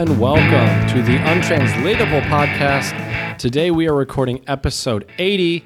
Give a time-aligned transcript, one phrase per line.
[0.00, 3.36] And welcome to the Untranslatable Podcast.
[3.36, 5.62] Today we are recording episode 80,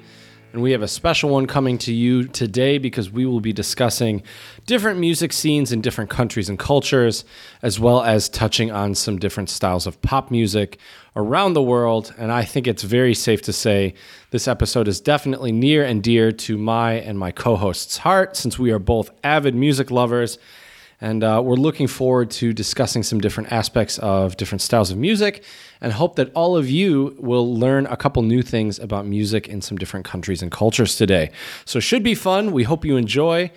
[0.51, 4.23] and we have a special one coming to you today because we will be discussing
[4.65, 7.23] different music scenes in different countries and cultures,
[7.61, 10.79] as well as touching on some different styles of pop music
[11.15, 12.13] around the world.
[12.17, 13.93] And I think it's very safe to say
[14.31, 18.59] this episode is definitely near and dear to my and my co host's heart since
[18.59, 20.37] we are both avid music lovers.
[21.01, 25.43] And uh, we're looking forward to discussing some different aspects of different styles of music
[25.81, 29.61] and hope that all of you will learn a couple new things about music in
[29.61, 31.31] some different countries and cultures today.
[31.65, 32.51] So, it should be fun.
[32.51, 33.51] We hope you enjoy.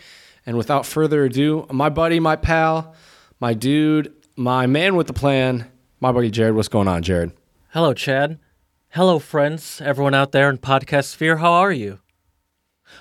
[0.44, 2.94] And without further ado, my buddy, my pal,
[3.38, 5.70] my dude, my man with the plan,
[6.00, 6.54] my buddy Jared.
[6.54, 7.32] What's going on, Jared?
[7.70, 8.38] Hello, Chad.
[8.90, 11.36] Hello, friends, everyone out there in podcast sphere.
[11.36, 11.98] How are you?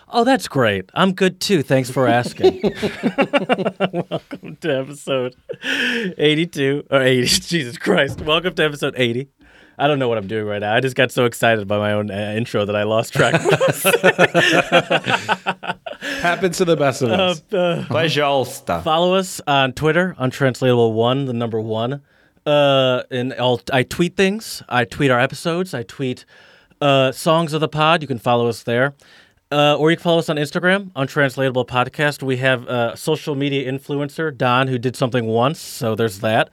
[0.10, 0.90] Oh, that's great.
[0.94, 1.62] I'm good too.
[1.64, 2.62] Thanks for asking.
[4.10, 5.36] Welcome to episode
[6.18, 7.28] 82 or 80.
[7.42, 8.22] Jesus Christ.
[8.22, 9.28] Welcome to episode 80.
[9.78, 10.74] I don't know what I'm doing right now.
[10.74, 13.34] I just got so excited by my own uh, intro that I lost track.
[16.22, 17.44] Happens to the best of us.
[17.52, 17.84] Uh,
[18.68, 22.02] uh, follow us on Twitter, untranslatable one, the number one.
[22.46, 24.64] Uh, and I'll, I tweet things.
[24.70, 25.74] I tweet our episodes.
[25.74, 26.24] I tweet
[26.80, 28.02] uh, songs of the pod.
[28.02, 28.96] You can follow us there.
[29.52, 32.22] Uh, or you can follow us on Instagram, Untranslatable Podcast.
[32.22, 35.60] We have a social media influencer, Don, who did something once.
[35.60, 36.50] So there's that.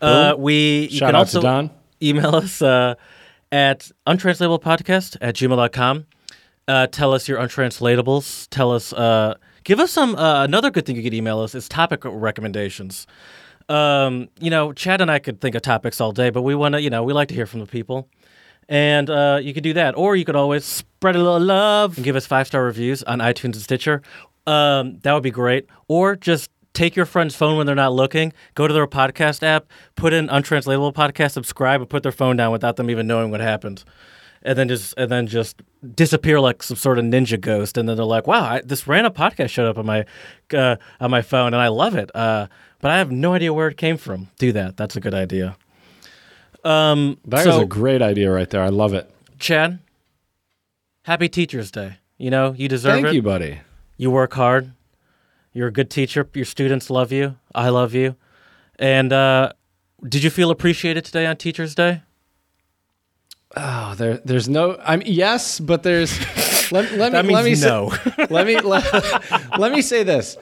[0.00, 1.70] Uh, we you Shout can out also to Don.
[2.00, 2.94] email us uh,
[3.50, 6.06] at untranslatablepodcast at gmail.com.
[6.68, 8.46] Uh, tell us your untranslatables.
[8.50, 9.34] Tell us, uh,
[9.64, 13.06] give us some, uh, another good thing you could email us is topic recommendations.
[13.68, 16.74] Um, you know, Chad and I could think of topics all day, but we want
[16.74, 18.08] to, you know, we like to hear from the people.
[18.68, 19.96] And uh, you could do that.
[19.96, 23.18] Or you could always spread a little love and give us five star reviews on
[23.18, 24.02] iTunes and Stitcher.
[24.46, 25.66] Um, that would be great.
[25.88, 29.66] Or just take your friend's phone when they're not looking, go to their podcast app,
[29.96, 33.40] put in untranslatable podcast, subscribe, and put their phone down without them even knowing what
[33.40, 33.84] happened.
[34.42, 35.60] And then just and then just
[35.96, 39.12] disappear like some sort of ninja ghost, and then they're like, "Wow, I, this random
[39.12, 40.04] podcast showed up on my
[40.54, 42.46] uh, on my phone, and I love it." Uh,
[42.80, 44.28] but I have no idea where it came from.
[44.38, 44.76] Do that.
[44.76, 45.56] That's a good idea.
[46.64, 48.62] Um, That so, is a great idea right there.
[48.62, 49.10] I love it.
[49.38, 49.78] Chad,
[51.02, 51.98] happy Teacher's Day.
[52.16, 53.14] You know, you deserve Thank it.
[53.14, 53.60] you, buddy.
[53.96, 54.72] You work hard.
[55.52, 56.28] You're a good teacher.
[56.34, 57.36] Your students love you.
[57.54, 58.16] I love you.
[58.78, 59.52] And uh,
[60.06, 62.02] did you feel appreciated today on Teacher's Day?
[63.56, 64.78] Oh, there, there's no.
[64.84, 66.18] I'm yes, but there's.
[66.70, 67.88] Let, let me let me no.
[67.88, 70.36] say, let me let, let me say this.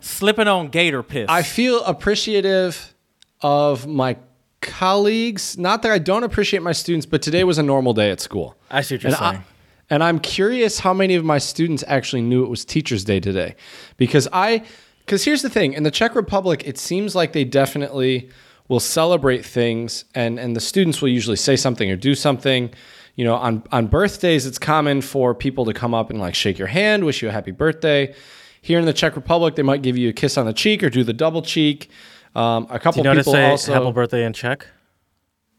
[0.00, 1.26] Slipping on gator piss.
[1.28, 2.94] I feel appreciative
[3.42, 4.16] of my
[4.64, 5.56] colleagues.
[5.56, 8.56] Not that I don't appreciate my students, but today was a normal day at school.
[8.70, 9.36] I see what you're and saying.
[9.36, 9.44] I,
[9.90, 13.54] and I'm curious how many of my students actually knew it was Teachers Day today,
[13.96, 14.64] because I,
[15.00, 18.30] because here's the thing: in the Czech Republic, it seems like they definitely
[18.68, 22.70] will celebrate things, and and the students will usually say something or do something.
[23.14, 26.58] You know, on on birthdays, it's common for people to come up and like shake
[26.58, 28.14] your hand, wish you a happy birthday.
[28.62, 30.88] Here in the Czech Republic, they might give you a kiss on the cheek or
[30.88, 31.90] do the double cheek.
[32.34, 34.66] Um, a couple Do you know people say also happy birthday in Czech?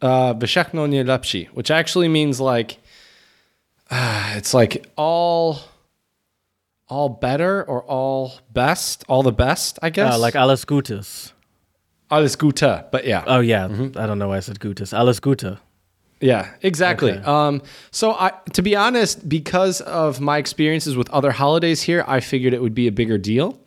[0.02, 2.78] uh, Všechno nejlepší, which actually means like
[3.91, 5.58] uh, it's like all
[6.88, 10.14] all better or all best, all the best, I guess.
[10.16, 11.34] Uh, like alles Gutes.
[12.12, 13.68] alles Gute, but yeah, Oh, yeah.
[13.68, 13.97] Mm-hmm.
[13.97, 14.94] I don't know why I said Gutes.
[14.94, 15.58] Alles Gute.
[16.22, 17.12] yeah, exactly.
[17.14, 17.24] Okay.
[17.25, 22.19] Um, so I, to be honest, because of my experiences with other holidays here, I
[22.19, 23.58] figured it would be a bigger deal.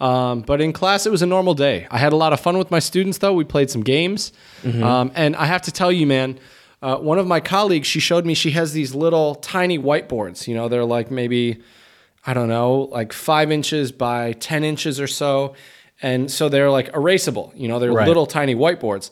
[0.00, 1.86] Um, but in class, it was a normal day.
[1.90, 3.32] I had a lot of fun with my students, though.
[3.32, 4.32] We played some games.
[4.64, 6.38] Um, and I have to tell you, man,
[6.82, 10.46] uh, one of my colleagues, she showed me she has these little tiny whiteboards.
[10.46, 11.62] You know, they're like maybe,
[12.26, 15.54] I don't know, like five inches by 10 inches or so.
[16.02, 17.52] And so they're like erasable.
[17.56, 18.06] You know, they're Right.
[18.06, 19.10] little tiny whiteboards.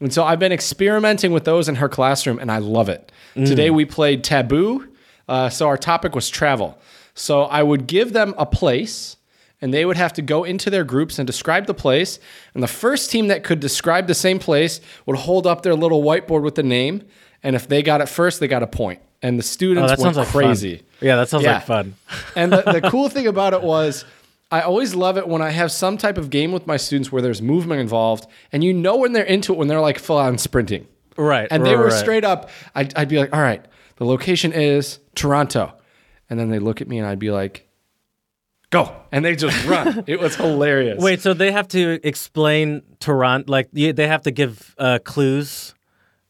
[0.00, 3.12] And so I've been experimenting with those in her classroom, and I love it.
[3.36, 4.88] Today we played Taboo.
[5.28, 6.76] Uh, so our topic was travel.
[7.14, 9.16] So I would give them a place,
[9.64, 12.18] and they would have to go into their groups and describe the place.
[12.52, 16.02] And the first team that could describe the same place would hold up their little
[16.02, 17.02] whiteboard with the name.
[17.42, 19.00] And if they got it first, they got a point.
[19.22, 20.76] And the Oh, students that went sounds like crazy.
[20.76, 20.86] fun.
[21.00, 21.54] Yeah, that sounds Yeah.
[21.54, 21.94] like fun.
[22.36, 24.04] And the, the cool thing about it was,
[24.52, 27.22] I always love it when I have some type of game with my students where
[27.22, 30.36] there's movement involved, and you know when they're into it when they're like full on
[30.36, 30.86] sprinting.
[31.16, 31.48] Right.
[31.50, 31.92] And they right, were right.
[31.98, 32.50] straight up.
[32.74, 33.64] I'd, I'd be like, all right,
[33.96, 35.72] the location is Toronto.
[36.28, 37.66] And then they look at me and I'd be like,
[38.74, 38.94] go.
[39.12, 40.04] And they just run.
[40.06, 41.02] it was hilarious.
[41.02, 45.74] Wait, so they have to explain Toronto, like they have to give uh, clues.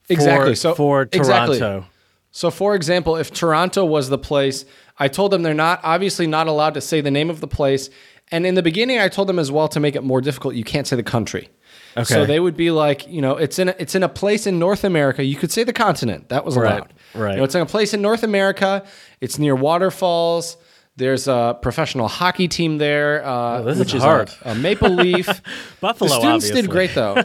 [0.07, 0.55] For, Exactly.
[0.55, 1.85] So- for toronto exactly.
[2.31, 4.65] So, for example, if Toronto was the place,
[4.99, 7.91] I told them they're not obviously not allowed to say the name of the place
[8.33, 10.55] And in the beginning, I told them as well to make it more difficult.
[10.57, 11.49] You can't say the country.
[11.97, 12.05] Okay.
[12.13, 14.59] so they would be like, you know, it's in a, it's in a place in
[14.59, 15.23] North America.
[15.23, 16.29] You could say the continent.
[16.31, 16.93] That was Right, allowed.
[17.15, 17.31] right.
[17.33, 18.83] You know, it's in a place in North America.
[19.21, 20.57] It's near waterfalls.
[20.97, 24.31] There's a professional hockey team there, uh, this which is, hard.
[24.43, 25.27] a, a Maple Leaf.
[25.81, 26.63] Buffalo, the students obviously.
[26.63, 27.15] did great though,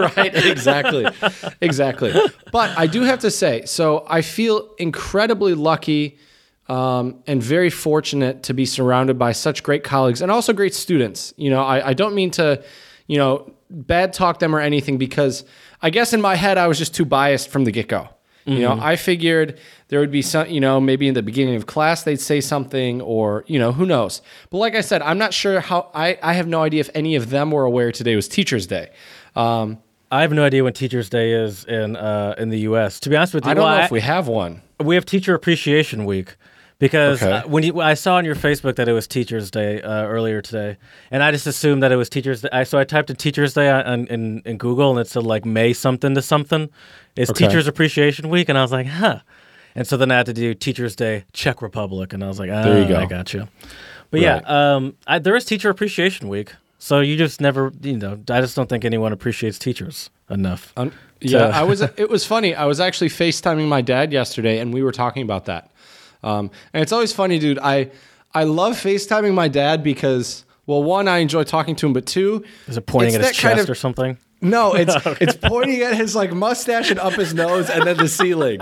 [0.16, 0.32] right?
[0.32, 1.06] Exactly,
[1.60, 2.12] exactly.
[2.52, 6.18] But I do have to say, so I feel incredibly lucky
[6.68, 11.34] um, and very fortunate to be surrounded by such great colleagues and also great students.
[11.36, 12.62] You know, I, I don't mean to,
[13.08, 15.44] you know, bad talk them or anything because
[15.82, 18.08] I guess in my head I was just too biased from the get go.
[18.46, 19.60] You know, I figured
[19.90, 23.00] there would be some, you know, maybe in the beginning of class they'd say something
[23.02, 24.22] or, you know, who knows.
[24.50, 27.14] But like I said, I'm not sure how, I, I have no idea if any
[27.16, 28.90] of them were aware today was Teachers Day.
[29.36, 29.78] Um,
[30.10, 32.98] I have no idea when Teachers Day is in uh, in the U.S.
[33.00, 34.60] To be honest with you, I don't well, know if we have one.
[34.82, 36.34] we have Teacher Appreciation Week
[36.80, 37.30] because Okay.
[37.30, 40.42] uh, when you, I saw on your Facebook that it was Teachers Day uh, earlier
[40.42, 40.78] today,
[41.12, 42.48] and I just assumed that it was Teachers Day.
[42.52, 45.44] I, so I typed in Teachers Day on, in in Google, and it said like
[45.44, 46.70] May something to something.
[47.14, 47.46] It's Okay.
[47.46, 49.20] Teachers Appreciation Week, and I was like, huh.
[49.74, 52.50] And so then I had to do Teachers Day Czech Republic, and I was like,
[52.50, 52.96] ah, There you go.
[52.96, 53.48] I got you.
[54.10, 56.52] But yeah, um, I, there is Teacher Appreciation Week.
[56.78, 60.72] So you just never, you know, I just don't think anyone appreciates teachers enough.
[60.78, 61.82] Um, yeah, I was.
[61.82, 62.54] It was funny.
[62.54, 65.70] I was actually FaceTiming my dad yesterday, and we were talking about that.
[66.22, 67.58] Um, and it's always funny, dude.
[67.58, 67.90] I
[68.32, 72.44] I love FaceTiming my dad because, well, one, I enjoy talking to him, but two,
[72.66, 74.16] Is it pointing it's at his that kind chest of- or something?
[74.40, 78.08] No, it's it's pointing at his like mustache and up his nose and then the
[78.08, 78.60] ceiling.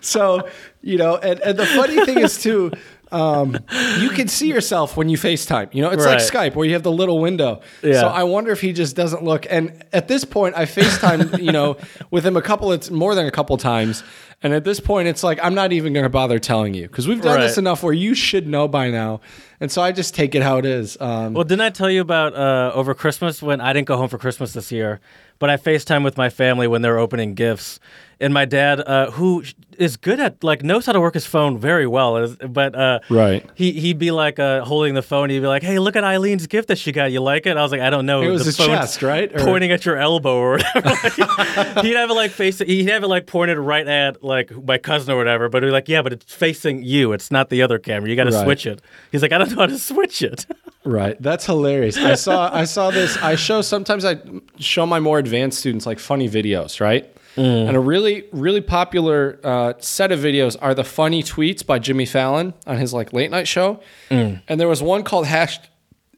[0.00, 0.48] So,
[0.80, 2.72] you know, and, and the funny thing is too,
[3.10, 3.58] um,
[3.98, 5.72] you can see yourself when you FaceTime.
[5.74, 7.60] You know, it's like Skype where you have the little window.
[7.82, 8.00] Yeah.
[8.00, 9.46] So I wonder if he just doesn't look.
[9.48, 11.76] And at this point, I FaceTime, you know,
[12.10, 14.02] with him a couple of more than a couple times.
[14.40, 17.08] And at this point, it's like I'm not even going to bother telling you because
[17.08, 19.20] we've done this enough where you should know by now.
[19.58, 20.96] And so I just take it how it is.
[21.00, 24.08] Um, Well, didn't I tell you about uh, over Christmas when I didn't go home
[24.08, 25.00] for Christmas this year,
[25.40, 27.80] but I FaceTime with my family when they're opening gifts,
[28.20, 29.44] and my dad, uh, who
[29.78, 33.44] is good at like knows how to work his phone very well, but uh, Right.
[33.54, 36.46] he he'd be like uh, holding the phone, he'd be like, "Hey, look at Eileen's
[36.48, 37.12] gift that she got.
[37.12, 39.32] You like it?" I was like, "I don't know." It was The his chest, right?
[39.32, 40.90] Or- Pointing at your elbow or whatever.
[41.82, 42.58] he'd have it like face.
[42.58, 45.48] He'd have it like pointed right at like my cousin or whatever.
[45.48, 47.12] But he'd be like, "Yeah, but it's facing you.
[47.12, 48.10] It's not the other camera.
[48.10, 48.44] You got to Right.
[48.44, 48.82] switch it."
[49.12, 50.46] He's like, "I don't know how to switch it."
[50.84, 51.20] Right.
[51.20, 51.98] That's hilarious.
[51.98, 53.18] I saw I saw this.
[53.18, 54.16] I show sometimes I
[54.58, 57.04] show my more advanced students like funny videos, right?
[57.38, 57.68] Mm.
[57.68, 62.04] And a really really popular uh, set of videos are the funny tweets by Jimmy
[62.04, 63.80] Fallon on his like late night show.
[64.10, 64.42] Mm.
[64.48, 65.60] And there was one called hash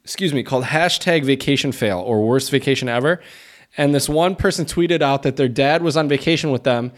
[0.03, 3.21] excuse me, called hashtag vacation fail or worst vacation ever.
[3.77, 6.91] And this one person tweeted out that their dad was on vacation with them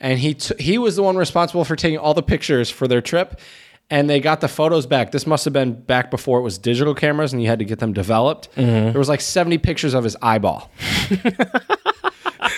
[0.00, 3.00] and he t- he was the one responsible for taking all the pictures for their
[3.00, 3.40] trip
[3.88, 5.10] and they got the photos back.
[5.10, 7.78] This must have been back before it was digital cameras and you had to get
[7.78, 8.50] them developed.
[8.54, 8.92] Mm-hmm.
[8.92, 10.70] There was like 70 pictures of his eyeball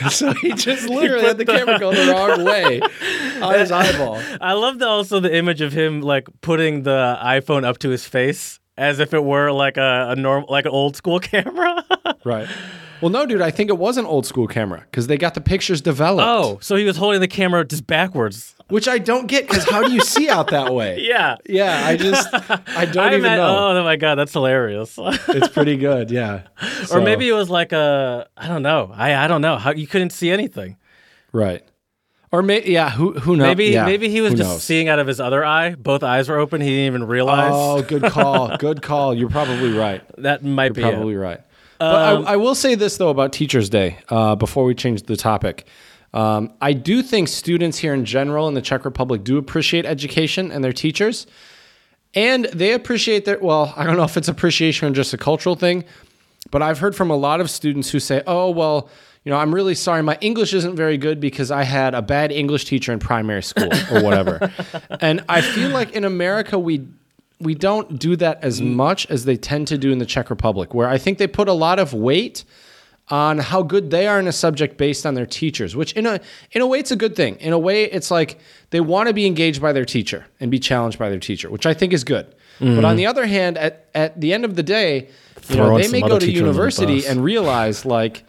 [0.11, 2.81] so he just literally had the camera go the wrong way
[3.41, 4.21] on his eyeball.
[4.41, 8.07] I love the, also the image of him like putting the iPhone up to his
[8.07, 11.85] face as if it were like a, a normal, like an old school camera.
[12.25, 12.49] right
[13.01, 15.41] well no dude i think it was an old school camera because they got the
[15.41, 18.55] pictures developed oh, so he was holding the camera just backwards.
[18.69, 21.37] which i don't get because how do you see out that way Yeah.
[21.47, 22.29] yeah i just
[22.77, 24.97] i don't I even know oh, oh my god, that's hilarious.
[24.99, 26.43] it's pretty good yeah
[26.93, 28.91] or maybe it was like a I don't know.
[28.95, 30.77] I I don't know how you couldn't see anything.
[31.33, 31.63] Right.
[32.33, 33.47] Or maybe yeah, who who knows?
[33.47, 34.63] Maybe Yeah, maybe he was just knows?
[34.63, 35.75] seeing out of his other eye.
[35.75, 36.61] Both eyes were open.
[36.63, 37.53] He didn't even realize.
[37.55, 38.57] Oh, good call.
[38.57, 39.13] Good call.
[39.15, 40.03] You're probably right.
[40.19, 40.93] that might be You're it.
[40.95, 41.41] probably right.
[41.79, 45.03] But Um, I, I will say this though about Teachers Day uh, before we change
[45.03, 45.67] the topic.
[46.15, 50.51] Um, I do think students here in general in the Czech Republic do appreciate education
[50.53, 51.27] and their teachers,
[52.15, 53.39] and they appreciate their.
[53.41, 55.85] Well, I don't know if it's appreciation or just a cultural thing,
[56.51, 58.89] but I've heard from a lot of students who say, "Oh, well,
[59.25, 62.33] you know, I'm really sorry, my English isn't very good because I had a bad
[62.33, 64.51] English teacher in primary school or whatever."
[65.01, 66.87] and I feel like in America we
[67.41, 68.75] we don't do that as mm.
[68.75, 71.49] much as they tend to do in the Czech Republic, where I think they put
[71.49, 72.45] a lot of weight
[73.09, 76.21] on how good they are in a subject based on their teachers, which in a
[76.53, 77.37] in a way it's a good thing.
[77.37, 78.39] In a way it's like
[78.71, 81.67] they want to be engaged by their teacher and be challenged by their teacher, which
[81.67, 82.27] I think is good.
[82.59, 82.99] But on mm.
[82.99, 85.09] the other hand, at, at the end of the day,
[85.49, 88.25] you know, they may go to teacher under the university and realize like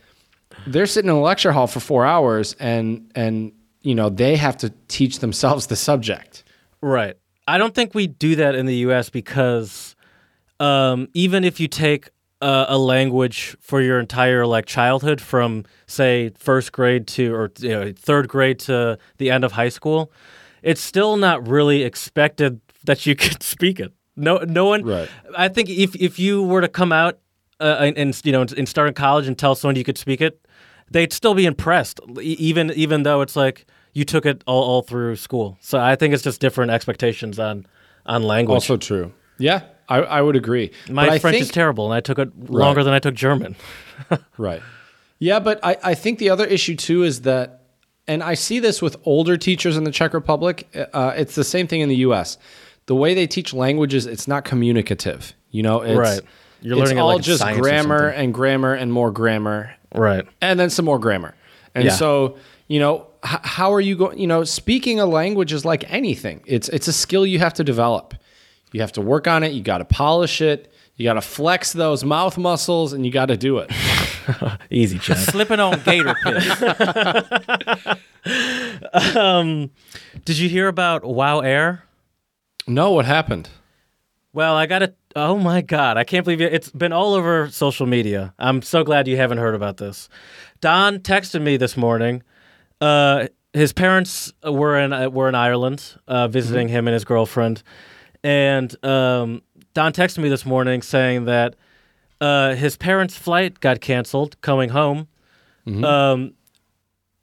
[0.68, 3.52] they're sitting in a lecture hall for four hours and and
[3.82, 6.44] you know they have to teach themselves the subject.
[6.82, 7.16] Right.
[7.48, 9.10] I don't think we do that in the U.S.
[9.10, 9.96] because
[10.60, 12.10] um, even if you take
[12.42, 17.70] a, a language for your entire like childhood, from say first grade to or you
[17.70, 20.12] know, third grade to the end of high school,
[20.62, 23.92] it's still not really expected that you could speak it.
[24.16, 24.84] No, no one.
[24.84, 25.10] Right.
[25.38, 27.20] I think if if you were to come out
[27.60, 30.22] uh, and, and you know and start in college and tell someone you could speak
[30.22, 30.46] it,
[30.94, 35.16] they'd still be impressed, even even though it's like you took it all, all through
[35.18, 35.58] school.
[35.62, 37.66] So I think it's just different expectations on
[38.06, 38.56] on language.
[38.56, 39.12] Also true.
[39.38, 40.72] Yeah, I, I would agree.
[40.90, 43.56] My But French think- is terrible, and I took it longer than I took German.
[44.38, 44.62] Right.
[45.20, 47.62] Yeah, but I, I think the other issue too is that,
[48.08, 50.68] and I see this with older teachers in the Czech Republic.
[50.92, 52.38] Uh, it's the same thing in the U.S.
[52.88, 55.34] The way they teach languages, it's not communicative.
[55.52, 56.20] You know, it's, Right.
[56.62, 60.26] You're it's learning it all like just grammar and grammar and more grammar Right.
[60.42, 61.36] and then some more grammar.
[61.76, 61.92] And Yeah.
[61.92, 64.20] so, you know, h- how are you going?
[64.20, 66.42] You know, speaking a language is like anything.
[66.46, 68.14] It's it's a skill you have to develop.
[68.72, 69.52] You have to work on it.
[69.54, 70.72] You got to polish it.
[70.96, 73.72] You got to flex those mouth muscles, and you got to do it.
[74.70, 75.18] Easy, Chad.
[75.18, 76.64] Slipping on gator piss.
[79.16, 79.72] um,
[80.26, 81.84] did you hear about Wow Air?
[82.68, 83.50] no, what happened?
[84.34, 84.94] Well, I got to.
[85.16, 85.98] Oh my God.
[85.98, 86.54] I can't believe it.
[86.54, 88.34] It's been all over social media.
[88.40, 90.10] I'm so glad you haven't heard about this.
[90.62, 92.24] Don texted me this morning.
[92.82, 97.62] Uh, his parents were in uh, were in Ireland uh, visiting him and his girlfriend,
[98.24, 99.44] and um,
[99.76, 101.56] Don texted me this morning saying that
[102.20, 105.08] uh, his parents' flight got canceled coming home,
[105.86, 106.34] um,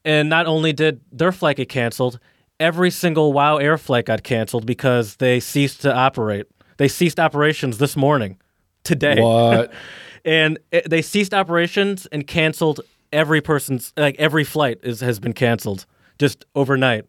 [0.04, 2.20] and not only did their flight get canceled,
[2.60, 6.46] every single WoW Air flight got canceled because they ceased to operate.
[6.80, 8.38] They ceased operations this morning,
[8.84, 9.70] today What?
[10.24, 12.80] and it, they ceased operations and canceled
[13.12, 15.84] every person's like every flight is has been canceled
[16.18, 17.04] just overnight.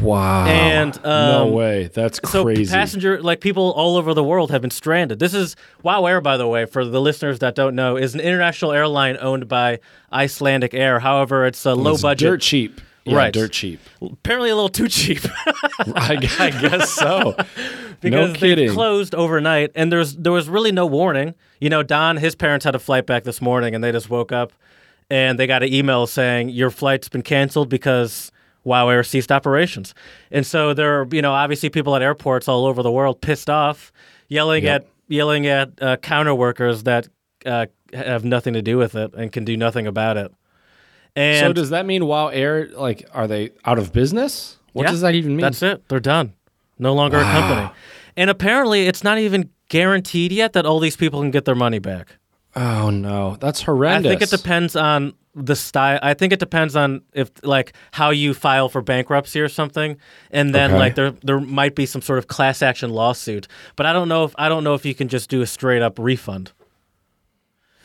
[0.00, 0.46] wow.
[0.46, 1.88] And, no um, way.
[1.92, 2.72] That's So crazy.
[2.72, 5.18] passenger like people all over the world have been stranded.
[5.18, 8.20] This is Wow Air, by the way, for the listeners that don't know, is an
[8.20, 9.80] international airline owned by
[10.12, 11.00] Icelandic Air.
[11.00, 12.80] However, it's a low It's budget, dirt cheap.
[13.06, 13.32] Yeah, Right.
[13.34, 13.80] dirt cheap.
[14.00, 15.20] apparently a little too cheap.
[15.94, 17.36] I, I guess so.
[18.00, 18.68] because no kidding.
[18.68, 21.34] they closed overnight and there's there was really no warning.
[21.60, 24.32] You know, Don, his parents had a flight back this morning and they just woke
[24.32, 24.52] up
[25.10, 28.32] and they got an email saying your flight's been canceled because
[28.64, 29.94] Wow Air ceased operations.
[30.30, 33.50] And so there are, you know, obviously people at airports all over the world pissed
[33.50, 33.92] off,
[34.28, 34.82] yelling Yep.
[34.82, 37.08] at yelling at uh, counter workers that
[37.44, 40.32] uh, have nothing to do with it and can do nothing about it.
[41.16, 44.58] And so does that mean Wow Air like are they out of business?
[44.72, 45.40] What Yeah, does that even mean?
[45.42, 45.88] That's it.
[45.88, 46.32] They're done.
[46.78, 47.70] No longer a company.
[48.16, 51.78] And apparently, it's not even guaranteed yet that all these people can get their money
[51.78, 52.16] back.
[52.56, 54.06] oh no, that's horrendous.
[54.10, 55.98] I think it depends on the style.
[56.02, 59.96] I think it depends on if like how you file for bankruptcy or something,
[60.30, 60.78] and then Okay.
[60.78, 63.46] like there there might be some sort of class action lawsuit.
[63.76, 65.82] But I don't know if I don't know if you can just do a straight
[65.82, 66.52] up refund.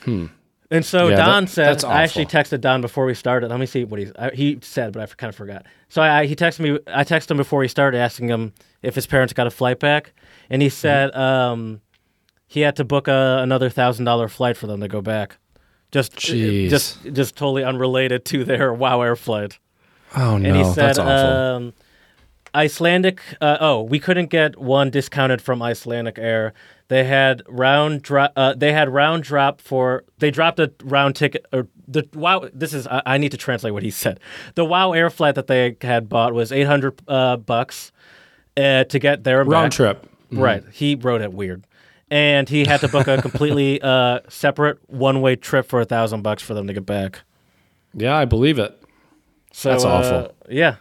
[0.01, 0.27] Hmm.
[0.71, 3.49] And so Yeah, that- Don said, I actually texted Don before we started.
[3.49, 5.65] Let me see what he I, he said, but I kind of forgot.
[5.89, 6.79] So I, he texted me.
[6.87, 10.13] I texted him before he started, asking him if his parents got a flight back,
[10.49, 10.65] and Mm-hmm.
[10.65, 11.81] he said um,
[12.47, 15.37] he had to book a, another thousand dollar flight for them to go back.
[15.91, 16.69] Just, Jeez.
[16.69, 19.57] just, just totally unrelated to their Wow Air flight.
[20.15, 21.11] Oh no, And he said, that's awful.
[21.11, 21.73] um,
[22.55, 23.21] Icelandic.
[23.39, 26.53] Uh, oh, we couldn't get one discounted from Icelandic Air.
[26.87, 28.33] They had round drop.
[28.35, 30.03] Uh, they had round drop for.
[30.17, 31.45] They dropped a round ticket.
[31.53, 32.49] Or the wow.
[32.53, 32.87] This is.
[32.87, 34.19] I, I need to translate what he said.
[34.55, 37.91] The Wow Air flight that they had bought was eight hundred uh, bucks
[38.57, 39.75] uh, to get there and Round back.
[39.75, 40.09] trip.
[40.31, 40.63] Right.
[40.71, 41.65] He wrote it weird.
[42.11, 46.23] And he had to book a completely uh, separate one way trip for a thousand
[46.23, 47.21] bucks for them to get back.
[47.93, 48.79] Yeah, I believe it.
[49.51, 50.35] So That's uh, awful.
[50.49, 50.75] Yeah,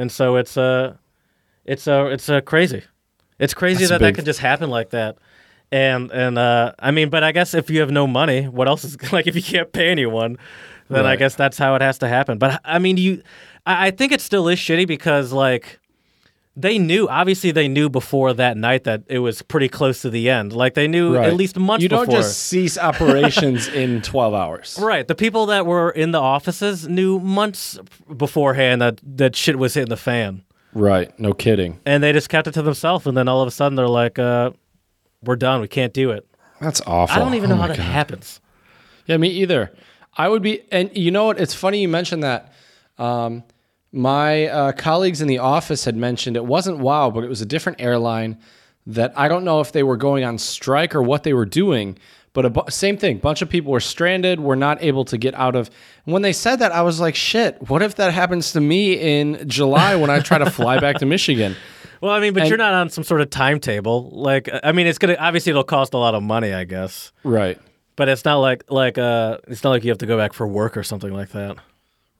[0.00, 0.96] and so it's uh,
[1.64, 2.82] it's uh, it's uh, crazy.
[3.38, 5.18] It's crazy That's a that that could just happen like that.
[5.70, 8.82] And and uh, I mean, but I guess if you have no money, what else
[8.82, 10.38] is like if you can't pay anyone,
[10.88, 12.38] then I guess that's how it has to happen.
[12.38, 13.22] But I mean, you,
[13.66, 15.78] I, I think it still is shitty because like
[16.56, 20.28] they knew obviously they knew before that night that it was pretty close to the
[20.28, 20.52] end.
[20.52, 21.28] Like they knew Right.
[21.28, 22.20] at least months You don't before.
[22.20, 24.78] just cease operations in 12 hours.
[24.82, 25.06] Right.
[25.06, 27.78] The people that were in the offices knew months
[28.16, 30.42] beforehand that that shit was hitting the fan.
[30.74, 31.16] Right.
[31.18, 31.78] No kidding.
[31.86, 34.18] And they just kept it to themselves and then all of a sudden they're like,
[34.18, 34.50] uh,
[35.22, 35.60] we're done.
[35.60, 36.26] We can't do it.
[36.60, 37.14] That's awful.
[37.16, 38.40] I don't even Oh know how my that happens.
[39.06, 39.72] Yeah, me either.
[40.16, 41.40] I would be, and you know what?
[41.40, 42.52] It's funny you mentioned that.
[42.98, 43.44] Um,
[43.92, 47.46] my uh, colleagues in the office had mentioned it wasn't WoW, but it was a
[47.46, 48.38] different airline
[48.86, 51.98] that I don't know if they were going on strike or what they were doing.
[52.32, 55.34] But a bu- same thing, bunch of people were stranded, were not able to get
[55.34, 55.68] out of.
[56.06, 57.68] And when they said that, I was like, "Shit!
[57.68, 61.06] What if that happens to me in July when I try to fly back to
[61.06, 61.56] Michigan?"
[62.02, 64.08] Well, I mean, but And- you're not on some sort of timetable.
[64.12, 67.12] Like, I mean, it's gonna obviously it'll cost a lot of money, I guess.
[67.24, 67.58] Right,
[67.94, 70.46] But it's not like like uh, it's not like you have to go back for
[70.46, 71.58] work or something like that.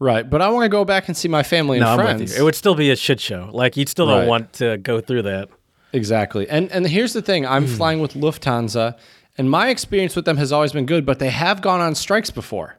[0.01, 0.29] Right.
[0.29, 2.37] But I want to go back and see my family and No, friends.
[2.37, 3.49] It would still be a shit show.
[3.53, 4.21] Like, you'd still Right.
[4.21, 5.49] don't want to go through that.
[5.93, 6.49] Exactly.
[6.49, 7.47] And and here's the thing.
[7.47, 7.75] I'm hmm.
[7.75, 8.97] flying with Lufthansa,
[9.39, 11.05] and my experience with them has always been good.
[11.05, 12.77] But they have gone on strikes before.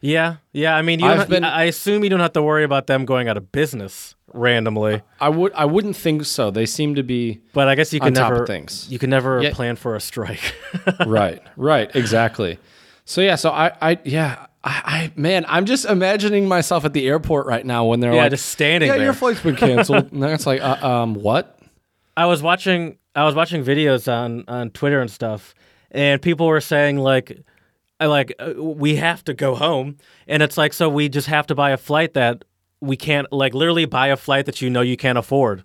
[0.00, 0.76] Yeah, yeah.
[0.76, 3.28] I mean, you I've been- I assume you don't have to worry about them going
[3.28, 5.02] out of business randomly.
[5.20, 6.50] I would I wouldn't think so.
[6.50, 8.86] They seem to be But I guess you can never things.
[8.90, 10.54] You can never plan for a strike.
[11.06, 12.58] right, right, exactly.
[13.04, 14.46] So yeah, so I I yeah.
[14.64, 18.22] I, I man, I'm just imagining myself at the airport right now when they're Yeah,
[18.22, 19.04] like, just standing Yeah, there.
[19.04, 20.08] your flight's been canceled.
[20.12, 21.58] and then it's like, uh, um, what?
[22.16, 25.54] I was watching I was watching videos on on Twitter and stuff,
[25.90, 27.40] and people were saying like,
[28.00, 29.96] I like uh, we have to go home,
[30.26, 32.44] and it's like so we just have to buy a flight that
[32.80, 35.64] we can't like literally buy a flight that you know you can't afford.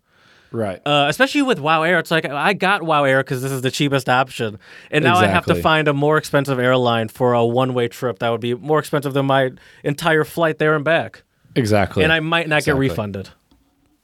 [0.54, 0.80] Right.
[0.86, 3.72] Uh, especially with Wow Air, it's like I got Wow Air because this is the
[3.72, 4.60] cheapest option,
[4.92, 8.30] and now I have to find a more expensive airline for a one-way trip that
[8.30, 9.52] would be more expensive than my
[9.84, 11.24] entire flight there and back,
[11.56, 12.04] exactly.
[12.04, 12.86] and I might not Exactly.
[12.86, 13.30] get refunded.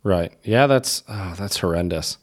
[0.02, 0.34] Right.
[0.44, 2.18] Yeah, that's oh, that's horrendous.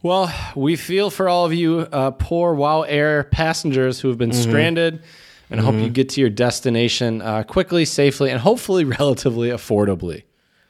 [0.00, 4.32] Well, we feel for all of you uh, poor WoW Air passengers who have been
[4.32, 5.02] stranded,
[5.50, 10.22] and hope you get to your destination uh, quickly, safely, and hopefully relatively affordably.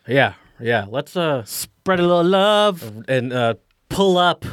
[0.09, 0.87] Yeah, yeah.
[0.88, 3.54] Let's uh spread a little love and uh
[3.88, 4.44] pull up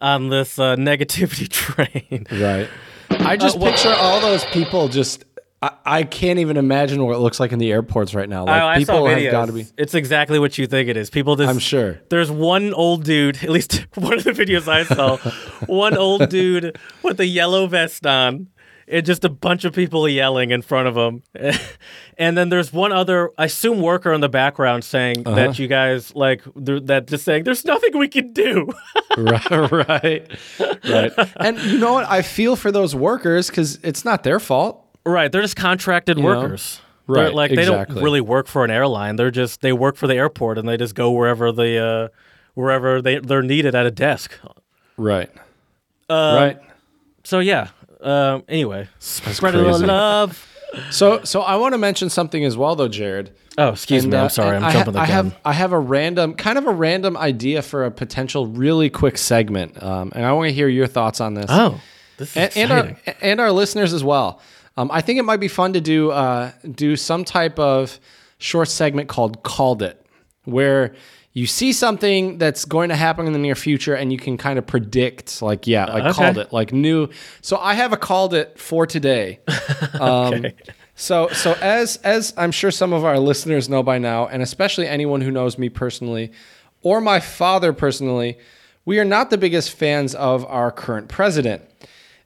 [0.00, 2.26] on this uh, negativity train.
[2.30, 2.68] Right.
[3.10, 5.24] I just Uh, well- picture all those people just.
[5.62, 8.44] I, I can't even imagine what it looks like in the airports right now.
[8.44, 9.64] Like Oh, I people saw have got to be.
[9.78, 11.08] It's exactly what you think it is.
[11.08, 11.98] People just I'm sure.
[12.10, 15.16] There's one old dude, at least one of the videos I saw,
[15.66, 18.48] one old dude with a yellow vest on,
[18.88, 21.22] and just a bunch of people yelling in front of him.
[22.18, 25.34] and then there's one other, I assume, worker in the background saying Uh-huh.
[25.36, 28.68] that you guys like they're- that, just saying there's nothing we can do.
[29.16, 30.30] right, right,
[30.88, 31.12] right.
[31.36, 32.08] And you know what?
[32.08, 34.84] I feel for those workers because it's not their fault.
[35.04, 36.24] right, they're just contracted know?
[36.24, 36.76] workers.
[36.76, 39.14] They're, Right, like they don't really work for an airline.
[39.14, 42.08] They're just they work for the airport and they just go wherever they uh
[42.54, 44.36] wherever they they're needed at a desk.
[44.96, 45.30] Right.
[46.10, 46.58] Uh, right.
[47.22, 47.68] So yeah.
[48.06, 48.44] Um.
[48.48, 49.86] Anyway, spread a little crazy.
[49.86, 50.42] love.
[50.90, 53.30] So, so I want to mention something as well, though, Jared.
[53.56, 54.18] Oh, excuse And, me.
[54.18, 54.56] uh, I'm sorry.
[54.56, 55.24] I'm I jumping ha- I the gun.
[55.30, 59.16] have I have a random, kind of a random idea for a potential really quick
[59.16, 61.80] segment, um, and I want to hear your thoughts on this, oh,
[62.18, 62.96] this is and, and exciting.
[63.06, 64.40] our and our listeners as well.
[64.76, 67.98] Um, I think it might be fun to do uh, do some type of
[68.38, 70.04] short segment called "Called It,"
[70.44, 70.94] where
[71.36, 74.58] you see something that's going to happen in the near future, and you can kind
[74.58, 76.12] of predict, like, yeah, like Okay.
[76.12, 77.08] called it, like new.
[77.42, 79.40] So I have a called it for today.
[80.00, 80.46] Um,
[80.98, 84.88] So, so as as I'm sure some of our listeners know by now, and especially
[84.88, 86.32] anyone who knows me personally,
[86.80, 88.38] or my father personally,
[88.86, 91.60] we are not the biggest fans of our current president.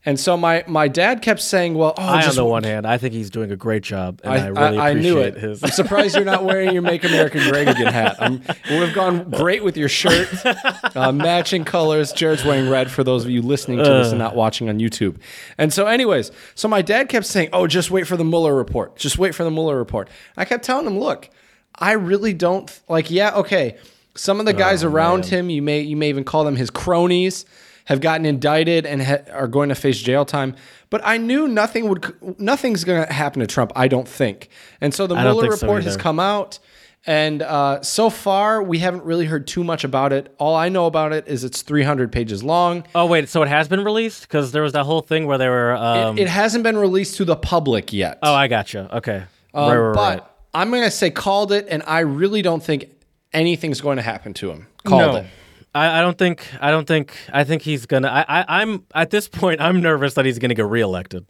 [0.07, 2.97] And so my my dad kept saying, "Well, oh, I, on the one hand, I
[2.97, 5.37] think he's doing a great job, and I, I, really I, I appreciate knew it.
[5.37, 5.63] his.
[5.63, 8.17] I'm surprised you're not wearing your "Make America Great Again" hat.
[8.19, 10.29] I'm, it would have gone great with your shirt,
[10.97, 12.13] uh, matching colors.
[12.13, 15.19] Jared's wearing red for those of you listening to this and not watching on YouTube.
[15.59, 18.97] And so, anyways, so my dad kept saying, "Oh, just wait for the Mueller report.
[18.97, 21.29] Just wait for the Mueller report." I kept telling him, "Look,
[21.75, 23.11] I really don't like.
[23.11, 23.77] Yeah, okay.
[24.15, 27.45] Some of the guys around him, you may you may even call them his cronies."
[27.91, 30.55] Have gotten indicted and ha- are going to face jail time.
[30.91, 33.73] But I knew nothing would, nothing's going to happen to Trump.
[33.75, 34.49] I don't think.
[34.81, 36.61] And so the Mueller think so report has come out,
[37.05, 40.33] and uh, so far we haven't really heard too much about it.
[40.39, 42.85] All I know about it is it's 300 pages long.
[42.95, 45.49] oh wait, so it has been released because there was that whole thing where they
[45.49, 45.75] were.
[45.75, 48.21] Um, it hasn't been released to the public yet.
[48.23, 48.89] oh, I gotcha.
[48.99, 49.25] Okay.
[49.53, 50.29] Um, right, right, but right.
[50.55, 52.89] I'm going to say called it, and I really don't think
[53.33, 54.69] anything's going to happen to him.
[54.85, 55.17] Called no.
[55.17, 55.27] it.
[55.75, 56.47] I, I don't think.
[56.61, 57.13] I don't think.
[57.33, 58.09] I think he's gonna.
[58.09, 58.61] I, I.
[58.63, 59.61] I'm at this point.
[59.61, 61.27] I'm nervous that he's gonna get reelected.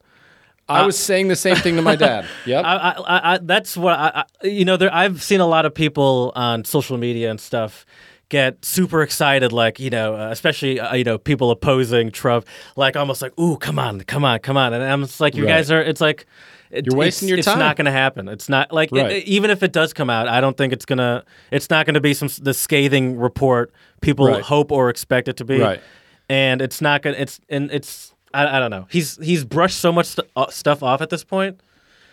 [0.69, 2.27] I was saying the same thing to my dad.
[2.47, 2.65] Yep.
[2.65, 5.75] I, I, I, that's what I, I you know there I've seen a lot of
[5.75, 7.85] people on social media and stuff
[8.29, 12.95] get super excited like you know uh, especially uh, you know people opposing Trump like
[12.95, 15.55] almost like ooh come on come on come on and I'm just like you Right.
[15.57, 16.25] guys are it's like
[16.71, 17.55] it, You're wasting your time.
[17.55, 19.11] it's not going to happen it's not like Right.
[19.13, 21.95] it- even if it does come out I don't think it's gonna it's not going
[21.95, 24.43] to be some the scathing report people Right.
[24.43, 25.81] hope or expect it to be Right.
[26.29, 29.91] and it's not gonna it's and it's I, I don't know he's he's brushed so
[29.93, 31.61] much st- uh, stuff off at this point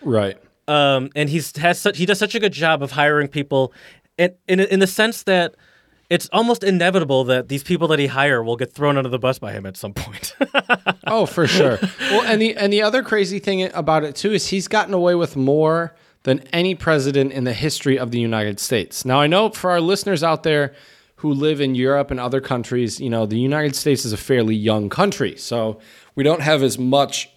[0.02, 0.36] right.
[0.66, 3.72] um, and he's has such, he does such a good job of hiring people,
[4.18, 5.54] and in in the sense that
[6.10, 9.38] it's almost inevitable that these people that he hire will get thrown under the bus
[9.38, 10.34] by him at some point.
[11.10, 11.78] Oh, for sure.
[12.10, 15.14] well, and the and the other crazy thing about it too is he's gotten away
[15.14, 15.94] with more
[16.24, 19.06] than any president in the history of the United States.
[19.06, 20.74] Now, I know for our listeners out there
[21.16, 24.54] who live in Europe and other countries, you know, the United States is a fairly
[24.54, 25.80] young country, so
[26.14, 27.30] we don't have as much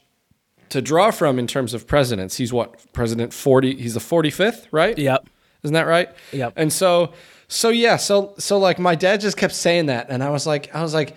[0.67, 2.35] to draw from in terms of presidents.
[2.35, 3.75] He's what president forty?
[3.77, 4.97] He's the forty fifth, right?
[4.97, 5.29] yep.
[5.63, 6.09] Isn't that right?
[6.33, 6.53] Yep.
[6.57, 7.13] And so,
[7.51, 10.73] so yeah, so so like my dad just kept saying that, and I was like,
[10.73, 11.15] I was like,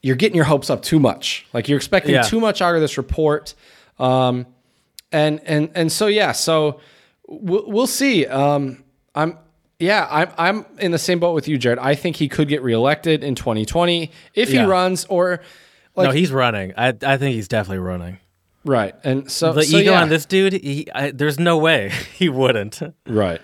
[0.00, 1.46] you're getting your hopes up too much.
[1.52, 2.22] Like you're expecting Yeah.
[2.22, 3.54] too much out of this report.
[3.98, 4.46] Um,
[5.12, 6.80] and and and so yeah, so
[7.28, 8.26] we'll, we'll see.
[8.26, 8.82] Um,
[9.14, 9.36] I'm
[9.78, 11.78] yeah, I'm I'm in the same boat with you, Jared.
[11.78, 15.42] I think he could get reelected in 2020 if he runs, or
[15.94, 16.72] like no, he's running.
[16.78, 18.18] I I think he's definitely running.
[18.64, 18.94] right.
[19.04, 22.28] And so The so ego yeah, on this dude, he, I, there's no way he
[22.30, 22.80] wouldn't.
[23.06, 23.40] right.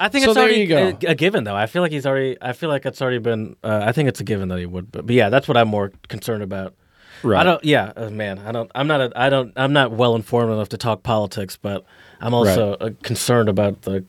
[0.00, 0.72] I think So it's already.
[0.72, 1.54] A, a given, though.
[1.54, 2.36] I feel like he's already.
[2.40, 3.54] I feel like it's already been.
[3.62, 4.90] Uh, I think it's a given that he would.
[4.90, 6.74] But, but yeah, that's what I'm more concerned about.
[7.22, 7.40] Right.
[7.40, 7.62] I don't.
[7.62, 8.38] Yeah, uh, man.
[8.38, 8.70] I don't.
[8.74, 9.00] I'm not.
[9.02, 9.52] A, I don't.
[9.56, 11.84] I'm not well informed enough to talk politics, but
[12.20, 14.04] I'm also uh, concerned about the.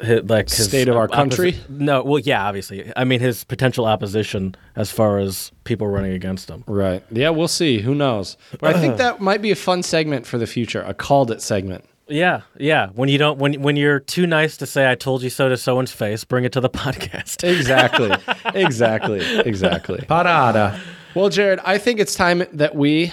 [0.00, 1.56] His, like his State of our opposi- country?
[1.68, 2.90] No, well, yeah, obviously.
[2.96, 6.64] I mean, his potential opposition as far as people running against him.
[6.66, 7.02] Right.
[7.10, 7.80] Yeah, we'll see.
[7.80, 8.38] Who knows?
[8.58, 11.42] But I think that might be a fun segment for the future, a called it
[11.42, 11.84] segment.
[12.10, 12.88] Yeah, yeah.
[12.94, 15.56] When you don't, when when you're too nice to say "I told you so" to
[15.56, 17.48] someone's face, bring it to the podcast.
[17.48, 18.10] Exactly.
[18.54, 19.20] exactly.
[19.40, 19.98] Exactly.
[20.08, 20.78] Parada.
[21.14, 23.12] Well, Jared, I think it's time that we.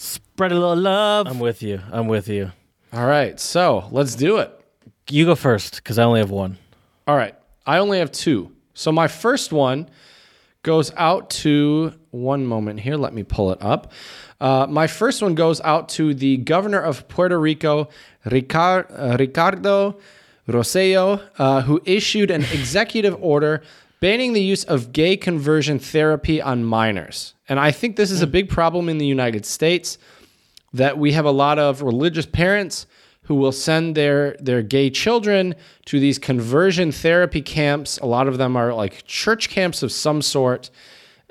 [0.00, 1.26] Spread a little love.
[1.26, 1.80] I'm with you.
[1.90, 2.52] I'm with you.
[2.92, 3.38] All right.
[3.40, 4.48] So let's do it.
[5.10, 6.56] You go first because I only have one.
[7.08, 7.34] All right.
[7.66, 8.52] I only have two.
[8.74, 9.88] So my first one
[10.62, 12.94] goes out to one moment here.
[12.96, 13.92] Let me pull it up.
[14.40, 17.88] Uh, my first one goes out to the governor of Puerto Rico,
[18.30, 19.98] Ricard, uh, Ricardo
[20.48, 23.62] Rosselló, uh, who issued an executive order
[24.00, 27.34] banning the use of gay conversion therapy on minors.
[27.48, 29.98] And I think this is a big problem in the United States
[30.72, 32.86] that we have a lot of religious parents
[33.22, 37.98] who will send their their gay children to these conversion therapy camps.
[37.98, 40.70] A lot of them are like church camps of some sort.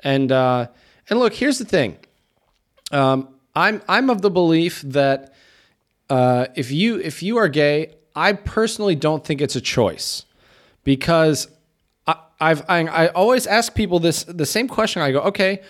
[0.00, 0.68] And uh,
[1.10, 1.96] and look, here's the thing.
[2.92, 5.34] Um, I'm I'm of the belief that
[6.10, 10.24] uh, if you if you are gay, I personally don't think it's a choice
[10.84, 11.48] because
[12.06, 15.02] I, I've I, I always ask people this the same question.
[15.02, 15.62] I go, okay,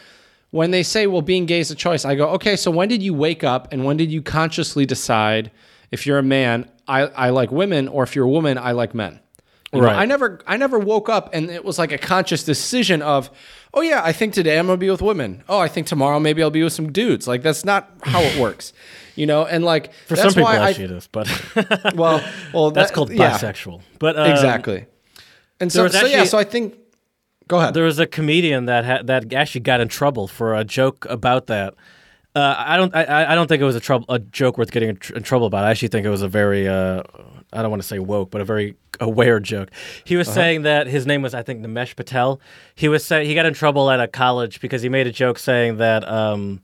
[0.51, 3.03] when they say, well, being gay is a choice, I go, okay, so when did
[3.03, 5.51] you wake up and when did you consciously decide
[5.91, 8.95] if you're a man, I, I like women, or if you're a woman, I like
[8.95, 9.21] men?
[9.73, 9.99] You know, Right.
[9.99, 13.31] I never I never woke up and it was like a conscious decision of,
[13.75, 15.43] oh yeah, I think today I'm gonna be with women.
[15.49, 17.27] Oh, I think tomorrow maybe I'll be with some dudes.
[17.29, 18.73] Like that's not how it works.
[19.17, 21.29] You know, and like For that's some people, why I, actually, it is, but
[21.97, 22.23] well,
[22.55, 23.83] well, that's that- called yeah, bisexual.
[23.99, 24.87] But um, exactly.
[25.61, 26.77] And so, was so yeah, so I think.
[27.49, 27.73] Go ahead.
[27.75, 31.47] There was a comedian that ha- that actually got in trouble for a joke about
[31.47, 31.75] that.
[32.37, 32.95] Uh, I don't.
[32.95, 35.23] I, I don't think it was a trouble a joke worth getting in, tr- in
[35.23, 35.65] trouble about.
[35.65, 36.69] I actually think it was a very.
[36.69, 37.03] Uh,
[37.53, 39.71] I don't want to say woke, but a very aware joke.
[40.05, 42.41] He was saying that his name was I think Nimesh Patel.
[42.75, 45.39] He was saying he got in trouble at a college because he made a joke
[45.39, 46.09] saying that.
[46.09, 46.63] Um,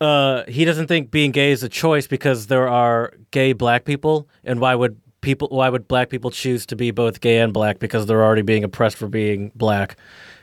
[0.00, 4.28] uh, he doesn't think being gay is a choice because there are gay black people,
[4.42, 5.46] and why would people?
[5.52, 8.64] Why would black people choose to be both gay and black because they're already being
[8.64, 9.96] oppressed for being black?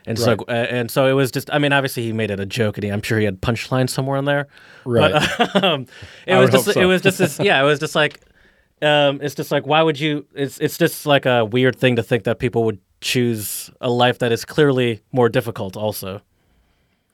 [0.05, 1.53] And so, uh, and so it was just.
[1.53, 3.89] I mean, obviously, he made it a joke, and he, I'm sure he had punchlines
[3.89, 4.47] somewhere in there.
[4.85, 5.11] Right.
[5.37, 5.85] But, um,
[6.25, 6.71] it I was just.
[6.71, 6.81] so.
[6.81, 7.39] It was just this.
[7.39, 8.19] Yeah, it was just like.
[8.81, 10.25] Um, it's just like why would you?
[10.33, 14.19] It's it's just like a weird thing to think that people would choose a life
[14.19, 15.77] that is clearly more difficult.
[15.77, 16.21] Also,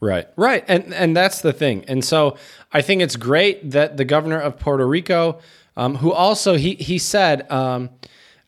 [0.01, 0.27] Right.
[0.35, 0.63] Right.
[0.67, 1.85] And and that's the thing.
[1.87, 2.37] And so
[2.71, 5.39] I think it's great that the governor of Puerto Rico,
[5.77, 7.89] um, who also he he said, um,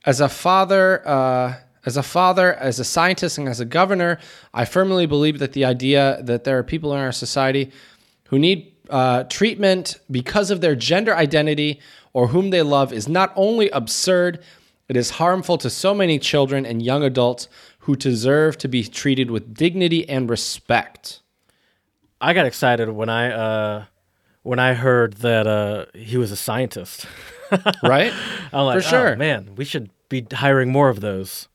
[0.05, 4.19] as a father, uh, as a father, as a scientist, and as a governor,
[4.53, 7.71] I firmly believe that the idea that there are people in our society
[8.25, 11.79] who need uh, treatment because of their gender identity
[12.17, 14.39] or whom they love is not only absurd,
[14.89, 17.47] it is harmful to so many children and young adults
[17.81, 21.21] who deserve to be treated with dignity and respect.
[22.19, 23.85] I got excited when I uh,
[24.41, 27.05] when I heard that uh, he was a scientist.
[27.83, 28.11] right?
[28.51, 29.13] I'm like, For sure.
[29.13, 31.47] oh, man, we should be hiring more of those.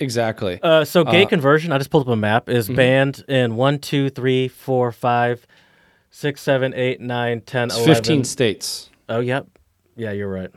[0.00, 0.58] Exactly.
[0.60, 2.74] Uh, so gay conversion, I just pulled up a map, is Mm-hmm.
[2.74, 5.46] banned in one, two, three, four, five,
[6.10, 7.94] six, seven, eight, nine, ten, It's eleven.
[7.94, 8.90] 15 states.
[9.08, 9.46] Oh, yep.
[10.00, 10.50] Yeah, you're right.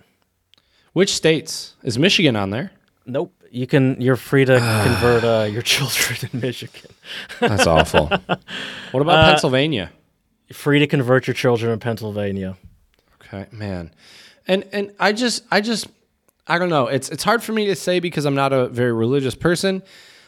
[0.93, 1.75] Which states?
[1.83, 2.71] Is Michigan on there?
[3.05, 3.33] Nope.
[3.51, 3.99] You can.
[3.99, 6.91] You're free to convert uh, your children in Michigan.
[7.41, 8.07] That's awful.
[8.07, 9.91] what about Uh, Pennsylvania?
[10.53, 12.55] Free to convert your children in Pennsylvania.
[13.15, 13.91] Okay, man.
[14.47, 15.87] And and I just I just
[16.47, 16.87] I don't know.
[16.87, 19.83] It's it's hard for me to say because I'm not a very religious person,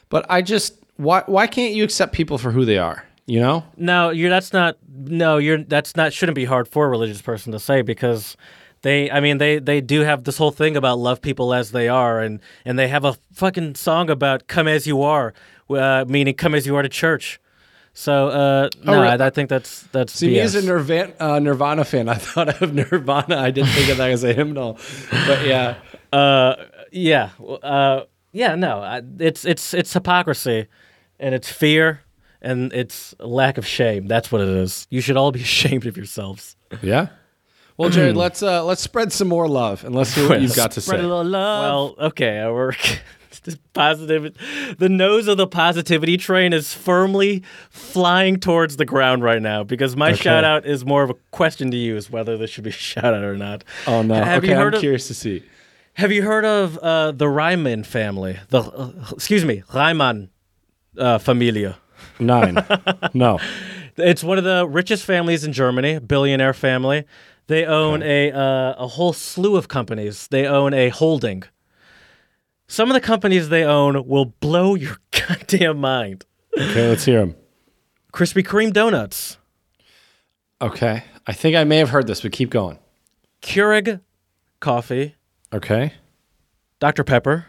[0.10, 3.06] but I just why why can't you accept people for who they are?
[3.28, 3.64] You know?
[3.78, 4.30] No, you're.
[4.30, 4.78] That's not.
[4.94, 5.64] No, you're.
[5.64, 6.12] That's not.
[6.12, 8.36] Shouldn't be hard for a religious person to say because
[8.86, 9.10] they.
[9.10, 12.20] I mean, they they do have this whole thing about love people as they are,
[12.20, 15.34] and and they have a fucking song about come as you are,
[15.70, 17.40] uh, meaning come as you are to church.
[17.94, 19.20] So uh, no, right.
[19.20, 20.14] I, I think that's that's.
[20.14, 23.38] See, me as a Nirvana, uh, Nirvana fan, I thought of Nirvana.
[23.38, 24.78] I didn't think of that as a hymnal,
[25.28, 25.76] but yeah,
[26.14, 26.56] Uh,
[26.92, 27.30] Yeah,
[27.64, 30.68] uh, yeah, no, I, it's it's it's hypocrisy,
[31.20, 32.02] and it's fear,
[32.42, 34.08] and it's lack of shame.
[34.08, 34.88] That's what it is.
[34.90, 36.56] You should all be ashamed of yourselves.
[36.82, 37.08] Yeah.
[37.78, 40.72] Well, Jared, let's uh, let's spread some more love and let's hear what you've got
[40.72, 41.06] to Spread say.
[41.06, 41.96] a little love.
[41.98, 42.78] Well, okay, I work.
[43.44, 44.34] This positive,
[44.80, 49.96] the nose of the positivity train is firmly flying towards the ground right now because
[49.96, 50.16] my Okay.
[50.24, 52.74] shout out is more of a question to you is whether this should be a
[52.74, 53.64] shout out or not.
[53.86, 54.16] Oh no.
[54.16, 55.44] Have okay, you heard I'm of, curious to see.
[55.94, 58.40] Have you heard of uh, the Reimann family?
[58.50, 60.30] The uh, excuse me, Reimann
[60.98, 61.78] uh, Familia.
[62.20, 62.66] Nine.
[63.14, 63.38] no.
[63.98, 67.04] It's one of the richest families in Germany, billionaire family.
[67.48, 70.28] They own a uh, a whole slew of companies.
[70.28, 71.44] They own a holding.
[72.68, 76.26] Some of the companies they own will blow your goddamn mind.
[76.58, 77.36] Okay, let's hear them.
[78.12, 79.38] Krispy Kreme donuts,
[80.62, 81.04] Okay.
[81.28, 82.80] I think I may have heard this, but keep going.
[83.42, 84.00] Keurig
[84.62, 85.16] coffee,
[85.54, 85.94] Okay.
[86.80, 87.48] Dr Pepper,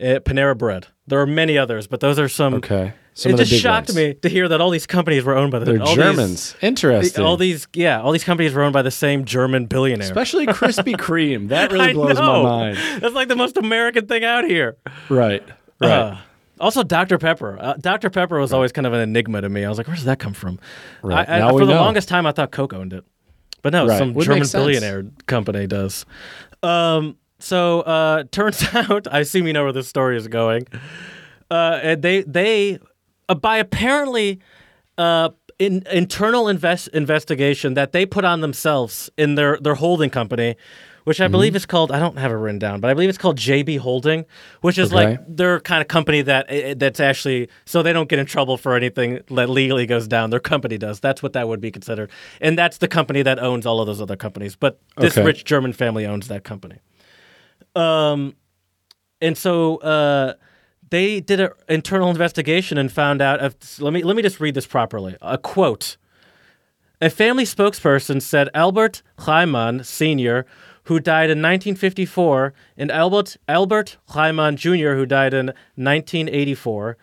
[0.00, 0.88] uh, Panera Bread.
[1.06, 2.54] There are many others, but those are some.
[2.54, 2.92] Okay.
[3.18, 3.96] Some it just shocked ones.
[3.96, 6.56] me to hear that all these companies were owned by the They're all these- Germans.
[6.62, 7.24] Interesting.
[7.24, 10.06] all these, yeah, all these companies were owned by the same German billionaire.
[10.06, 11.48] Especially Krispy Kreme.
[11.48, 12.78] That really blows my mind.
[13.00, 14.76] That's like the most American thing out here.
[15.08, 15.42] Right.
[15.80, 15.90] Right.
[15.90, 16.16] Uh,
[16.60, 17.18] also, Dr.
[17.18, 17.58] Pepper.
[17.60, 18.08] Uh, Dr.
[18.10, 19.64] Pepper was always kind of an enigma to me.
[19.64, 20.60] I was like, where does that come from?
[21.02, 21.28] Right.
[21.28, 21.80] I, I, for the know.
[21.80, 23.04] longest time, I thought Coke owned it.
[23.62, 23.98] But no, Right.
[23.98, 26.06] some Would German billionaire company does.
[26.62, 30.66] Um, so uh, turns out, I assume you know where this story is going.
[31.50, 32.78] Uh, and they they uh,
[33.34, 34.40] by apparently
[34.96, 40.56] uh, in, internal invest, investigation that they put on themselves in their their holding company,
[41.04, 41.32] which I Mm-hmm.
[41.32, 43.78] believe is called I don't have it written down, but I believe it's called JB
[43.78, 44.24] Holding,
[44.60, 45.12] which is Okay.
[45.12, 48.56] like their kind of company that eh, that's actually so they don't get in trouble
[48.56, 50.30] for anything that legally goes down.
[50.30, 51.00] Their company does.
[51.00, 52.10] That's what that would be considered,
[52.40, 54.56] and that's the company that owns all of those other companies.
[54.56, 55.24] But this Okay.
[55.24, 56.78] rich German family owns that company.
[57.74, 58.34] Um,
[59.20, 60.34] and so uh,
[60.90, 63.40] they did an internal investigation and found out.
[63.40, 65.16] Of, let me let me just read this properly.
[65.20, 65.96] A quote:
[67.00, 70.46] A family spokesperson said Albert Reimann Sr.,
[70.84, 75.46] who died in 1954, and Albert Albert Reimann Jr., who died in
[75.76, 76.96] 1984.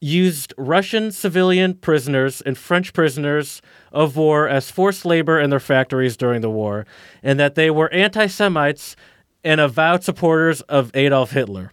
[0.00, 6.16] Used Russian civilian prisoners and French prisoners of war as forced labor in their factories
[6.16, 6.86] during the war,
[7.20, 8.94] and that they were anti Semites
[9.42, 11.72] and avowed supporters of Adolf Hitler.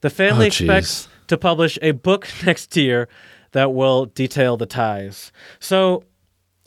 [0.00, 3.08] The family Oh, expects to publish a book next year
[3.52, 5.32] that will detail the ties.
[5.60, 6.04] So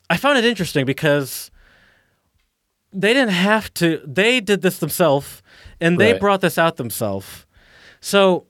[0.10, 1.52] I found it interesting because
[2.92, 5.42] they didn't have to, they did this themselves
[5.80, 6.20] and they Right.
[6.22, 7.46] brought this out themselves.
[8.02, 8.48] So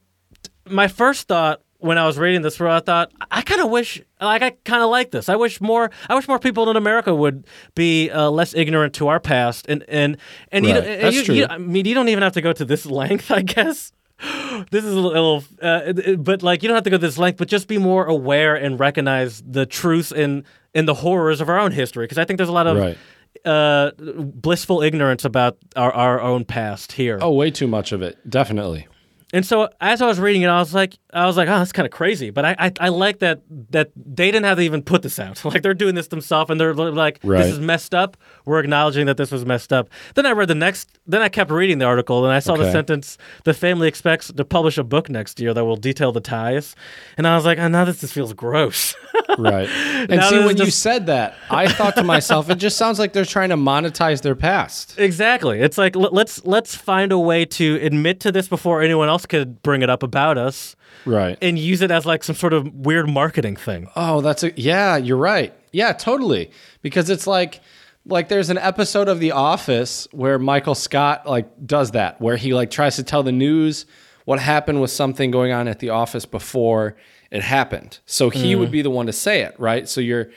[0.66, 4.42] my first thought when I was reading this, I thought I kind of wish, like,
[4.42, 5.28] I kind of like this.
[5.30, 9.08] I wish more, I wish more people in America would be uh, less ignorant to
[9.08, 10.18] our past, and and
[10.52, 10.74] and Right.
[10.74, 13.30] don't- That's you, you- I mean, you don't even have to go to this length,
[13.30, 13.92] I guess.
[14.70, 17.48] This is a little, uh, but like you don't have to go this length, but
[17.48, 21.72] just be more aware and recognize the truths in in the horrors of our own
[21.72, 22.98] history, because I think there's a lot of Right.
[23.44, 27.18] uh, blissful ignorance about our, our own past here.
[27.20, 28.18] Oh, way too much of it.
[28.28, 28.86] Definitely.
[29.32, 31.72] And so as I was reading it, I was like, I was like, oh, that's
[31.72, 32.30] kind of crazy.
[32.30, 35.44] But I, I, I like that that they didn't have to even put this out.
[35.44, 37.42] like they're doing this themselves, and they're like, Right.
[37.44, 38.16] this is messed up.
[38.44, 39.88] We're acknowledging that this was messed up.
[40.14, 40.98] Then I read the next.
[41.06, 44.44] Then I kept reading the article, and I saw the sentence: the family expects to
[44.44, 46.74] publish a book next year that will detail the ties.
[47.16, 48.94] And I was like, oh, now this just feels gross.
[49.38, 49.68] Right.
[49.68, 52.98] And Now see, when is you said that, I thought to myself, it just sounds
[52.98, 54.98] like they're trying to monetize their past.
[54.98, 55.60] Exactly.
[55.60, 59.19] It's like l- let's let's find a way to admit to this before anyone else
[59.28, 61.38] could bring it up about us Right.
[61.40, 63.88] and use it as like some sort of weird marketing thing.
[63.96, 65.54] Oh, that's a yeah, you're right.
[65.72, 66.50] Yeah, totally.
[66.82, 67.60] Because it's like
[68.06, 72.54] like there's an episode of The Office where Michael Scott like does that, where he
[72.54, 73.86] like tries to tell the news
[74.24, 76.96] what happened with something going on at the office before
[77.30, 77.98] it happened.
[78.06, 78.58] So he mm.
[78.58, 79.88] would be the one to say it, right?
[79.88, 80.30] So you're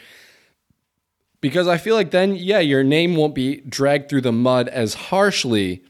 [1.41, 4.93] because I feel like then yeah, your name won't be dragged through the mud as
[4.93, 5.83] harshly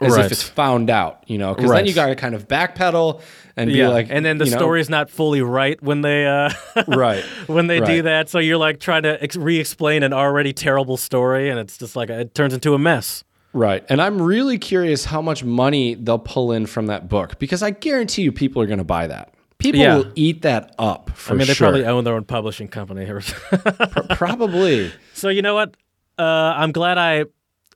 [0.00, 0.24] as Right.
[0.26, 3.20] if it's found out, you know, because then you got to kind of backpedal
[3.56, 6.50] and be like, and then the you know, story's not fully right when they uh,
[6.88, 8.28] right, when they do that.
[8.30, 12.08] So you're like trying to ex- re-explain an already terrible story, and it's just like
[12.10, 13.24] it turns into a mess.
[13.52, 13.84] Right.
[13.88, 17.70] And I'm really curious how much money they'll pull in from that book because I
[17.70, 19.34] guarantee you people are going to buy that.
[19.58, 19.96] People Yeah.
[19.96, 21.66] will eat that up for I mean, they sure.
[21.66, 23.06] probably own their own publishing company.
[24.10, 24.92] probably.
[25.14, 25.74] so you know what?
[26.18, 27.24] Uh, I'm glad I.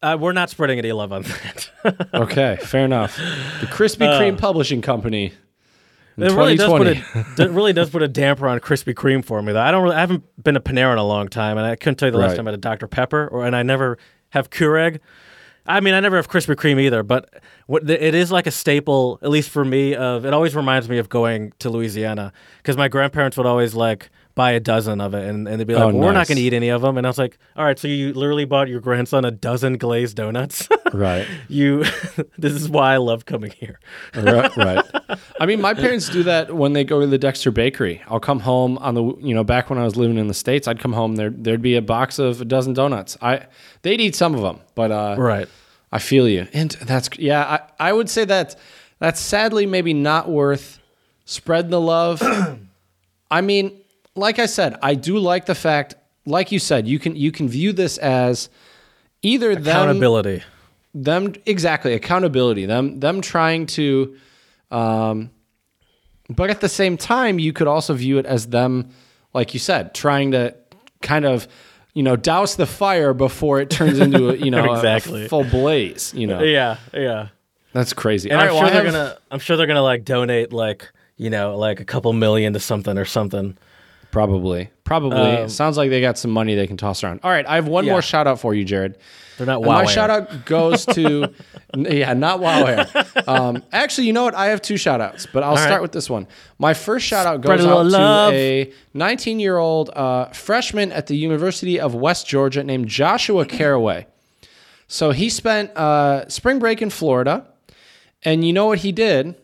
[0.04, 1.70] Uh, we're not spreading any love on that.
[2.14, 3.16] Okay, fair enough.
[3.16, 5.32] The Krispy Kreme Publishing Company.
[6.18, 7.42] Uh, It really does put 2020.
[7.42, 9.60] a it really does put a damper on Krispy Kreme for me though.
[9.60, 11.96] I don't really I haven't been a Panera in a long time, and I couldn't
[11.96, 12.36] tell you the last Right.
[12.36, 13.98] time I had a Dr Pepper, or and I never
[14.30, 15.00] have Keurig.
[15.66, 19.18] I mean, I never have Krispy Kreme either, but what it is like a staple,
[19.22, 19.94] at least for me.
[19.94, 24.10] Of it always reminds me of going to Louisiana because my grandparents would always like
[24.34, 26.36] buy a dozen of it, and, and they'd be like, Oh, well, "We're not going
[26.36, 28.68] to eat any of them." And I was like, "All right, so you literally bought
[28.68, 30.68] your grandson a dozen glazed donuts?
[30.92, 31.26] Right.
[31.48, 31.84] you,
[32.38, 33.80] this is why I love coming here."
[34.14, 34.84] right, right.
[35.40, 38.00] I mean, my parents do that when they go to the Dexter Bakery.
[38.08, 40.66] I'll come home on the you know back when I was living in the states.
[40.68, 41.30] I'd come home there.
[41.30, 43.16] There'd be a box of a dozen donuts.
[43.20, 43.46] I
[43.82, 45.48] they'd eat some of them, but uh, Right.
[45.92, 47.60] I feel you, and that's yeah.
[47.78, 48.56] I, I would say that
[48.98, 50.80] that's sadly maybe not worth
[51.24, 52.20] spreading the love.
[53.30, 53.80] I mean,
[54.14, 55.94] like I said, I do like the fact,
[56.26, 58.48] like you said, you can you can view this as
[59.22, 60.42] either them Accountability.
[60.94, 64.16] them exactly accountability them them trying to
[64.70, 65.30] um
[66.28, 68.88] but at the same time you could also view it as them
[69.32, 70.54] like you said trying to
[71.02, 71.48] kind of
[71.94, 75.24] you know douse the fire before it turns into a, you know Exactly.
[75.24, 77.28] a full blaze you know Yeah, yeah.
[77.72, 79.18] that's crazy And All I'm right, sure well, they're have- gonna.
[79.30, 82.96] I'm sure they're gonna like donate like you know like a couple million to something
[82.98, 83.56] or something.
[84.14, 87.44] Probably probably Um, sounds like they got some money they can toss around all right
[87.46, 87.92] i have one Yeah.
[87.92, 88.96] more shout out for you jared
[89.36, 91.34] They're not my shout out goes to,
[91.76, 92.86] yeah, not Wow Air.
[93.26, 94.36] Um, actually, you know what?
[94.36, 95.82] I have two shout outs, but I'll start right.
[95.82, 96.28] with this one.
[96.56, 101.08] My first shout out goes out little to a 19 year old uh, freshman at
[101.08, 104.06] the University of West Georgia named Joshua Caraway.
[104.86, 107.44] So he spent uh, spring break in Florida,
[108.22, 109.34] and you know what he did?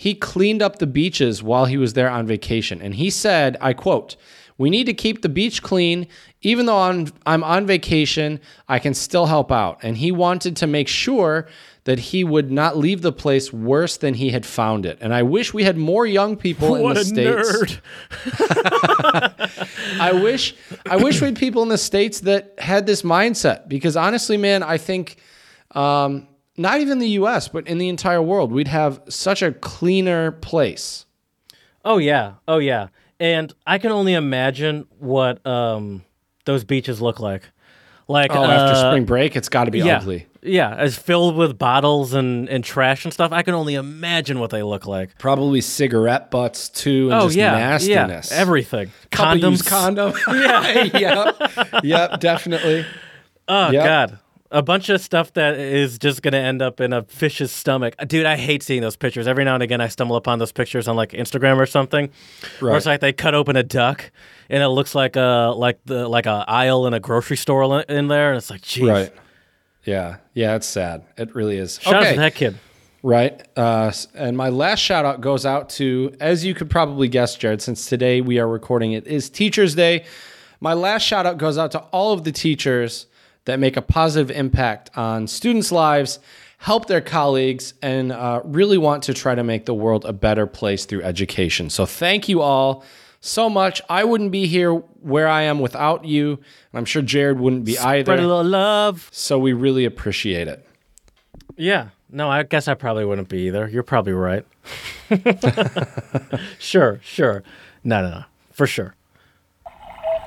[0.00, 2.80] He cleaned up the beaches while he was there on vacation.
[2.80, 4.14] And he said, I quote,
[4.56, 6.06] We need to keep the beach clean.
[6.40, 9.80] Even though I'm, I'm on vacation, I can still help out.
[9.82, 11.48] And he wanted to make sure
[11.82, 14.98] that he would not leave the place worse than he had found it.
[15.00, 17.80] And I wish we had more young people in What the a States.
[18.30, 18.78] nerd.
[20.00, 20.54] I wish
[20.88, 24.62] I wish we had people in the states that had this mindset because honestly, man,
[24.62, 25.16] I think
[25.72, 27.48] um, not even the U.S.
[27.48, 31.06] but in the entire world, we'd have such a cleaner place.
[31.84, 32.34] Oh yeah.
[32.46, 32.88] Oh yeah.
[33.20, 36.04] And I can only imagine what um
[36.44, 37.42] those beaches look like.
[38.10, 40.26] Like Oh, after uh, spring break, it's got to be yeah, ugly.
[40.42, 43.32] Yeah, as filled with bottles and, and trash and stuff.
[43.32, 45.18] I can only imagine what they look like.
[45.18, 48.30] Probably cigarette butts too, and Oh just yeah, nastiness.
[48.30, 48.90] yeah, everything.
[49.10, 49.66] Couple Condoms.
[49.66, 50.14] condom.
[50.28, 51.36] yeah, yep,
[51.84, 52.86] yep, definitely.
[53.46, 53.84] Oh Yep.
[53.84, 54.18] god.
[54.50, 57.94] A bunch of stuff that is just gonna end up in a fish's stomach.
[58.06, 59.26] Dude, I hate seeing those pictures.
[59.26, 62.06] Every now and again I stumble upon those pictures on like Instagram or something.
[62.06, 62.62] Right.
[62.62, 64.10] Where it's like they cut open a duck
[64.48, 68.08] and it looks like a like the like a aisle in a grocery store in
[68.08, 68.88] there, and it's like, geez.
[68.88, 69.12] Right.
[69.84, 71.04] Yeah, yeah, it's sad.
[71.16, 71.78] It really is.
[71.80, 72.58] Shout out to that kid.
[73.02, 73.40] Right.
[73.56, 77.62] Uh, and my last shout out goes out to, as you could probably guess, Jared,
[77.62, 80.04] since today we are recording it is Teachers Day.
[80.60, 83.06] My last shout out goes out to all of the teachers
[83.48, 86.18] that make a positive impact on students' lives,
[86.58, 90.46] help their colleagues, and uh, really want to try to make the world a better
[90.46, 91.70] place through education.
[91.70, 92.84] So thank you all
[93.20, 93.80] so much.
[93.88, 96.32] I wouldn't be here where I am without you.
[96.32, 98.16] And I'm sure Jared wouldn't be Spread a either.
[98.18, 99.08] little love.
[99.12, 100.68] So we really appreciate it.
[101.56, 101.88] Yeah.
[102.10, 103.66] No, I guess I probably wouldn't be either.
[103.66, 104.44] You're probably right.
[106.58, 107.42] sure, sure.
[107.82, 108.24] No, no, no.
[108.52, 108.94] For sure.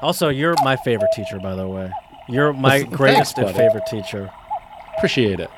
[0.01, 1.91] Also, you're my favorite teacher, by the way.
[2.29, 4.31] You're my Thanks, greatest and favorite teacher.
[4.97, 5.49] Appreciate it.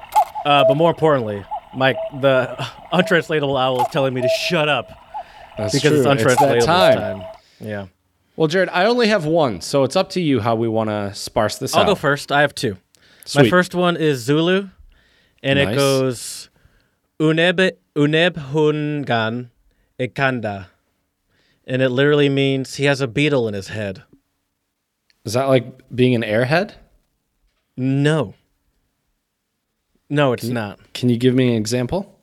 [0.46, 1.44] Uh, but more importantly,
[1.76, 4.90] Mike, the untranslatable owl is telling me to shut up
[5.58, 5.98] That's because true.
[6.00, 6.98] it's untranslatable it's time.
[6.98, 7.24] time.
[7.60, 7.86] Yeah.
[8.36, 11.14] Well, Jared, I only have one, so it's up to you how we want to
[11.14, 11.88] sparse this I'll out.
[11.88, 12.32] go first.
[12.32, 12.78] I have two.
[13.26, 13.44] Sweet.
[13.44, 14.70] My first one is Zulu,
[15.44, 15.74] and Nice.
[15.74, 16.50] it goes
[17.20, 19.50] Uneb Uneb Hungan
[20.00, 20.68] Ikanda.
[21.66, 24.04] And it literally means he has a beetle in his head.
[25.26, 25.66] Is that like
[25.96, 26.74] being an airhead?
[27.78, 28.34] No.
[30.10, 30.80] No, it's not.
[30.94, 32.20] Can you give me an example?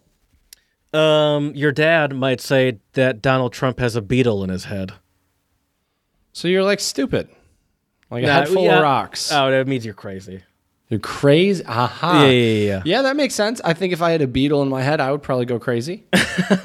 [0.93, 4.93] Um, your dad might say that Donald Trump has a beetle in his head.
[6.33, 7.29] So you're like stupid,
[8.11, 8.77] like a Nah, head full yeah.
[8.77, 9.33] of rocks.
[9.33, 10.43] Oh, that means you're crazy.
[10.91, 11.65] You're crazy.
[11.67, 12.25] Aha.
[12.25, 13.03] Yeah, yeah, yeah, yeah.
[13.03, 13.61] That makes sense.
[13.65, 16.05] I think if I had a beetle in my head, I would probably go crazy.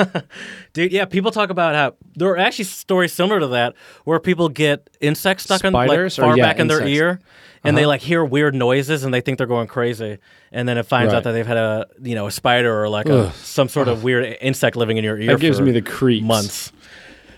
[0.73, 4.49] Dude, yeah, people talk about how there are actually stories similar to that where people
[4.49, 6.97] get insects stuck in like Spiders or- far yeah, back in their insects.
[6.97, 7.19] ear
[7.63, 7.89] and they uh-huh.
[7.89, 10.17] like hear weird noises and they think they're going crazy.
[10.51, 11.17] And then it finds Right.
[11.17, 13.33] out that they've had a you know, a spider or like a Ugh.
[13.35, 14.05] some sort of uh-huh.
[14.05, 16.25] weird insect living in your ear That gives for me the creeps.
[16.25, 16.71] months.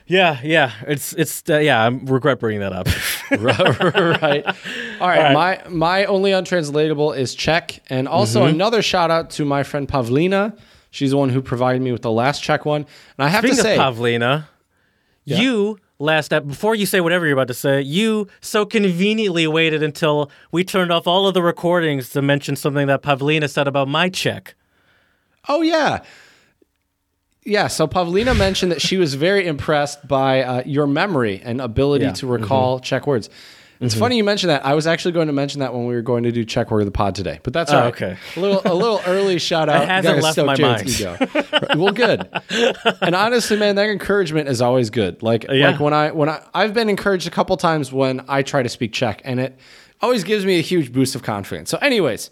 [0.07, 0.71] Yeah, yeah.
[0.87, 2.87] It's it's uh, yeah, I regret bringing that up.
[3.31, 4.45] right.
[5.01, 5.33] All right.
[5.33, 8.55] My my only untranslatable is Czech, and also Mm-hmm.
[8.55, 10.57] another shout out to my friend Pavlina.
[10.91, 12.81] She's the one who provided me with the last Czech one,
[13.17, 14.45] and I have Speaking to say, Pavlina,
[15.25, 19.83] you last ep- before you say whatever you're about to say, you so conveniently waited
[19.83, 23.87] until we turned off all of the recordings to mention something that Pavlina said about
[23.89, 24.55] my Czech.
[25.49, 25.99] Oh yeah.
[27.47, 32.05] Yeah, so Pavlina mentioned that she was very impressed by uh, your memory and ability
[32.05, 32.11] Yeah.
[32.13, 33.29] to recall Czech words.
[33.79, 34.65] It's funny you mentioned that.
[34.65, 36.79] I was actually going to mention that when we were going to do Czech word
[36.81, 37.93] of the pod today, but that's all right.
[37.93, 38.17] okay.
[38.35, 39.87] A little, a little early shout out.
[39.87, 41.15] hasn't left my Jared's ego.
[41.75, 42.27] well, good.
[43.01, 45.21] And honestly, man, that encouragement is always good.
[45.21, 45.69] Like, Yeah.
[45.71, 48.69] like when I when I I've been encouraged a couple times when I try to
[48.69, 49.55] speak Czech, and it
[50.01, 51.69] always gives me a huge boost of confidence.
[51.69, 52.31] So, anyways,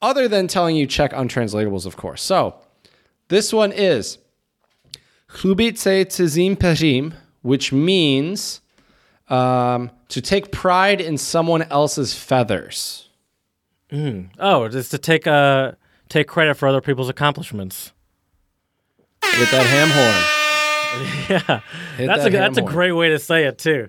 [0.00, 2.22] other than telling you Czech untranslatables, of course.
[2.22, 2.54] So,
[3.28, 4.18] this one is
[5.32, 8.60] chlubit se cizím peřím, which means
[9.30, 13.08] um, to take pride in someone else's feathers.
[14.38, 15.72] Oh, just to take uh
[16.08, 17.92] take credit for other people's accomplishments.
[19.38, 20.24] With that ham horn.
[21.28, 21.60] Yeah,
[21.96, 23.88] Hit that's that a that's a great way to say it too.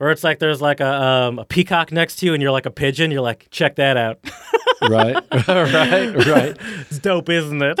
[0.00, 2.64] Or it's like there's like a um, a peacock next to you, and you're like
[2.64, 3.10] a pigeon.
[3.10, 4.18] You're like, check that out.
[4.88, 5.14] right,
[5.46, 6.56] right, right.
[6.88, 7.78] It's dope, isn't it?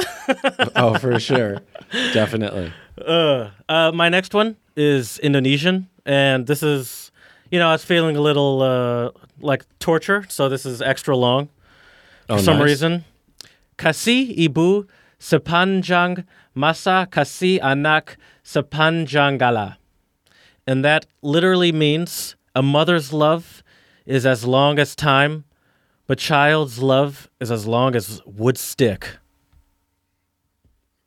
[0.76, 1.62] Oh, for sure,
[2.12, 2.72] definitely.
[3.00, 7.10] uh, uh, my next one is Indonesian, and this is,
[7.50, 9.10] you know, I was feeling a little uh,
[9.40, 11.48] like torture, so this is extra long
[12.28, 12.66] for Oh, some nice.
[12.68, 13.04] reason.
[13.80, 14.84] Kasih ibu
[15.18, 19.79] sepanjang masa kasih anak sepanjang galah.
[20.66, 23.62] And that literally means a mother's love
[24.06, 25.44] is as long as time,
[26.06, 29.16] but child's love is as long as wood stick.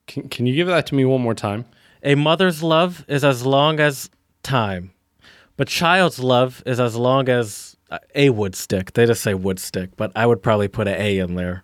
[0.08, 1.66] Can, can you give that to me one more time?
[2.04, 4.10] A mother's love is as long as
[4.44, 4.92] time,
[5.56, 8.94] but child's love is as long as uh, a wood stick.
[8.94, 11.64] They just say wood stick, but I would probably put an A in there.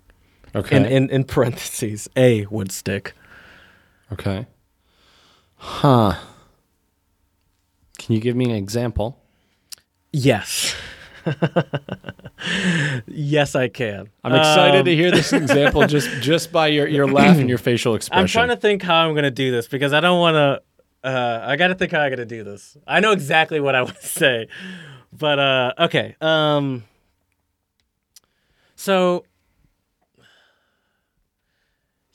[0.56, 0.78] Okay.
[0.78, 3.14] In, in, in parentheses, a wood stick.
[4.12, 4.48] okay.
[5.58, 6.16] Huh.
[8.10, 9.20] Can you give me an example?
[10.12, 10.76] Yes.
[13.06, 14.10] yes, I can.
[14.24, 17.60] I'm excited Um, to hear this example just just by your, your laugh and your
[17.60, 18.20] facial expression.
[18.20, 21.08] I'm trying to think how I'm going to do this because I don't want to.
[21.08, 22.76] Uh, I got to think how I'm going to do this.
[22.88, 24.48] I know exactly what I want to say,
[25.14, 26.16] but uh, okay.
[26.20, 26.86] Um,
[28.76, 29.24] so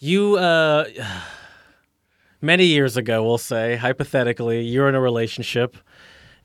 [0.00, 0.86] you uh,
[2.44, 5.76] many years ago, we'll say hypothetically, you're in a relationship,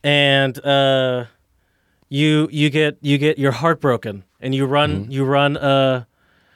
[0.04, 1.26] and uh,
[2.08, 6.06] you you get you get your heart broken, and you run you run uh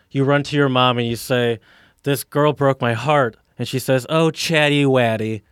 [0.09, 1.59] you run to your mom and you say,
[2.03, 5.43] "This girl broke my heart," and she says, "Oh, chatty watty."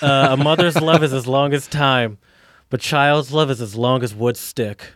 [0.00, 2.18] Uh, a mother's love is as long as time,
[2.70, 4.94] but child's love is as long as wood stick.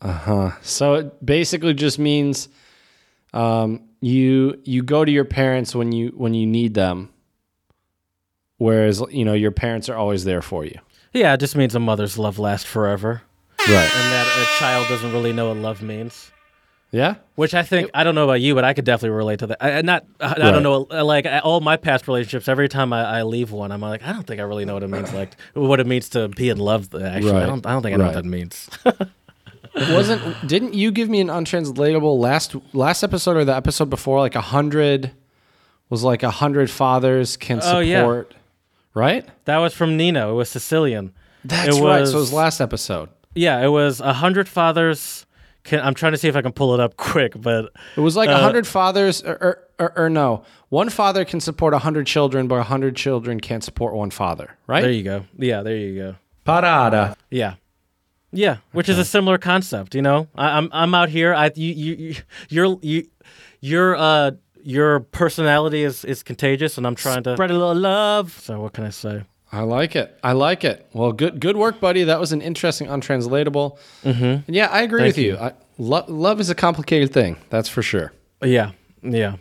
[0.00, 0.50] Uh huh.
[0.62, 2.48] So it basically just means
[3.32, 7.08] um, you you go to your parents when you when you need them,
[8.58, 10.78] whereas you know your parents are always there for you.
[11.12, 13.22] Yeah, it just means a mother's love lasts forever,
[13.60, 13.68] Right.
[13.68, 16.30] and that a child doesn't really know what love means.
[16.90, 17.14] Yeah.
[17.36, 19.64] Which I think I don't know about you, but I could definitely relate to that.
[19.64, 22.48] I, not I, I don't know like I- all my past relationships.
[22.48, 24.82] Every time I, I leave one, I'm like I don't think I really know what
[24.82, 26.94] it means like what it means to be in love.
[26.94, 27.42] Actually, Right.
[27.44, 28.14] I don't I don't think I know Right.
[28.14, 28.68] what that means.
[29.90, 34.34] Wasn't didn't you give me an untranslatable last last episode or the episode before like
[34.34, 35.12] a hundred
[35.90, 38.38] was like a hundred fathers can Oh, support yeah.
[38.94, 39.28] right?
[39.44, 40.32] that was from Nino.
[40.32, 41.12] It was Sicilian.
[41.44, 42.06] That's It right.
[42.06, 43.08] So it was- was last episode.
[43.34, 45.26] Yeah, it was a hundred fathers.
[45.64, 48.16] Can, I'm trying to see if I can pull it up quick, but It was
[48.16, 51.78] like a Uh, hundred fathers, or, or, or, or no, one father can support a
[51.78, 54.80] hundred children, but a hundred children can't support one father, right?
[54.82, 55.24] there you go.
[55.38, 56.14] Yeah, there you go.
[56.44, 57.14] Parada.
[57.30, 57.54] Yeah.
[58.32, 60.26] Yeah, which is a similar concept, you know.
[60.34, 61.34] I, I'm I'm out here.
[61.34, 62.14] I you you you
[62.48, 63.06] you're you
[63.60, 64.30] your uh
[64.64, 68.32] your personality is is contagious, and I'm trying to spread a little love.
[68.40, 69.24] So what can I say?
[69.52, 70.18] I like it.
[70.24, 70.86] I like it.
[70.94, 72.04] Well, good good work, buddy.
[72.04, 73.78] That was an interesting untranslatable.
[74.02, 74.24] Mm-hmm.
[74.24, 75.32] And yeah, I agree Thank with you.
[75.32, 75.38] you.
[75.38, 77.36] I, lo- love is a complicated thing.
[77.50, 78.12] That's for sure.
[78.42, 78.70] Yeah,
[79.02, 79.36] yeah.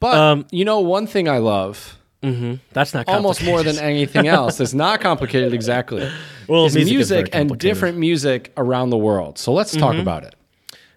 [0.00, 2.54] But Um, you know, one thing I love Mm-hmm.
[2.72, 3.24] That's not complicated.
[3.24, 6.10] almost more than anything else it's not complicated exactly
[6.48, 7.50] well, is music, music, and.
[7.50, 7.58] Mm-hmm.
[7.58, 9.38] different music around the world.
[9.38, 10.34] So let's talk about it.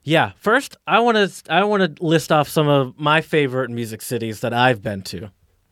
[0.04, 0.32] Yeah.
[0.38, 4.40] First, I want to I want to list off some of my favorite music cities
[4.40, 5.30] that I've been to.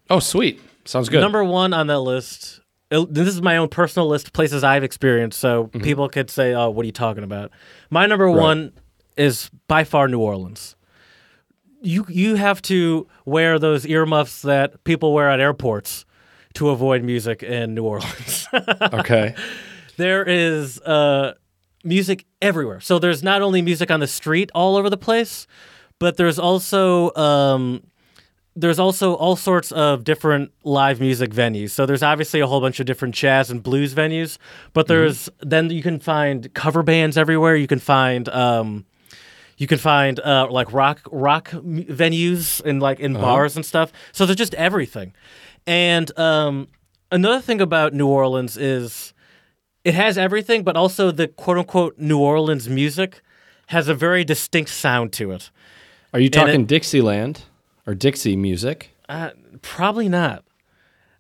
[0.10, 0.62] Oh, sweet.
[0.86, 1.22] Sounds good.
[1.22, 2.60] Number one on that list.
[2.92, 5.82] it- This is my own personal list of places I've experienced, so Mm-hmm.
[5.82, 7.50] people could say, "Oh, what are you talking about?"
[7.90, 8.74] My number one
[9.18, 10.76] is by far New Orleans.
[11.82, 16.06] You you have to wear those earmuffs that people wear at airports
[16.56, 18.48] to avoid music in New Orleans.
[18.94, 19.36] okay.
[19.98, 21.34] there is uh,
[21.84, 22.80] music everywhere.
[22.80, 25.48] So there's not only music on the street all over the place,
[26.00, 27.84] but there's also um,
[28.56, 31.70] there's also all sorts of different live music venues.
[31.72, 34.38] So there's obviously a whole bunch of different jazz and blues venues,
[34.74, 37.56] but there's then you can find cover bands everywhere.
[37.56, 38.86] You can find um,
[39.60, 43.92] you can find uh, like rock rock m- venues and like in bars and stuff.
[44.12, 45.14] So there's just everything.
[45.68, 46.68] And um,
[47.12, 49.14] another thing about New Orleans is
[49.84, 53.22] it has everything, but also the quote unquote New Orleans music
[53.68, 55.52] has a very distinct sound to it.
[56.14, 57.44] Are you it- talking Dixieland
[57.86, 58.90] or Dixie music?
[59.08, 59.30] Uh,
[59.62, 60.44] probably not.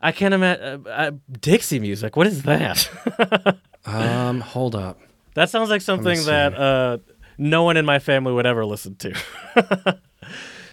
[0.01, 1.11] I can't imagine uh, uh,
[1.41, 2.15] Dixie music.
[2.15, 2.89] What is that?
[3.85, 4.99] Um, hold up.
[5.35, 6.97] that sounds like something that uh,
[7.39, 9.15] no one in my family would ever listen to.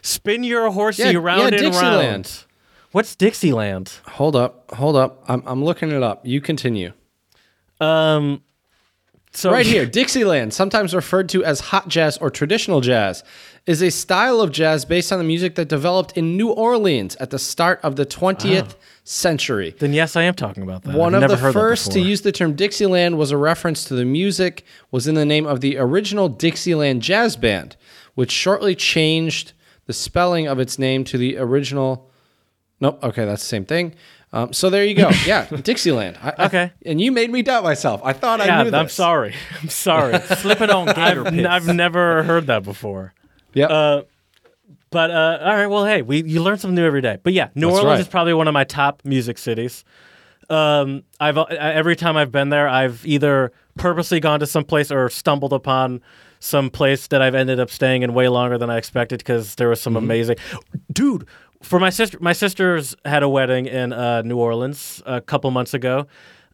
[0.03, 2.01] Spin your horsey Yeah, round yeah, and Dixieland.
[2.07, 2.45] round.
[2.93, 3.93] What's Dixieland?
[4.09, 4.71] Hold up.
[4.75, 5.25] Hold up.
[5.29, 6.27] I'm I'm looking it up.
[6.27, 6.93] You continue.
[7.81, 8.43] Um,
[9.33, 13.23] so Right here, Dixieland, sometimes referred to as hot jazz or traditional jazz,
[13.67, 17.31] is a style of jazz based on the music that developed in New Orleans at
[17.31, 19.75] the start of the 20th century.
[19.79, 20.97] Then yes, I am talking about that.
[20.97, 23.85] One I've of never the heard first to use the term Dixieland was a reference
[23.85, 27.77] to the music was in the name of the original Dixieland Jazz Band,
[28.15, 29.53] which shortly changed
[29.87, 32.11] the spelling of its name to the original.
[32.81, 33.03] Nope.
[33.03, 33.95] Okay, that's the same thing.
[34.33, 35.11] Um, so there you go.
[35.27, 36.19] Yeah, Dixieland.
[36.23, 36.73] I, I- Okay.
[36.85, 38.01] and you made me doubt myself.
[38.05, 39.35] I thought I Yeah, knew I'm sorry.
[39.63, 40.19] I'm sorry.
[40.21, 41.47] Slip it on gator I've, pits.
[41.49, 43.15] I've never heard that before.
[43.57, 43.71] Yep.
[43.71, 44.03] Uh,
[44.91, 47.19] but uh, all right, well, hey, we you learn something new every day.
[47.23, 48.01] But yeah, New That's Orleans right.
[48.01, 49.85] is probably one of my top music cities.
[50.49, 54.93] Um, I've uh, every time I've been there, I've either purposely gone to some place
[54.93, 56.01] or stumbled upon
[56.39, 59.69] some place that I've ended up staying in way longer than I expected because there
[59.69, 60.05] was some Mm-hmm.
[60.05, 60.37] amazing,
[60.93, 61.27] dude.
[61.63, 65.75] For my sister, my sisters had a wedding in uh, New Orleans a couple months
[65.75, 66.07] ago.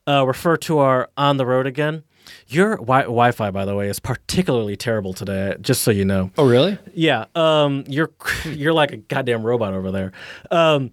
[0.07, 2.03] Uh, refer to our on the road again.
[2.49, 5.57] Your wi- Wi-Fi, by the way, is particularly terrible today.
[5.61, 6.31] Just so you know.
[6.39, 6.79] oh, really?
[6.95, 8.11] Yeah, um, you're
[8.45, 10.13] you're like a goddamn robot over there.
[10.51, 10.93] Um,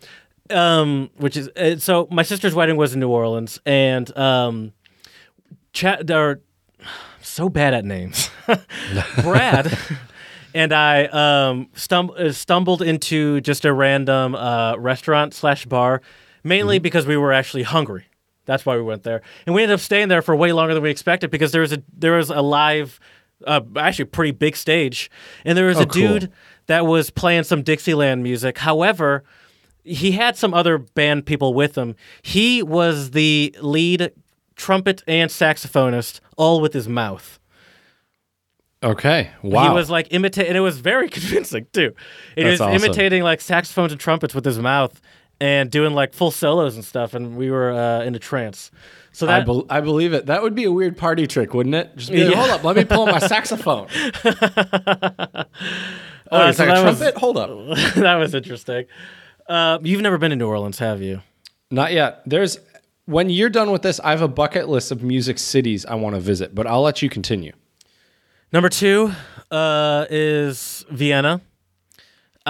[0.49, 2.07] um, which is uh, so.
[2.11, 4.73] My sister's wedding was in New Orleans, and um,
[5.73, 6.07] chat.
[6.07, 6.41] They're
[7.21, 8.29] so bad at names.
[9.21, 9.77] Brad
[10.53, 16.01] and I um stum- uh, stumbled into just a random uh, restaurant slash bar,
[16.43, 18.05] mainly because we were actually hungry.
[18.49, 20.81] That's why we went there, and we ended up staying there for way longer than
[20.81, 22.99] we expected because there was a there was a live,
[23.45, 25.11] uh, actually pretty big stage,
[25.45, 26.01] and there was Oh, a cool.
[26.19, 26.31] dude
[26.65, 28.57] that was playing some Dixieland music.
[28.57, 29.23] However,
[29.83, 31.95] he had some other band people with him.
[32.23, 34.11] He was the lead
[34.55, 37.39] trumpet and saxophonist, all with his mouth.
[38.81, 39.29] Okay.
[39.43, 39.67] Wow.
[39.69, 41.93] He was like imitating, and it was very convincing too.
[42.35, 42.83] He That's was awesome.
[42.83, 44.99] imitating like saxophones and trumpets with his mouth
[45.41, 48.71] and doing like full solos and stuff, and we were uh, in a trance.
[49.11, 50.25] So I, that bel I believe it.
[50.27, 51.95] That would be a weird party trick, wouldn't it?
[51.97, 52.39] Just be like, Yeah.
[52.39, 53.87] hold up, let me pull my saxophone.
[54.23, 55.45] oh,
[56.31, 57.17] Uh, it's so like a that was- trumpet?
[57.19, 57.49] Hold up.
[57.95, 58.85] that was interesting.
[59.47, 61.21] Uh, you've never been to New Orleans, have you?
[61.71, 62.21] Not yet.
[62.25, 62.59] There's
[63.05, 66.13] when you're done with this, I have a bucket list of music cities I want
[66.15, 67.53] to visit, but I'll let you continue.
[68.53, 69.11] Number two
[69.49, 71.41] uh, is Vienna.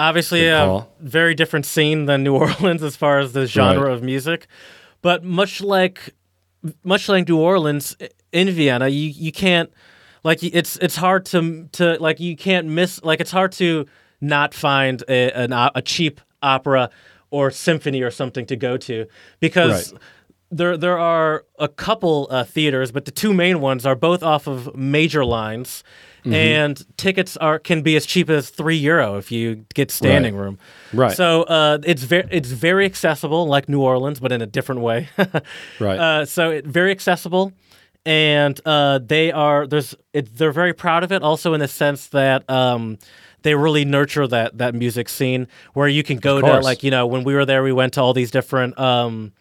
[0.08, 3.92] Obviously, a very different scene than New Orleans as far as the genre Right.
[3.92, 4.46] of music,
[5.02, 6.14] but much like
[6.84, 7.96] much like New Orleans
[8.32, 9.70] in Vienna, you you can't
[10.24, 13.86] like it's it's hard to to like you can't miss like it's hard to
[14.20, 16.90] not find a an, a cheap opera
[17.30, 19.06] or symphony or something to go to
[19.40, 20.02] because Right.
[20.50, 24.46] there there are a couple uh, theaters, but the two main ones are both off
[24.46, 25.82] of major lines,
[26.20, 26.34] Mm-hmm.
[26.34, 30.58] and tickets are can be as cheap as three euro if you get standing room.
[30.92, 31.16] Right.
[31.16, 35.08] So uh, it's very it's very accessible, like New Orleans, but in a different way.
[35.80, 35.98] Right.
[35.98, 37.52] Uh, so it, very accessible,
[38.04, 41.22] and uh, they are there's it, they're very proud of it.
[41.22, 42.48] Also in the sense that.
[42.50, 42.98] Um,
[43.42, 47.06] they really nurture that that music scene where you can go to like you know
[47.06, 49.32] when we were there we went to all these different um,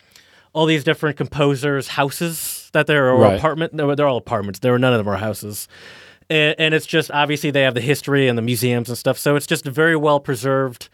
[0.54, 3.38] all these different composers' houses that they're or Right.
[3.38, 3.76] apartment.
[3.76, 4.60] They're all apartments.
[4.60, 5.68] There were none of them are houses,
[6.30, 9.18] and, and it's just obviously they have the history and the museums and stuff.
[9.18, 10.90] So it's just very well preserved.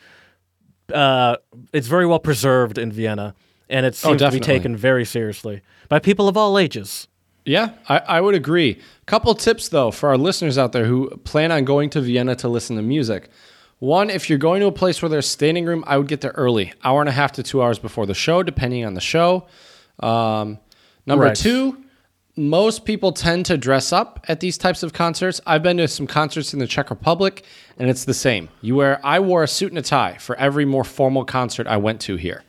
[0.94, 1.38] Uh,
[1.74, 3.34] it's very well preserved in Vienna,
[3.70, 7.08] and it seems to be Oh, taken very seriously by people of all ages.
[7.44, 8.80] Yeah, I, I would agree.
[9.06, 12.48] Couple tips though for our listeners out there who plan on going to Vienna to
[12.48, 13.30] listen to music.
[13.80, 16.32] One, if you're going to a place where there's standing room, I would get there
[16.32, 19.48] early, hour and a half to two hours before the show, depending on the show.
[20.00, 20.60] Um,
[21.06, 21.36] number Right.
[21.36, 21.84] two,
[22.38, 25.40] most people tend to dress up at these types of concerts.
[25.46, 27.46] I've been to some concerts in the Czech Republic,
[27.80, 28.50] and it's the same.
[28.62, 29.00] You wear.
[29.06, 32.18] I wore a suit and a tie for every more formal concert I went to
[32.18, 32.44] here.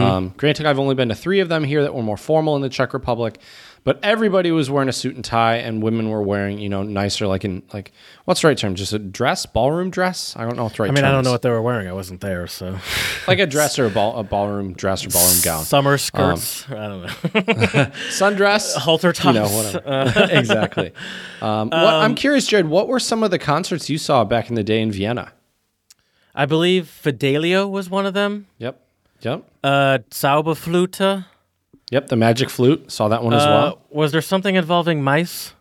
[0.00, 2.62] Um, granted, I've only been to three of them here that were more formal in
[2.62, 3.40] the Czech Republic,
[3.84, 7.26] but everybody was wearing a suit and tie, and women were wearing you know nicer
[7.26, 7.92] like in like
[8.24, 8.74] what's the right term?
[8.74, 10.34] Just a dress, ballroom dress.
[10.36, 10.88] I don't know what the right.
[10.88, 10.96] Term.
[10.96, 11.34] I mean, I don't know is.
[11.34, 11.88] what they were wearing.
[11.88, 12.78] I wasn't there, so
[13.26, 16.68] like a dress or a ball a ballroom dress or ballroom gown, summer skirts.
[16.70, 17.08] I don't know.
[18.10, 20.28] sundress, Halter you know whatever.
[20.30, 20.92] exactly.
[21.40, 22.68] Um, what, I'm curious, Jared.
[22.68, 25.32] What were some of the concerts you saw back in the day in Vienna?
[26.34, 28.46] I believe Fidelio was one of them.
[28.58, 28.80] Yep.
[29.20, 29.44] Yep.
[29.62, 31.26] Uh, Zauberflute.
[31.92, 32.08] Yep.
[32.08, 33.82] The Magic Flute saw that one as Uh, well.
[33.90, 35.52] was there something involving mice?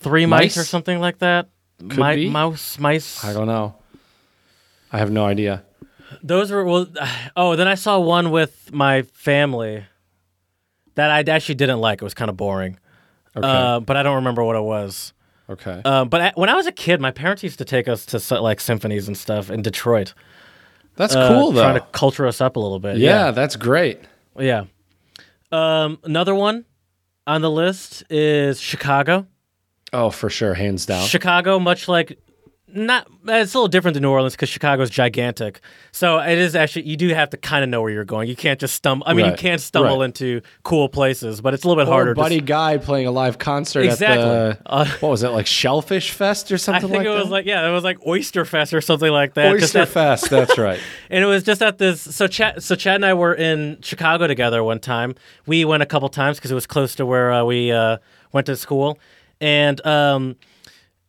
[0.00, 1.48] Three mice, or something like that?
[1.88, 2.28] Could be.
[2.28, 3.24] Mouse, mice.
[3.24, 3.76] I don't know.
[4.92, 5.62] I have no idea.
[6.22, 6.86] Those were well.
[7.36, 9.84] Oh, then I saw one with my family
[10.96, 12.02] that I actually didn't like.
[12.02, 12.78] It was kind of boring.
[13.36, 13.46] Okay.
[13.48, 15.12] Uh, but I don't remember what it was.
[15.48, 15.80] okay.
[15.84, 18.18] Uh, but I, when I was a kid, my parents used to take us to
[18.20, 20.12] so- like symphonies and stuff in Detroit.
[20.96, 21.62] That's uh, cool though.
[21.62, 22.98] Trying to culture us up a little bit.
[22.98, 24.00] yeah, that's great.
[24.38, 24.64] Yeah.
[25.50, 26.64] Um, another one
[27.26, 29.26] on the list is Chicago.
[29.92, 31.06] Oh, for sure, hands down.
[31.06, 32.18] Chicago, much like
[32.74, 35.60] not, it's a little different than New Orleans because Chicago's gigantic.
[35.92, 38.28] So it is actually you do have to kind of know where you're going.
[38.28, 39.06] You can't just stumble.
[39.06, 40.06] I mean, you can't stumble right.
[40.06, 42.14] into cool places, but it's a little bit Or harder.
[42.14, 44.22] Buddy Guy playing a live concert Exactly.
[44.22, 46.84] at the Uh, what was it like Shellfish Fest or something?
[46.84, 49.34] I think like it was like yeah, it was like Oyster Fest or something like
[49.34, 49.52] that.
[49.52, 50.30] Oyster at- Fest.
[50.30, 50.80] That's right.
[51.10, 52.00] and it was just at this.
[52.00, 55.14] So Chad, so Chad and I were in Chicago together one time.
[55.46, 57.98] We went a couple times because it was close to where uh, we uh,
[58.32, 58.98] went to school,
[59.40, 60.36] and um,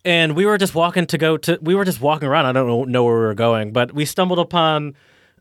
[0.05, 1.57] and we were just walking to go to.
[1.61, 2.45] We were just walking around.
[2.45, 4.95] I don't know, know where we were going, but we stumbled upon.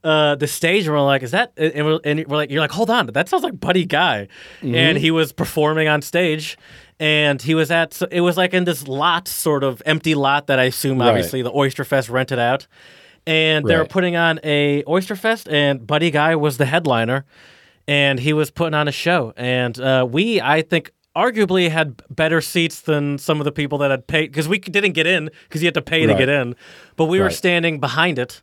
[0.05, 1.53] Uh, the stage and we're like, is that?
[1.57, 4.27] And we're, and we're like, you're like, hold on, that sounds like Buddy Guy,
[4.61, 6.59] and he was performing on stage,
[6.99, 7.95] and he was at.
[7.95, 11.09] So it was like in this lot, sort of empty lot that I assume Right.
[11.11, 12.67] obviously the Oyster Fest rented out,
[13.29, 17.25] and they were putting on a Oyster Fest, and Buddy Guy was the headliner,
[17.87, 22.41] and he was putting on a show, and uh, we, I think, arguably had better
[22.41, 25.63] seats than some of the people that had paid because we didn't get in because
[25.63, 26.55] you had to pay to get in,
[26.97, 27.31] but we were Right.
[27.33, 27.37] Mm-hmm.
[27.37, 28.41] standing behind it,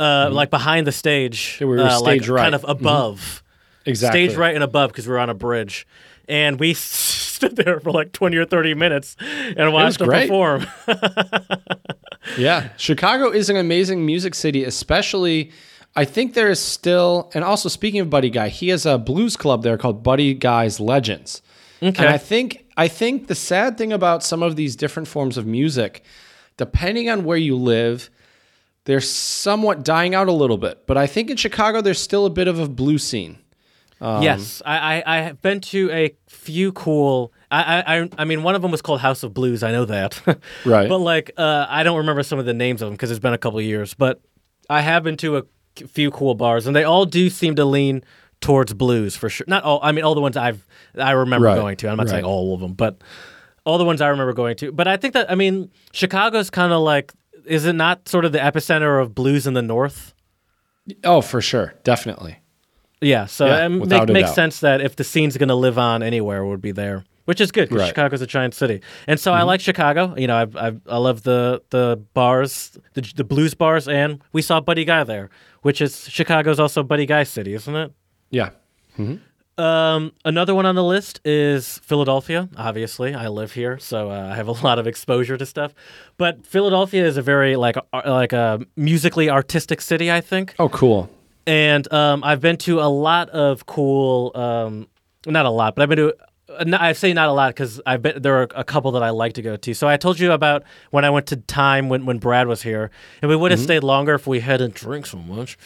[0.00, 2.42] uh, like behind the stage, Yeah, we were uh, like stage right.
[2.42, 3.42] kind of above,
[3.86, 4.26] Exactly.
[4.26, 5.86] stage right and above because we were on a bridge.
[6.28, 9.16] And we stood there for like 20 or 30 minutes
[9.56, 10.66] and watched them perform.
[12.36, 15.50] Yeah, Chicago is an amazing music city, especially.
[15.96, 19.34] I think there is still, and also speaking of Buddy Guy, he has a blues
[19.36, 21.40] club there called Buddy Guy's Legends.
[21.82, 22.04] Okay.
[22.04, 25.46] And I think I think the sad thing about some of these different forms of
[25.46, 26.02] music,
[26.56, 28.10] depending on where you live,
[28.84, 30.86] they're somewhat dying out a little bit.
[30.86, 33.38] But I think in Chicago there's still a bit of a blue scene.
[34.00, 37.32] Um, yes, I, I have been to a few cool.
[37.50, 39.62] I, I I- I mean, one of them was called House of Blues.
[39.64, 40.20] I know that,
[40.64, 40.88] Right.
[40.88, 43.32] But like, uh, I don't remember some of the names of them because it's been
[43.34, 43.94] a couple of years.
[43.94, 44.20] But
[44.70, 45.42] I have been to a
[45.88, 48.04] few cool bars, and they all do seem to lean
[48.40, 49.44] towards blues for sure.
[49.48, 49.80] Not all.
[49.82, 50.66] I mean, all the ones I've
[50.96, 51.88] I remember Right, going to.
[51.88, 52.98] I'm not saying all of them, but
[53.64, 54.72] all the ones I remember going to.
[54.72, 57.12] But I think that I mean, Chicago's kind of like,
[57.44, 60.14] is it not sort of the epicenter of blues in the North?
[61.04, 62.38] Oh, for sure, definitely.
[63.00, 64.34] Yeah, so Yeah, it make, makes doubt.
[64.34, 67.40] sense that if the scene's going to live on anywhere, it would be there, which
[67.40, 67.84] is good because Right.
[67.84, 67.90] Mm-hmm.
[67.90, 68.80] Chicago's a giant city.
[69.06, 70.14] And so I like Chicago.
[70.16, 74.42] You know, I've, I've, I love the the bars, the, the blues bars, and we
[74.42, 75.30] saw Buddy Guy there,
[75.62, 77.92] which is Chicago's also Buddy Guy city, isn't it?
[78.30, 78.50] Yeah.
[79.56, 82.48] Um, another one on the list is Philadelphia.
[82.56, 85.74] Obviously, I live here, so uh, I have a lot of exposure to stuff.
[86.16, 90.54] But Philadelphia is a very like ar- like a musically artistic city, I think.
[90.58, 91.10] Oh, cool.
[91.46, 94.86] and um, I've been to a lot of cool, um,
[95.26, 96.14] not a lot, but I've been to.
[96.48, 99.10] Uh, I say not a lot because I've been there are a couple that I
[99.10, 99.74] like to go to.
[99.74, 102.90] So I told you about when I went to Time when, when Brad was here,
[103.22, 105.58] and we would have stayed longer if we hadn't drink so much.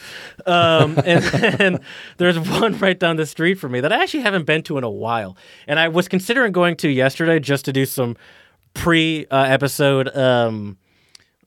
[0.45, 1.23] Um, and,
[1.61, 1.79] and
[2.17, 4.83] there's one right down the street from me that I actually haven't been to in
[4.83, 8.15] a while, and I was considering going to yesterday just to do some
[8.73, 10.15] pre uh, episode.
[10.15, 10.77] Um,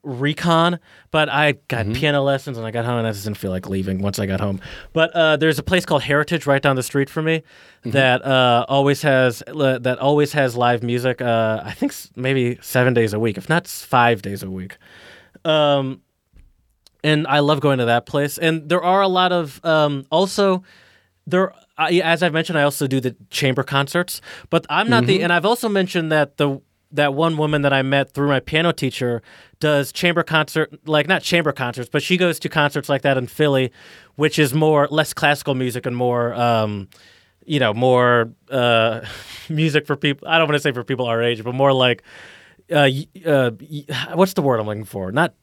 [0.07, 0.79] recon,
[1.11, 1.93] but I got Mm-hmm.
[1.93, 4.25] piano lessons and I got home and I just didn't feel like leaving once I
[4.25, 4.59] got home.
[4.93, 7.43] But uh, there's a place called Heritage right down the street from me
[7.81, 7.91] Mm-hmm.
[7.91, 11.21] that uh, always has uh, that always has live music.
[11.21, 14.77] Uh, I think maybe seven days a week, if not five days a week.
[15.45, 16.01] Um,
[17.03, 18.37] and I love going to that place.
[18.37, 20.63] And there are a lot of um, also
[21.25, 21.53] there.
[21.77, 25.07] I, as I've mentioned, I also do the chamber concerts, but I'm not Mm-hmm.
[25.07, 25.23] the.
[25.23, 26.59] And I've also mentioned that the
[26.91, 29.21] that one woman that I met through my piano teacher
[29.59, 33.27] does chamber concert, like not chamber concerts, but she goes to concerts like that in
[33.27, 33.71] Philly,
[34.15, 36.33] which is more less classical music and more.
[36.33, 36.87] Um,
[37.45, 39.01] you know, more uh,
[39.49, 40.27] music for people.
[40.27, 42.03] I don't want to say for people our age, but more like,
[42.71, 42.89] uh,
[43.25, 43.51] uh,
[44.13, 45.11] what's the word I'm looking for?
[45.13, 45.33] Not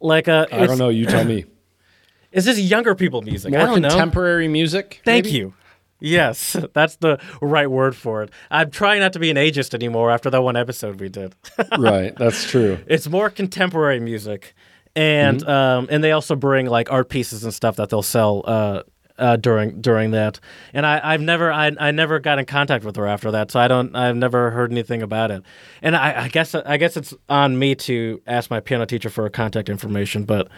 [0.00, 0.88] like uh, I don't know.
[0.88, 1.44] You tell me.
[2.32, 3.52] Is this younger people music?
[3.54, 3.88] I More don't know.
[3.90, 5.02] contemporary music.
[5.04, 5.36] Thank maybe?
[5.36, 5.54] you.
[6.02, 8.30] Yes, that's the right word for it.
[8.50, 11.34] I'm trying not to be an ageist anymore after that one episode we did.
[11.78, 12.78] right, that's true.
[12.86, 14.54] it's more contemporary music,
[14.94, 15.50] and Mm-hmm.
[15.50, 18.82] um, and they also bring like art pieces and stuff that they'll sell uh,
[19.18, 20.40] uh, during during that.
[20.74, 23.60] And I I've never I, I never got in contact with her after that, so
[23.60, 25.42] I don't I've never heard anything about it.
[25.82, 29.22] And I, I guess I guess it's on me to ask my piano teacher for
[29.24, 30.48] her contact information, but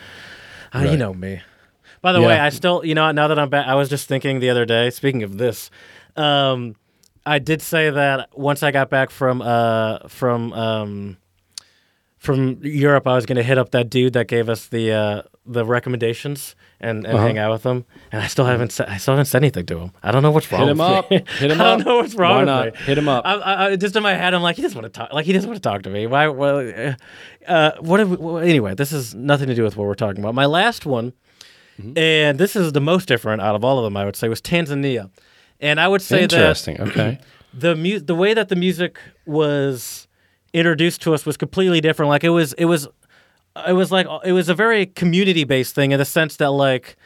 [0.74, 1.40] uh, you know me.
[2.05, 4.38] By the way, I still, you know, now that I'm back, I was just thinking
[4.40, 4.90] the other day.
[4.90, 5.70] Speaking of this,
[6.16, 6.76] um,
[7.24, 11.16] I did say that once I got back from uh, from um,
[12.18, 15.22] from Europe, I was going to hit up that dude that gave us the uh,
[15.46, 17.26] the recommendations and, and Uh-huh.
[17.26, 17.84] hang out with him.
[18.12, 19.92] And I still haven't said I still haven't said anything to him.
[20.02, 20.62] I don't know what's wrong.
[20.62, 21.11] Hit him with up.
[21.11, 21.24] me.
[21.38, 22.64] Hit him I don't know what's wrong Why with not?
[22.66, 22.86] me.
[22.86, 23.24] Hit him up.
[23.26, 25.12] I, I, I- just in my head, I'm like, he doesn't want to talk.
[25.12, 26.07] Like he doesn't want to talk to me.
[26.07, 26.28] Why?
[26.28, 26.94] Well, uh,
[27.50, 28.00] uh, what?
[28.00, 30.34] Have we, well, anyway, this is nothing to do with what we're talking about.
[30.34, 31.12] My last one,
[31.78, 31.98] Mm-hmm.
[31.98, 33.96] and this is the most different out of all of them.
[33.96, 35.10] I would say was Tanzania,
[35.60, 36.80] and I would say that Interesting.
[36.80, 37.18] Okay.
[37.54, 40.06] the mu- the way that the music was
[40.52, 42.10] introduced to us was completely different.
[42.10, 42.86] Like it was it was
[43.66, 46.96] it was like it was a very community based thing in the sense that like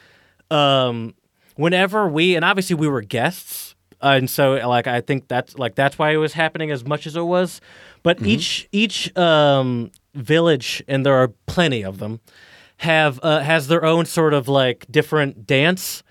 [0.51, 1.13] um
[1.55, 5.75] whenever we and obviously we were guests uh, and so like I think that's like
[5.75, 7.59] that's why it was happening as much as it was.
[8.01, 12.19] But each each um village and there are plenty of them
[12.79, 16.03] have uh, has their own sort of like different dance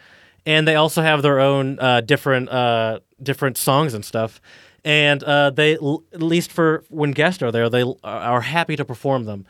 [0.48, 4.40] and they also have their own uh, different uh, different songs and stuff.
[4.82, 8.74] And uh, they, l- at least for when guests are there, they l- are happy
[8.76, 9.44] to perform them.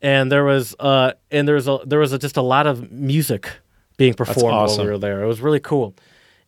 [0.00, 2.90] And there was uh, and there was a, there was a, just a lot of
[2.90, 3.50] music
[3.96, 4.78] being performed awesome.
[4.78, 5.22] while we were there.
[5.22, 5.94] It was really cool,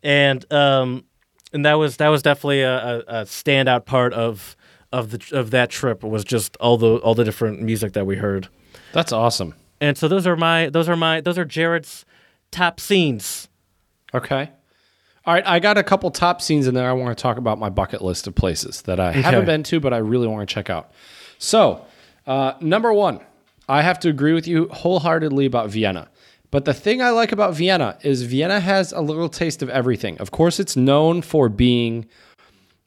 [0.03, 1.05] and um,
[1.53, 4.57] and that was that was definitely a, a, a standout part of
[4.93, 8.17] of the of that trip was just all the all the different music that we
[8.17, 8.49] heard.
[8.93, 9.55] That's awesome.
[9.81, 12.05] And so those are my those are my those are Jared's
[12.51, 13.49] top scenes.
[14.12, 14.51] Okay.
[15.27, 16.89] All right, I got a couple top scenes in there.
[16.89, 19.81] I want to talk about my bucket list of places that I haven't been to,
[19.81, 20.93] but I really want to check out.
[21.39, 21.85] So,
[22.27, 23.20] uh, number one,
[23.66, 26.11] I have to agree with you wholeheartedly about Vienna.
[26.51, 30.18] But the thing I like about Vienna is Vienna has a little taste of everything.
[30.18, 32.07] Of course, it's known for being,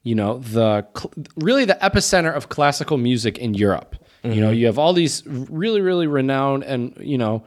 [0.04, 3.96] you know, the cl- really the epicenter of classical music in Europe.
[4.24, 7.44] You know, you have all these really, really renowned and you know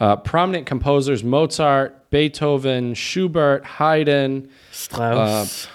[0.00, 4.48] uh, prominent composers: Mozart, Beethoven, Schubert, Haydn.
[4.72, 5.68] Strauss.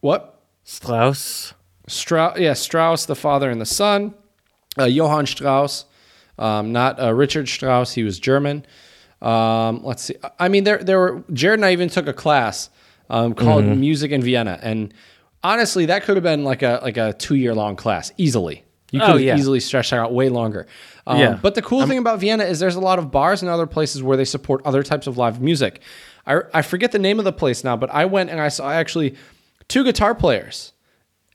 [0.00, 0.40] What?
[0.64, 1.54] Strauss.
[1.86, 4.14] Strauss, yeah, Strauss, the father and the son.
[4.78, 5.84] Uh, Johann Strauss,
[6.38, 7.92] um, not uh, Richard Strauss.
[7.92, 8.64] He was German.
[9.22, 10.16] Um, let's see.
[10.38, 11.24] I mean, there, there were.
[11.32, 12.70] Jared and I even took a class
[13.08, 14.92] um, called Music in Vienna, and
[15.42, 18.64] honestly, that could have been like a like a two year long class easily.
[18.94, 19.36] You could Oh, yeah.
[19.36, 20.66] easily stretch that out way longer.
[21.06, 21.38] Um, Yeah.
[21.40, 24.02] But the cool thing about Vienna is there's a lot of bars and other places
[24.02, 25.80] where they support other types of live music.
[26.26, 28.70] I, I forget the name of the place now, but I went and I saw
[28.70, 29.16] actually
[29.68, 30.72] two guitar players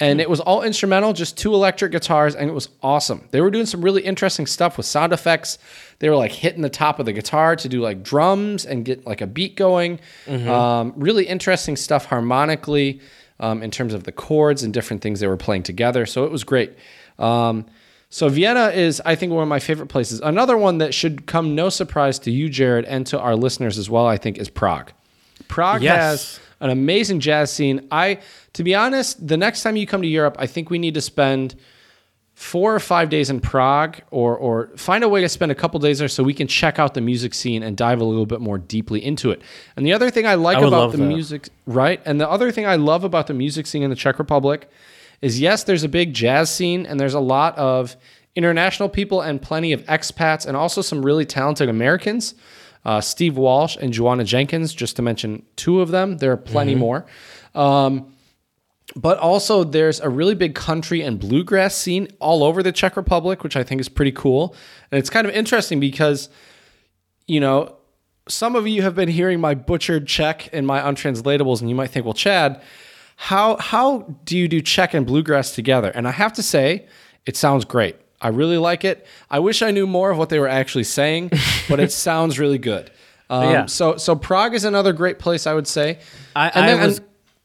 [0.02, 3.28] and it was all instrumental, just two electric guitars, and it was awesome.
[3.32, 5.58] They were doing some really interesting stuff with sound effects.
[6.00, 9.06] They were like hitting the top of the guitar to do like drums and get
[9.06, 10.00] like a beat going.
[10.30, 13.02] Um, really interesting stuff harmonically
[13.42, 16.06] um, in terms of the chords and different things they were playing together.
[16.06, 16.72] So it was great.
[17.20, 17.66] Um,
[18.10, 20.20] so Vienna is, I think, one of my favorite places.
[20.22, 23.88] Another one that should come no surprise to you, Jared, and to our listeners as
[23.90, 24.92] well, I think, is Prague.
[25.48, 26.00] Prague Yes.
[26.00, 27.88] has an amazing jazz scene.
[27.92, 28.20] I,
[28.54, 31.02] to be honest, the next time you come to Europe, I think we need to
[31.02, 31.54] spend
[32.34, 35.78] four or five days in Prague, or or find a way to spend a couple
[35.80, 38.40] days there so we can check out the music scene and dive a little bit
[38.40, 39.42] more deeply into it.
[39.76, 41.04] And the other thing I like I about the that.
[41.04, 42.02] music, right?
[42.06, 44.70] And the other thing I love about the music scene in the Czech Republic
[45.22, 47.96] is yes, there's a big jazz scene and there's a lot of
[48.36, 52.36] international people and plenty of expats and also some really talented Americans.
[52.86, 56.18] Uh, Steve Walsh and Joanna Jenkins, just to mention two of them.
[56.18, 57.06] There are plenty more.
[57.54, 58.14] Um,
[58.96, 63.44] but also, there's a really big country and bluegrass scene all over the Czech Republic,
[63.44, 64.56] which I think is pretty cool.
[64.92, 66.30] And it's kind of interesting because,
[67.28, 67.76] you know,
[68.28, 71.92] some of you have been hearing my butchered Czech and my untranslatables, and you might
[71.92, 72.62] think, well, Chad,
[73.22, 75.90] how how do you do Czech and bluegrass together?
[75.94, 76.88] And I have to say,
[77.26, 77.96] it sounds great.
[78.22, 79.06] I really like it.
[79.30, 81.32] I wish I knew more of what they were actually saying,
[81.70, 82.92] but it sounds really good.
[83.30, 83.66] Um, Yeah.
[83.68, 86.00] So so Prague is another great place, I would say.
[86.36, 87.02] I, And I then- was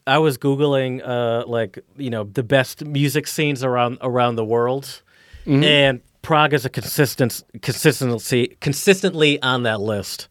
[0.07, 5.03] I was googling uh, like you know the best music scenes around around the world,
[5.47, 5.63] Mm-hmm.
[5.65, 10.29] and Prague is a consistent consistency consistently on that list.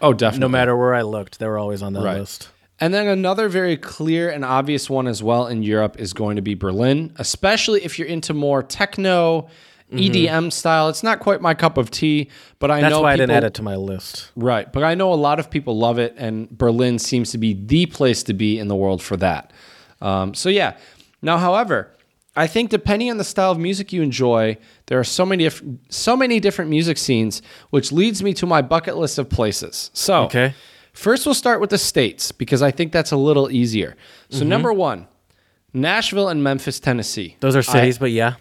[0.00, 0.40] Oh, definitely.
[0.40, 2.18] No matter where I looked, they were always on that Right.
[2.20, 2.48] list.
[2.80, 6.42] And then another very clear and obvious one as well in Europe is going to
[6.42, 9.48] be Berlin, especially if you're into more techno
[9.92, 10.88] EDM style.
[10.88, 13.44] It's not quite my cup of tea, but I That's know why I didn't add
[13.44, 14.30] it to my list.
[14.36, 17.54] Right, but I know a lot of people love it, and Berlin seems to be
[17.54, 19.52] the place to be in the world for that.
[20.00, 20.76] Um, so yeah.
[21.22, 21.90] Now, however,
[22.36, 25.62] I think depending on the style of music you enjoy, there are so many diff-
[25.88, 29.90] so many different music scenes, which leads me to my bucket list of places.
[29.94, 30.54] So, Okay.
[30.98, 33.96] First we'll start with the states because I think that's a little easier.
[34.30, 35.06] So, number one,
[35.72, 37.36] Nashville and Memphis, Tennessee.
[37.40, 38.34] Those are I- cities, but yeah.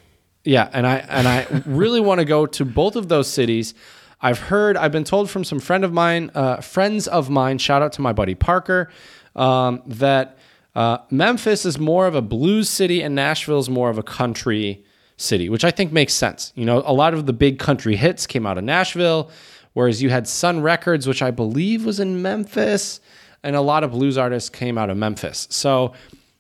[0.43, 3.73] yeah, and I and I really want to go to both of those cities.
[4.19, 7.59] I've heard, I've been told from some friend of mine, uh, friends of mine.
[7.59, 8.89] Shout out to my buddy Parker,
[9.35, 10.39] um, that
[10.75, 14.83] uh, Memphis is more of a blues city and Nashville is more of a country
[15.17, 16.51] city, which I think makes sense.
[16.55, 19.29] You know, a lot of the big country hits came out of Nashville,
[19.77, 22.99] whereas you had Sun Records, which I believe was in Memphis,
[23.43, 25.47] and a lot of blues artists came out of Memphis.
[25.51, 25.93] So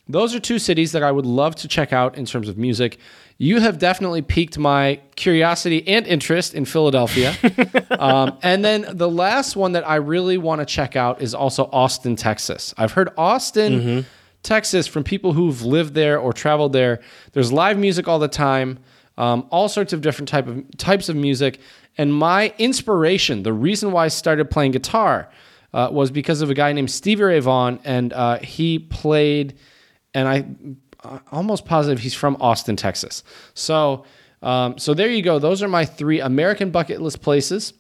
[0.09, 2.97] those are two cities that I would love to check out in terms of music.
[3.37, 7.35] You have definitely piqued my curiosity and interest in Philadelphia.
[7.91, 11.69] um, and then the last one that I really want to check out is also
[11.71, 12.73] Austin, Texas.
[12.75, 14.03] I've heard Austin,
[14.41, 17.01] Texas, from people who've lived there or traveled there.
[17.33, 18.79] There's live music all the time,
[19.17, 21.59] um, all sorts of different type of types of music.
[21.97, 25.29] And my inspiration, the reason why I started playing guitar,
[25.73, 29.57] uh, was because of a guy named Stevie Ray Vaughan, and uh, he played
[30.13, 30.45] and I
[31.03, 33.23] I'm almost positive he's from Austin, Texas.
[33.53, 34.05] So,
[34.41, 35.39] um, so there you go.
[35.39, 37.73] Those are my three American bucket list places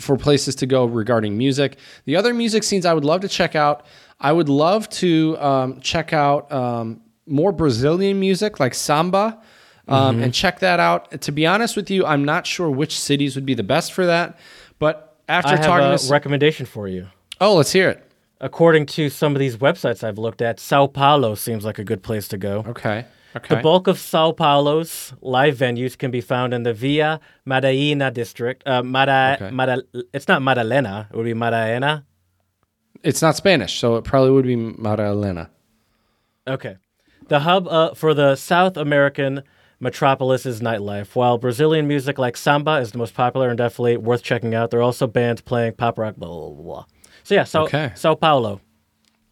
[0.00, 1.78] for places to go regarding music.
[2.04, 3.86] The other music scenes I would love to check out.
[4.20, 9.40] I would love to um, check out um, more Brazilian music like samba.
[9.88, 11.20] Um, And check that out.
[11.22, 14.06] To be honest with you, I'm not sure which cities would be the best for
[14.06, 14.38] that.
[14.78, 17.08] But after I have talking a to, s- recommendation for you.
[17.40, 18.02] oh, let's hear it.
[18.40, 22.02] According to some of these websites I've looked at, Sao Paulo seems like a good
[22.02, 22.64] place to go.
[22.68, 23.04] Okay,
[23.36, 28.10] okay, The bulk of Sao Paulo's live venues can be found in the Vila Madalena
[28.10, 28.62] district.
[28.66, 29.50] Uh, Mada, Okay.
[29.54, 32.04] Mada, it's not Madalena, it would be Madalena.
[33.04, 35.48] it's not Spanish, so it probably would be Madalena.
[36.48, 36.76] Okay.
[37.28, 39.42] The hub uh, for the South American
[39.82, 41.14] metropolis is nightlife.
[41.14, 44.80] While Brazilian music like samba is the most popular and definitely worth checking out, there
[44.80, 46.84] are also bands playing pop rock, blah, blah, blah, blah.
[47.24, 47.92] So, yeah, so, Okay.
[47.96, 48.60] Sao Paulo.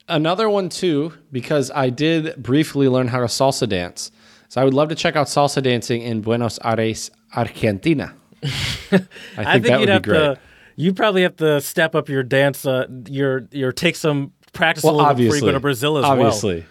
[0.08, 4.10] Another one too, because I did briefly learn how to salsa dance.
[4.48, 8.12] So I would love to check out salsa dancing in Buenos Aires, Argentina.
[8.42, 10.18] I think, I think that you'd would have be great.
[10.18, 10.38] to,
[10.74, 14.88] you probably have to step up your dance, uh, your, your, take some practice a
[14.88, 16.12] well, little bit obviously, before you go to Brazil as well.
[16.12, 16.66] obviously.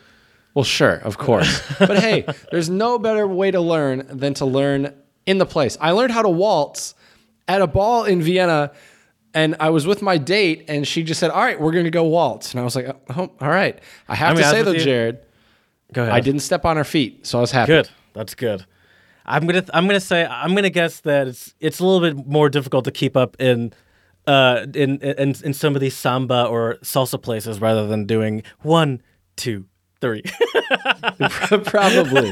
[0.53, 1.61] Well, sure, of course.
[1.79, 4.93] but hey, there's no better way to learn than to learn
[5.25, 5.77] in the place.
[5.79, 6.95] I learned how to waltz
[7.47, 8.71] at a ball in Vienna,
[9.33, 11.91] and I was with my date, and she just said, "All right, we're going to
[11.91, 14.61] go waltz," and I was like, "Oh, all right." I have I mean, to say
[14.63, 14.73] though.
[14.75, 15.19] Jared,
[15.93, 16.13] Go ahead.
[16.13, 17.67] I didn't step on her feet, so I was happy.
[17.67, 17.89] Good.
[18.13, 18.65] That's good.
[19.25, 22.49] I'm gonna I'm gonna say I'm gonna guess that it's it's a little bit more
[22.49, 23.73] difficult to keep up in
[24.25, 29.01] uh in in in some of these samba or salsa places rather than doing one,
[29.35, 29.65] two,
[30.01, 30.23] three.
[31.65, 32.31] probably,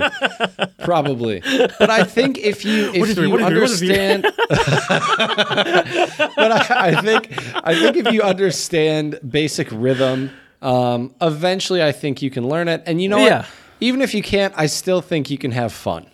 [0.84, 1.42] probably.
[1.80, 3.56] But I think if you if What you What is it?
[3.56, 3.92] What is it?
[3.96, 4.24] understand,
[6.36, 7.32] but I, I think
[7.68, 12.84] I think if you understand basic rhythm, um, eventually I think you can learn it.
[12.86, 13.38] And you know Yeah.
[13.40, 13.48] what?
[13.80, 16.08] Even if you can't, I still think you can have fun.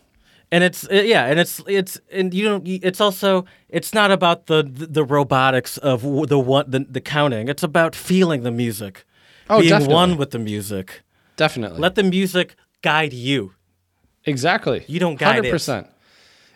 [0.51, 2.67] and it's uh, yeah, and it's it's and you don't.
[2.67, 7.47] It's also it's not about the the, the robotics of the one the, the counting.
[7.49, 9.05] It's about feeling the music,
[9.49, 9.93] Oh, being definitely.
[9.95, 11.01] one with the music.
[11.35, 11.79] Definitely.
[11.79, 13.53] Let the music guide you.
[14.25, 14.83] Exactly.
[14.87, 15.53] You don't guide it.
[15.53, 15.87] 100%.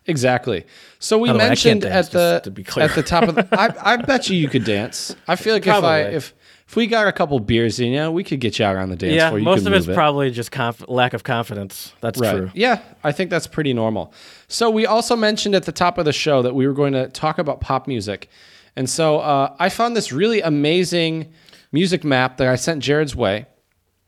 [0.06, 0.66] Exactly.
[1.00, 2.86] So we way, mentioned dance, at the to be clear.
[2.86, 5.16] at the top of the I, I bet you you could dance.
[5.28, 6.34] I feel like if I if
[6.66, 8.96] if we got a couple beers in you, we could get you out on the
[8.96, 9.40] dance yeah, floor.
[9.40, 9.94] You most of it's it.
[9.94, 11.94] probably just conf- lack of confidence.
[12.02, 12.36] That's Right.
[12.38, 12.52] true.
[12.54, 14.14] Yeah, I think that's pretty normal.
[14.48, 17.08] So we also mentioned at the top of the show that we were going to
[17.10, 18.30] talk about pop music.
[18.76, 21.32] And so uh, I found this really amazing
[21.72, 23.46] music map that I sent Jared's way.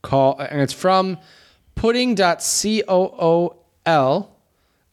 [0.02, 1.18] Call and it's from
[1.76, 3.56] pudding.cool.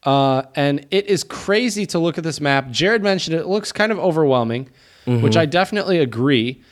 [0.03, 2.71] Uh, and it is crazy to look at this map.
[2.71, 4.69] Jared mentioned it, looks kind of overwhelming,
[5.05, 6.63] which I definitely agree.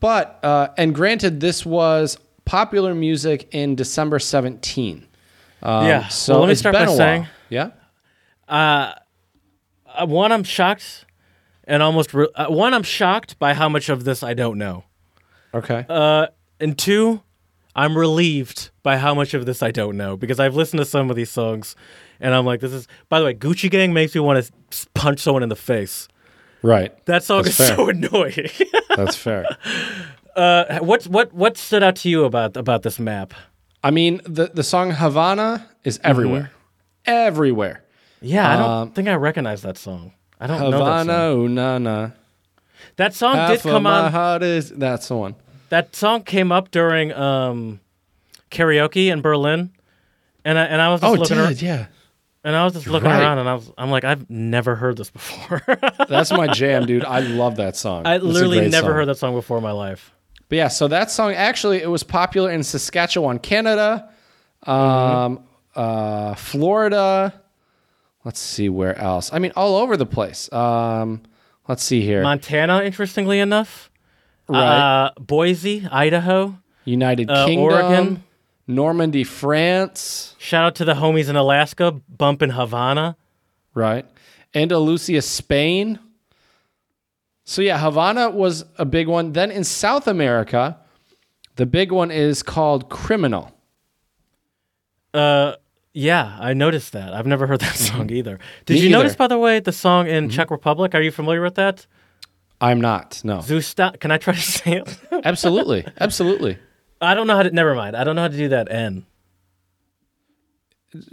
[0.00, 5.06] But uh, and granted, this was popular music in December 17.
[5.62, 6.08] Um, Yeah.
[6.08, 7.30] So Well, let me start by saying- while.
[7.50, 7.70] Yeah.
[8.48, 8.94] Uh,
[10.06, 11.04] one, I'm shocked,
[11.64, 14.84] and almost re- uh, one, I'm shocked by how much of this I don't know.
[15.54, 15.84] Okay.
[15.88, 16.26] Uh,
[16.60, 17.20] and two,
[17.74, 21.08] I'm relieved by how much of this I don't know because I've listened to some
[21.10, 21.74] of these songs,
[22.20, 22.86] and I'm like, this is.
[23.08, 26.08] By the way, Gucci Gang makes me want to punch someone in the face.
[26.62, 26.92] right.
[27.06, 27.76] That song That's is fair.
[27.76, 28.48] so annoying.
[28.96, 29.46] That's fair.
[30.36, 33.32] uh, what what what stood out to you about about this map?
[33.82, 36.50] I mean, the the song Havana is everywhere,
[37.06, 37.82] everywhere.
[38.20, 40.12] Yeah, I don't Um, think I recognize that song.
[40.40, 41.38] I don't know that Havana, song.
[41.38, 42.10] ooh, na na.
[42.96, 44.42] That song did Half of come on.
[44.42, 45.34] is that's the one.
[45.72, 47.80] That song came up during um,
[48.50, 49.70] karaoke in Berlin,
[50.44, 51.86] and I and I was just Oh, looking did, yeah.
[52.44, 53.22] and I was just looking Right.
[53.22, 55.62] around, and I was I'm like I've never heard this before.
[56.10, 57.06] That's my jam, dude.
[57.06, 58.06] I love that song.
[58.06, 58.94] I a literally never song.
[58.96, 60.12] heard that song before in my life.
[60.50, 64.10] But yeah, so that song actually it was popular in Saskatchewan, Canada,
[64.64, 65.42] um,
[65.74, 67.32] uh, Florida.
[68.24, 69.32] Let's see where else.
[69.32, 70.52] I mean, all over the place.
[70.52, 71.22] Um,
[71.66, 72.22] let's see here.
[72.22, 73.90] Montana, interestingly enough,
[74.52, 78.24] right, uh, Boise, Idaho, United uh, Kingdom, Oregon.
[78.66, 80.34] Normandy, France.
[80.38, 83.16] Shout out to the homies in Alaska, bumping Havana.
[83.74, 84.06] Right,
[84.54, 85.98] Andalusia, Spain.
[87.44, 89.32] So yeah, Havana was a big one.
[89.32, 90.78] Then in South America,
[91.56, 93.50] the big one is called Criminal.
[95.12, 95.54] Uh,
[95.92, 97.12] yeah, I noticed that.
[97.12, 98.38] I've never heard that song either.
[98.64, 98.98] Did Me you either.
[98.98, 100.94] notice, by the way, the song in Czech Republic?
[100.94, 101.86] Are you familiar with that?
[102.62, 103.20] I'm not.
[103.24, 103.38] No.
[103.38, 103.98] Zusta.
[104.00, 104.98] Can I try to say it?
[105.24, 105.84] Absolutely.
[106.00, 106.56] Absolutely.
[107.00, 107.50] I don't know how to.
[107.50, 107.96] Never mind.
[107.96, 109.04] I don't know how to do that N.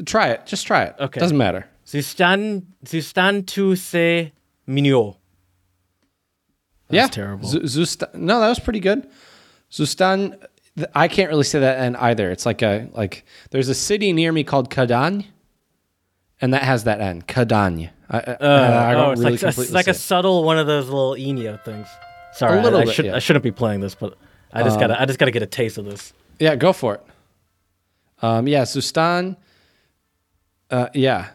[0.06, 0.46] Try it.
[0.46, 0.96] Just try it.
[1.00, 1.20] Okay.
[1.20, 1.66] Doesn't matter.
[1.86, 2.64] Zustan.
[2.86, 4.32] Zustan tu se
[4.68, 5.16] minio.
[6.90, 7.08] yeah.
[7.08, 7.48] terrible.
[7.48, 8.14] Z- Zustan.
[8.14, 9.08] No, that was pretty good.
[9.72, 10.38] Zustan.
[10.94, 12.30] I can't really say that N either.
[12.32, 13.26] It's like a like.
[13.52, 15.26] There's a city near me called Kadaň,
[16.42, 17.28] and that has that end.
[17.28, 17.90] Kadaň.
[18.10, 20.68] I, I, I don't oh, it's really like, completely it's like a subtle one of
[20.68, 21.88] those little enio things.
[22.34, 23.16] Sorry, I, I bit, should, yeah.
[23.16, 24.18] I shouldn't be playing this, but
[24.52, 25.00] I just gotta.
[25.00, 26.14] I just gotta get a taste of this.
[26.40, 27.04] Yeah, go for it.
[28.22, 29.38] Um, yeah, Sustan.
[30.70, 31.30] Uh, yeah.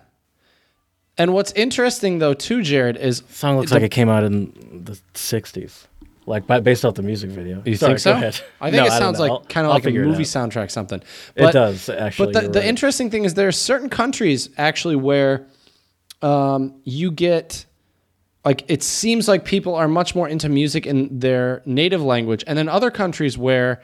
[1.16, 4.52] And what's interesting though too, Jared, is Song looks the- like it came out in
[4.84, 5.86] the '60s,
[6.26, 7.62] like by, based off the music video.
[7.64, 8.12] You Sorry, think so?
[8.60, 10.26] I think No, it don't sounds like kind of like a movie out.
[10.26, 11.02] soundtrack, something.
[11.36, 12.26] It does actually.
[12.26, 12.68] But the, you're the right.
[12.68, 15.46] interesting thing is there are certain countries actually where
[16.22, 17.66] um, you get
[18.44, 22.56] like it seems like people are much more into music in their native language, and
[22.58, 23.82] then other countries where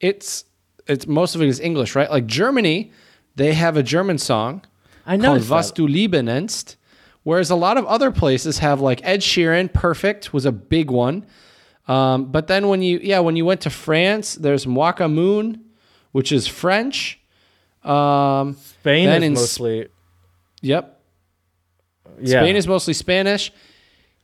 [0.00, 0.44] it's
[0.86, 2.10] it's most of it is English, right?
[2.10, 2.92] Like Germany,
[3.36, 4.62] they have a German song
[5.06, 5.76] I called noticed Was that.
[5.76, 6.76] du Liebe nennst,
[7.22, 11.24] whereas a lot of other places have like Ed Sheeran, Perfect was a big one.
[11.92, 15.64] Um, but then when you yeah when you went to France, there's Moon,
[16.12, 17.18] which is French.
[17.84, 19.88] Um, Spain is in mostly.
[20.60, 21.00] yep,
[22.20, 22.40] Yeah.
[22.40, 23.52] Spain is mostly Spanish.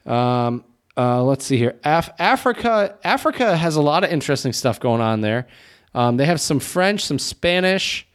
[0.06, 0.64] Um,
[0.96, 1.74] uh, let's see here.
[1.84, 5.46] Af- Africa, Africa has a lot of interesting stuff going on there.
[5.94, 8.06] Um, they have some French, some Spanish.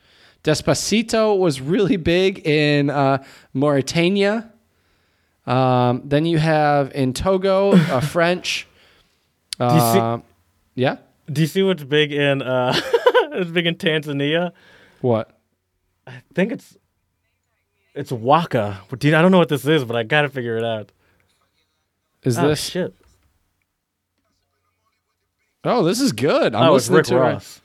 [0.43, 3.23] Despacito was really big in uh,
[3.53, 4.51] Mauritania.
[5.45, 8.67] Um, then you have in Togo, uh, French.
[9.59, 10.19] You see- Uh,
[10.75, 10.97] yeah.
[11.31, 12.41] Do you see what's big in?
[12.41, 12.73] uh
[13.33, 14.51] It's big in Tanzania.
[15.01, 15.35] What?
[16.05, 16.77] I think it's.
[17.95, 18.81] It's Waka.
[18.89, 20.91] But Dude, I don't know what this is, but I gotta figure it out.
[22.23, 22.61] Is oh, this?
[22.63, 22.93] shit?
[25.63, 26.55] Oh, this is good.
[26.55, 27.19] I'm oh, listening Rick to it.
[27.19, 27.61] Ross.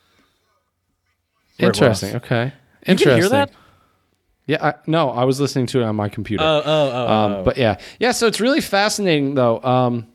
[1.58, 2.12] Rick Interesting.
[2.12, 2.22] Ross.
[2.24, 2.44] Okay.
[2.44, 2.52] You
[2.92, 3.10] Interesting.
[3.10, 3.50] can hear that?
[4.46, 4.64] Yeah.
[4.64, 6.44] I, no, I was listening to it on my computer.
[6.44, 7.12] Oh, oh, oh.
[7.12, 7.42] Um, oh.
[7.44, 8.12] But yeah, yeah.
[8.12, 9.62] So it's really fascinating, though.
[9.62, 10.06] Um,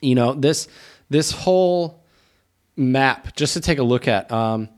[0.00, 0.68] you know this
[1.10, 2.02] this whole
[2.76, 4.30] map just to take a look at.
[4.30, 4.68] Um,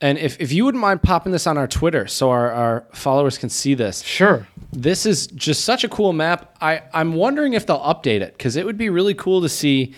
[0.00, 3.38] and if, if you wouldn't mind popping this on our Twitter so our, our followers
[3.38, 4.48] can see this, sure.
[4.72, 6.56] this is just such a cool map.
[6.60, 9.94] I, I'm wondering if they'll update it because it would be really cool to see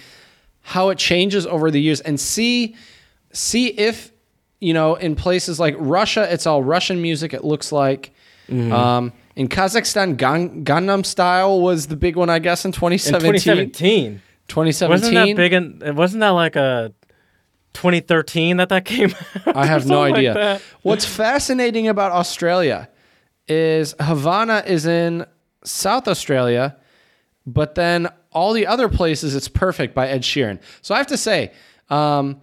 [0.60, 2.74] how it changes over the years and see
[3.32, 4.12] see if
[4.60, 7.34] you know in places like Russia it's all Russian music.
[7.34, 8.14] It looks like
[8.72, 14.22] um, in Kazakhstan Gang, Gangnam Style was the big one I guess in In 2017.
[14.49, 15.11] 2017.
[15.11, 15.14] 2017.
[15.14, 15.88] Wasn't that big?
[15.88, 16.92] In, wasn't that like a
[17.74, 19.14] 2013 that that came
[19.47, 19.57] out?
[19.57, 20.61] I have no something like idea.
[20.82, 22.88] What's fascinating about Australia
[23.49, 25.26] is Havana is in
[25.64, 26.76] South Australia,
[27.47, 30.61] but then all the other places it's perfect by Ed Sheeran.
[30.82, 31.53] So I have to say,
[31.88, 32.40] um,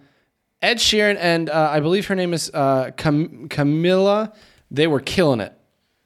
[0.60, 4.32] Ed Sheeran and uh, I believe her name is uh, Cam- Camila.
[4.70, 5.52] They were killing it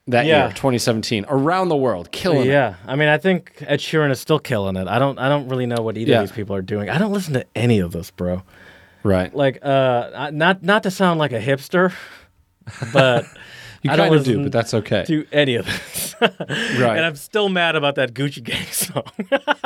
[0.07, 0.45] that Yeah.
[0.45, 2.47] year, 2017, around the world, killing it.
[2.47, 4.87] Yeah, I mean, I think Ed Sheeran is still killing it.
[4.87, 6.21] I don't, I don't really know what either Yeah.
[6.21, 6.89] of these people are doing.
[6.89, 8.43] I don't listen to any of this, bro.
[9.03, 9.33] Right.
[9.35, 11.93] Like, uh, not, not to sound like a hipster,
[12.93, 13.25] but
[13.83, 15.03] You I kind of do, but that's okay.
[15.05, 16.15] to any of this.
[16.21, 16.97] Right.
[16.97, 19.03] And I'm still mad about that Gucci Gang song.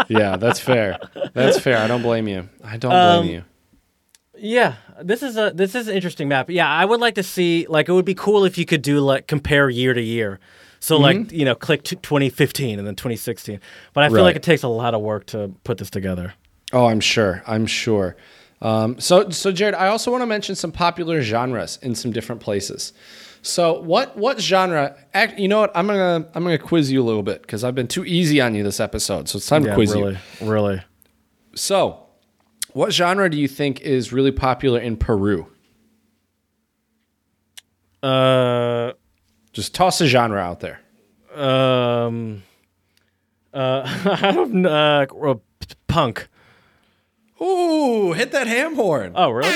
[0.09, 0.99] yeah, that's fair.
[1.33, 1.77] That's fair.
[1.77, 2.49] I don't blame you.
[2.61, 3.43] I don't Um, blame you.
[4.43, 6.49] Yeah, this is a this is an interesting map.
[6.49, 8.99] Yeah, I would like to see like it would be cool if you could do
[8.99, 10.39] like compare year to year.
[10.79, 11.03] So Mm-hmm.
[11.03, 13.59] like you know, click to 2015 and then 2016.
[13.93, 14.23] But I feel Right.
[14.23, 16.33] like it takes a lot of work to put this together.
[16.73, 17.43] Oh, I'm sure.
[17.45, 18.15] I'm sure.
[18.63, 22.41] Um, so, so Jared, I also want to mention some popular genres in some different
[22.41, 22.93] places.
[23.43, 24.95] So what what genre?
[25.13, 25.71] Act, you know what?
[25.75, 28.55] I'm gonna I'm gonna quiz you a little bit because I've been too easy on
[28.55, 29.29] you this episode.
[29.29, 30.47] So it's time to Yeah, quiz really, you.
[30.49, 30.81] really.
[31.55, 32.05] So,
[32.73, 35.47] what genre do you think is really popular in Peru?
[38.03, 38.93] Uh,
[39.53, 40.79] Just toss a genre out there.
[41.35, 42.43] um,
[43.53, 43.83] uh,
[44.21, 45.05] I don't know.
[45.11, 45.35] Uh, uh,
[45.87, 46.27] punk.
[47.41, 49.13] Ooh, hit that ham horn.
[49.15, 49.49] Oh, really?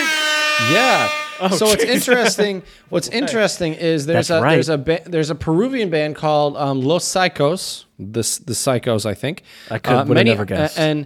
[0.72, 1.10] Yeah.
[1.50, 2.64] so what's interesting?
[2.90, 4.54] What's interesting is there's That's a right.
[4.56, 7.86] there's a ba- there's a Peruvian band called um, Los Saicos.
[8.00, 9.44] This the Psychos, I think.
[9.70, 10.80] Uh, I could- would've never guessed.
[10.80, 11.06] And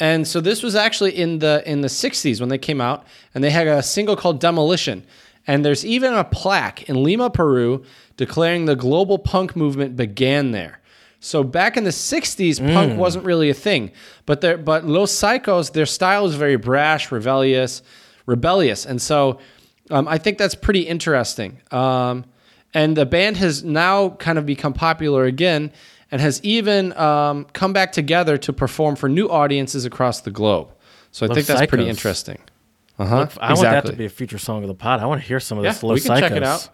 [0.00, 3.42] and so this was actually in the in the '60s when they came out, and
[3.44, 5.04] they had a single called Demolition.
[5.46, 7.84] And there's even a plaque in Lima, Peru,
[8.16, 10.78] declaring the global punk movement began there.
[11.18, 12.72] So back in the '60s, Mm.
[12.72, 13.90] punk wasn't really a thing,
[14.26, 17.82] but there, but Los Saicos, their style is very brash, rebellious,
[18.26, 19.38] rebellious, and so
[19.90, 21.60] um, I think that's pretty interesting.
[21.72, 22.24] Um,
[22.74, 25.72] and the band has now kind of become popular again,
[26.10, 30.68] and has even um, come back together to perform for new audiences across the globe.
[31.10, 32.38] So I Los think that's pretty interesting.
[32.98, 33.26] Uh huh.
[33.40, 35.00] I want that to be a future song of the pod.
[35.00, 35.82] I want to hear some of Yeah, this.
[35.82, 36.68] we Los can check it out.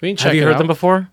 [0.00, 0.58] We can check Have you heard out.
[0.58, 1.08] them before?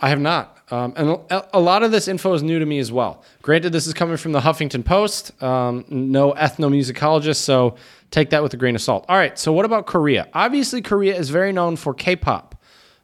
[0.00, 0.50] I have not.
[0.70, 3.22] Um, and a, a lot of this info is new to me as well.
[3.42, 7.76] Granted, this is coming from the Huffington Post, um, no ethnomusicologist, so
[8.10, 9.04] take that with a grain of salt.
[9.08, 10.28] All right, so what about Korea?
[10.32, 12.60] Obviously, Korea is very known for K pop,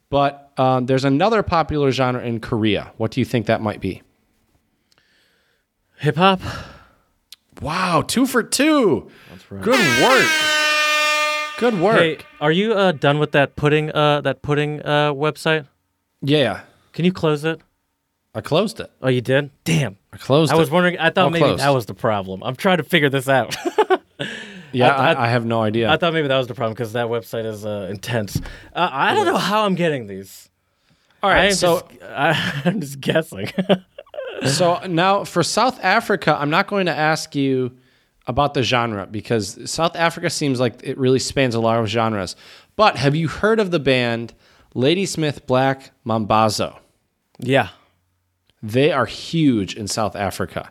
[0.09, 2.93] but um, there's another popular genre in Korea.
[2.99, 4.03] What do you think that might be?
[5.99, 6.41] Hip hop.
[7.61, 9.11] Wow, two for two.
[9.31, 9.63] That's right.
[9.63, 10.29] Good work.
[11.59, 11.99] Good work.
[12.01, 13.91] Hey, are you uh, done with that pudding?
[13.93, 15.67] Uh, that pudding uh, website?
[16.23, 17.61] Yeah, Can you close it?
[18.35, 18.91] I closed it.
[19.03, 19.51] Oh, you did.
[19.65, 19.97] Damn.
[20.13, 20.73] I closed I was it.
[20.73, 20.99] wondering.
[20.99, 21.63] I thought All maybe closed.
[21.63, 22.43] that was the problem.
[22.43, 23.57] I'm trying to figure this out.
[24.73, 25.91] Yeah, I- I, I- I have no idea.
[25.91, 28.41] I thought maybe that was the problem because that website is uh, intense.
[28.73, 30.49] Uh, I don't know how I'm getting these.
[31.23, 33.51] All right, I'm so just, I, I'm just guessing.
[34.47, 37.77] so now for South Africa, I'm not going to ask you
[38.27, 42.37] about the genre because South Africa seems like it really spans a lot of genres.
[42.77, 44.35] But have you heard of the band
[44.75, 46.79] Ladysmith Black Mambazo?
[47.39, 47.69] yeah.
[48.63, 50.71] They are huge in South Africa.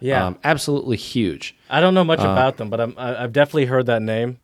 [0.00, 0.26] Yeah.
[0.26, 1.54] Um, absolutely huge.
[1.68, 4.38] I don't know much about them, but I'm, I, I've definitely heard that name.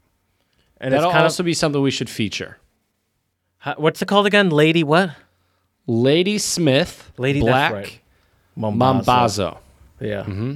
[0.80, 2.58] And That'll it's kind also of be something we should feature.
[3.58, 4.50] how- what's it called again?
[4.50, 5.10] Lady what?
[5.86, 8.00] Lady Smith Lady Black right.
[8.58, 9.04] Mombazo.
[9.04, 9.58] Mambazo.
[10.00, 10.22] Yeah.
[10.24, 10.54] Mm-hmm.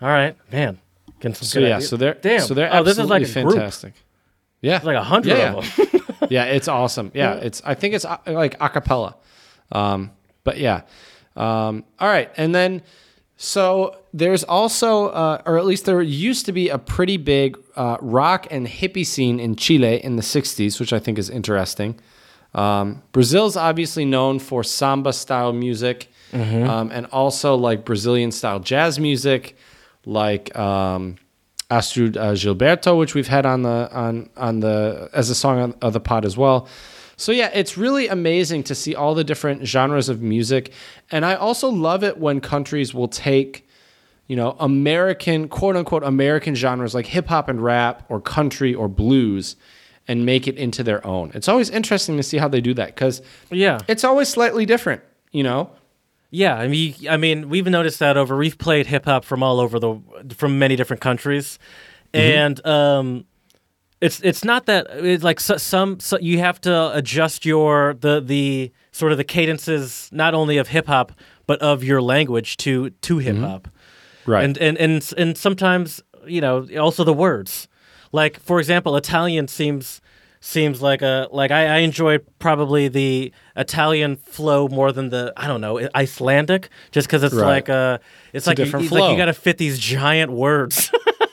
[0.00, 0.78] right, man.
[1.20, 1.88] Getting some So good yeah, ideas.
[1.88, 2.40] so they're Damn.
[2.40, 3.54] so they're oh, this is absolutely like a group.
[3.54, 3.94] fantastic.
[4.60, 6.00] Yeah, It's like a hundred Yeah, of them.
[6.30, 7.10] yeah, it's awesome.
[7.14, 9.16] Yeah, it's I think it's uh, like a cappella.
[9.72, 10.10] Um,
[10.44, 10.82] but yeah.
[11.36, 12.82] Um, all right, and then
[13.36, 17.96] so there's also, uh, or at least there used to be a pretty big uh,
[18.00, 22.00] rock and hippie scene in Chile in the '60s, which I think is interesting.
[22.54, 28.98] Um, Brazil's obviously known for samba style music, um, and also like Brazilian style jazz
[28.98, 29.56] music,
[30.04, 31.16] like um,
[31.70, 35.74] Astrud uh, Gilberto, which we've had on the on on the as a song on,
[35.82, 36.66] of the pod as well.
[37.16, 40.72] So yeah, it's really amazing to see all the different genres of music,
[41.10, 43.68] and I also love it when countries will take,
[44.26, 48.88] you know, American quote unquote American genres like hip hop and rap or country or
[48.88, 49.56] blues,
[50.08, 51.30] and make it into their own.
[51.34, 53.78] It's always interesting to see how they do that because yeah.
[53.86, 55.70] it's always slightly different, you know.
[56.30, 58.36] Yeah, I mean, I mean, we've noticed that over.
[58.36, 60.00] We've played hip hop from all over the,
[60.34, 61.58] from many different countries,
[62.12, 63.24] and um,
[64.00, 68.20] it's it's not that it's like so, some so you have to adjust your the
[68.20, 71.12] the sort of the cadences not only of hip hop
[71.46, 73.68] but of your language to to hip hop,
[74.26, 74.44] Right.
[74.44, 77.68] and and and and sometimes you know also the words.
[78.12, 80.00] Like for example, Italian seems
[80.40, 85.46] seems like a like I, I enjoy probably the Italian flow more than the I
[85.48, 87.46] don't know Icelandic just because it's Right.
[87.46, 88.00] like uh, a
[88.32, 90.90] it's, a like you, different it's like you got to fit these giant words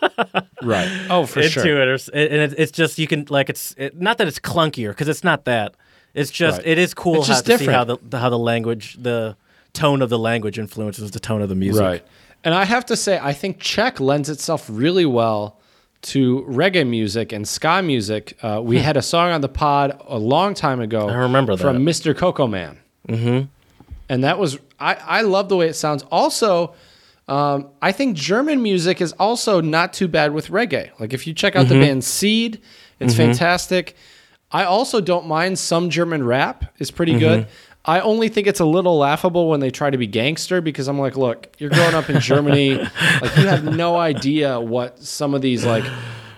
[0.64, 0.90] right.
[1.10, 1.82] Oh, for into sure.
[1.82, 4.40] it, or, s- and it, it's just you can like it's it, not that it's
[4.40, 5.76] clunkier because it's not that.
[6.14, 6.68] It's just Right.
[6.68, 9.36] it is cool It's how, just to see how the, the how the language the
[9.74, 11.82] tone of the language influences the tone of the music.
[11.82, 12.06] Right.
[12.44, 15.60] And I have to say, I think Czech lends itself really well
[16.06, 18.38] to reggae music and ska music.
[18.42, 21.10] Uh, we had a song on the pod a long time ago.
[21.10, 21.62] I remember that.
[21.62, 21.86] from.
[21.86, 22.16] Mr.
[22.16, 22.78] Coco Man.
[23.08, 23.46] Mm-hmm.
[24.10, 24.96] And that was I.
[24.96, 26.04] I love the way it sounds.
[26.12, 26.76] Also,
[27.28, 30.92] um, I think German music is also not too bad with reggae.
[31.00, 32.62] Like if you check out the band Seeed,
[33.00, 33.96] it's fantastic.
[34.52, 36.66] I also don't mind some German rap.
[36.78, 37.48] is pretty good.
[37.88, 40.98] I only think it's a little laughable when they try to be gangster because I'm
[41.00, 42.76] like, look, you're growing up in Germany,
[43.22, 45.84] like you have no idea what some of these like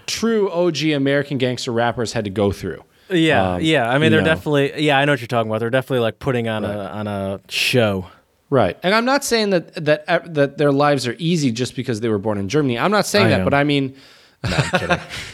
[0.05, 2.83] true OG American gangster rappers had to go through.
[3.09, 3.89] Yeah, Um, yeah.
[3.89, 4.25] I mean, they're know.
[4.25, 4.83] definitely.
[4.83, 5.59] Yeah, I know what you're talking about.
[5.59, 8.07] They're definitely like putting on a on a show.
[8.49, 8.77] Right.
[8.83, 12.17] And I'm not saying that that that their lives are easy just because they were
[12.17, 12.77] born in Germany.
[12.77, 13.43] I'm not saying I that, am.
[13.45, 13.95] but I mean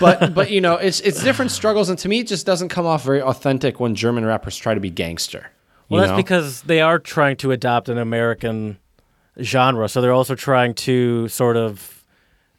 [0.00, 2.86] but but you know, it's it's different struggles and to me it just doesn't come
[2.86, 5.50] off very authentic when German rappers try to be gangster.
[5.88, 6.16] Well, that's know?
[6.16, 8.78] because they are trying to adopt an American
[9.40, 12.04] genre, so they're also trying to sort of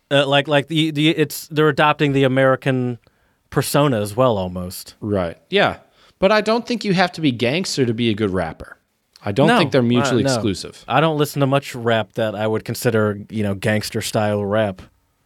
[0.10, 3.00] uh, like like the the it's they're adopting the American
[3.50, 4.96] persona as well, almost.
[5.00, 5.38] Right.
[5.50, 5.78] Yeah.
[6.20, 8.78] But I don't think you have to be gangster to be a good rapper.
[9.24, 10.34] I don't No, think they're mutually uh, no.
[10.34, 10.84] exclusive.
[10.88, 14.82] I don't listen to much rap that I would consider you know gangster style rap.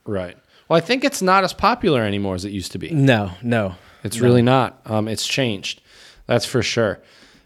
[0.06, 0.38] Right.
[0.68, 2.90] Well, I think it's not as popular anymore as it used to be.
[2.90, 3.76] No, no.
[4.04, 4.82] It's really not.
[4.86, 5.82] Um, it's changed.
[6.28, 7.02] That's for sure.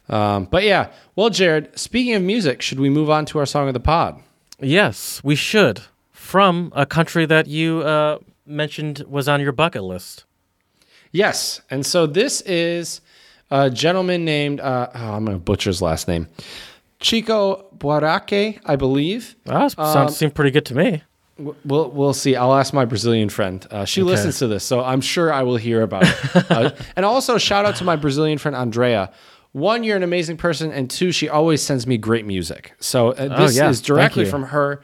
[0.10, 0.91] Um, but yeah.
[1.15, 4.22] Well, Jared, speaking of music, should we move on to our song of the pod?
[4.60, 5.81] Yes, we should.
[6.11, 10.26] From a country that you uh, mentioned was on your bucket list.
[11.11, 11.61] Yes.
[11.69, 13.02] And so this is
[13.49, 16.27] a gentleman named, uh, oh, I'm going to butcher his last name,
[16.99, 19.36] Chico Buarque, I believe.
[19.45, 21.03] That sounds seemed pretty good to me.
[21.65, 22.35] We'll we'll see.
[22.35, 23.65] I'll ask my Brazilian friend.
[23.71, 26.51] Uh, she listens to this, so I'm sure I will hear about it.
[26.51, 29.11] uh, and also shout out to my Brazilian friend Andrea.
[29.51, 32.73] One, you're an amazing person, and two, she always sends me great music.
[32.79, 33.69] So uh, this yeah.
[33.69, 34.81] is directly from her.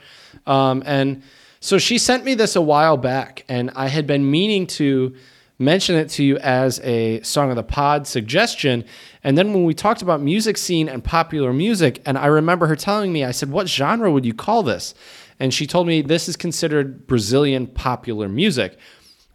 [0.48, 1.22] Um, and
[1.60, 5.16] so she sent me this a while back, and I had been meaning to
[5.58, 8.84] mention it to you as a song of the pod suggestion.
[9.24, 12.76] And then when we talked about music scene and popular music, and I remember her
[12.76, 14.94] telling me, I said, "What genre would you call this?"
[15.40, 18.78] And she told me this is considered Brazilian popular music,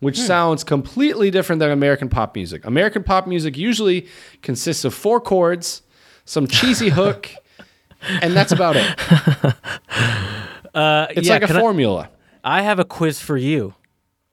[0.01, 2.65] which sounds completely different than American pop music.
[2.65, 4.07] American pop music usually
[4.43, 5.83] consists of four chords,
[6.25, 7.31] some cheesy hook,
[8.23, 9.55] and that's about it.
[10.73, 12.11] Uh, It's yeah, like a can I- formula.
[12.45, 13.75] I have a quiz for you.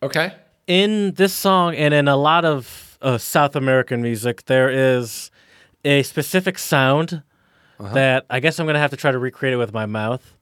[0.04, 0.32] Okay.
[0.68, 5.32] in this song and in a lot of uh, South American music, there is
[5.84, 7.24] a specific sound
[7.80, 7.94] Uh-huh.
[7.96, 10.37] that I guess I'm going to have to try to recreate it with my mouth.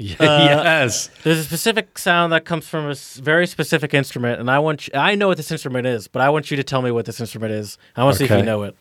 [0.20, 1.10] Uh, yes.
[1.24, 4.94] There's a specific sound that comes from a very specific instrument, and I want you,
[4.94, 7.20] I know what this instrument is, but I want you to tell me what this
[7.20, 7.76] instrument is.
[7.96, 8.74] I want to see if you know it.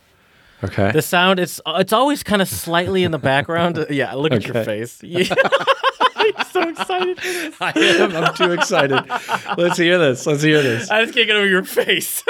[0.64, 0.92] Okay.
[0.92, 3.86] The sound it's it's always kind of slightly in the background.
[3.90, 5.02] yeah, look at your face.
[5.04, 5.34] Yeah.
[6.38, 7.20] I'm so excited.
[7.20, 7.56] for this.
[7.60, 8.16] I am.
[8.16, 9.02] I'm too excited.
[9.58, 10.26] Let's hear this.
[10.26, 10.90] Let's hear this.
[10.92, 12.24] I just can't get over your face.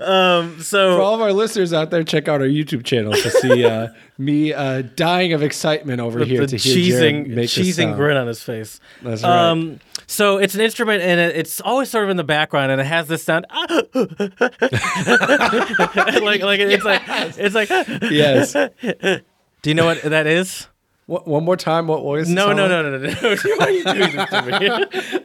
[0.00, 0.60] Um.
[0.62, 3.64] So For all of our listeners out there, check out our YouTube channel to see
[3.64, 3.88] uh,
[4.18, 8.42] me uh, dying of excitement over here the to hear cheesing, cheesing grin on his
[8.42, 8.80] face.
[9.02, 9.50] That's right.
[9.50, 12.84] Um, so it's an instrument, and it's always sort of in the background, and it
[12.84, 13.70] has this sound, like
[16.42, 17.68] like it's like it's like.
[18.10, 18.52] yes.
[19.62, 20.68] Do you know what that is?
[21.06, 21.86] What, one more time.
[21.86, 22.28] What was?
[22.28, 23.36] No, no, no, no, no, no.
[23.56, 24.70] Why are you doing this to me?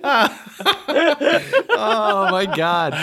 [1.73, 2.93] Oh my god.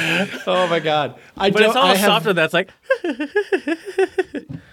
[0.47, 1.19] Oh my god.
[1.37, 1.69] I But don't.
[1.71, 2.33] it's all I have, softer.
[2.33, 2.71] That's like,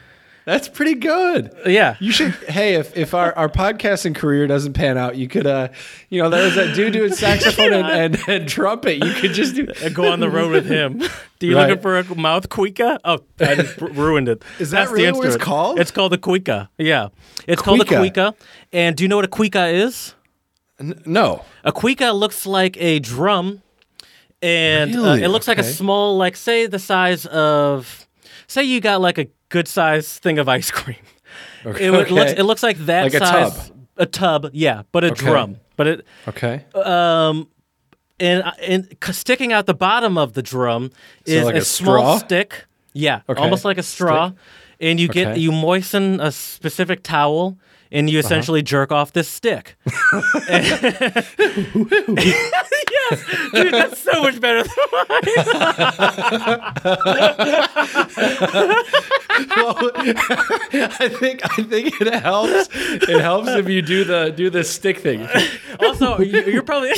[0.46, 1.52] That's pretty good.
[1.66, 1.96] yeah.
[2.00, 2.32] You should.
[2.48, 5.48] Hey, if, if our, our podcasting career doesn't pan out, you could.
[5.48, 5.70] uh
[6.10, 9.04] You know, there's that dude doing saxophone and, and, and trumpet.
[9.04, 9.66] You could just do.
[9.94, 11.02] Go on the road with him.
[11.40, 11.68] Do you Right.
[11.68, 12.98] looking for a mouth cuica?
[13.04, 14.42] Oh, I just ruined it.
[14.60, 15.80] Is that That's really the what it's called?
[15.80, 16.70] It's called a cuica.
[16.78, 17.10] Yeah,
[17.48, 18.12] it's called a Cuica.
[18.14, 18.36] cuica.
[18.72, 20.14] And do you know what a cuica is?
[20.80, 21.44] N- No.
[21.64, 23.62] A cuica looks like a drum,
[24.42, 28.08] and uh, it looks like a small, like say the size of,
[28.48, 30.98] say you got like a good size thing of ice cream.
[31.66, 31.90] It, Okay.
[32.14, 33.54] looks it looks like that Like a size.
[33.56, 33.76] tub.
[33.98, 35.26] A tub, yeah, but a Okay.
[35.26, 35.58] drum.
[35.78, 36.64] But it Okay.
[36.76, 37.48] um,
[38.20, 40.92] and and c- sticking out the bottom of the drum
[41.26, 42.28] is like a, a small straw?
[42.28, 42.66] stick.
[42.94, 43.42] Yeah, Okay.
[43.42, 44.32] almost like a straw.
[44.80, 45.40] And you get Okay.
[45.40, 47.58] you moisten a specific towel,
[47.96, 48.14] and Uh-huh.
[48.14, 49.76] you essentially jerk off this stick.
[50.50, 51.34] yes,
[53.54, 54.72] dude, that's so much better than
[59.56, 59.92] well,
[61.00, 62.70] I think I think it helps.
[62.74, 65.28] It helps if you do the do the stick thing.
[65.80, 66.92] Also, you, you're probably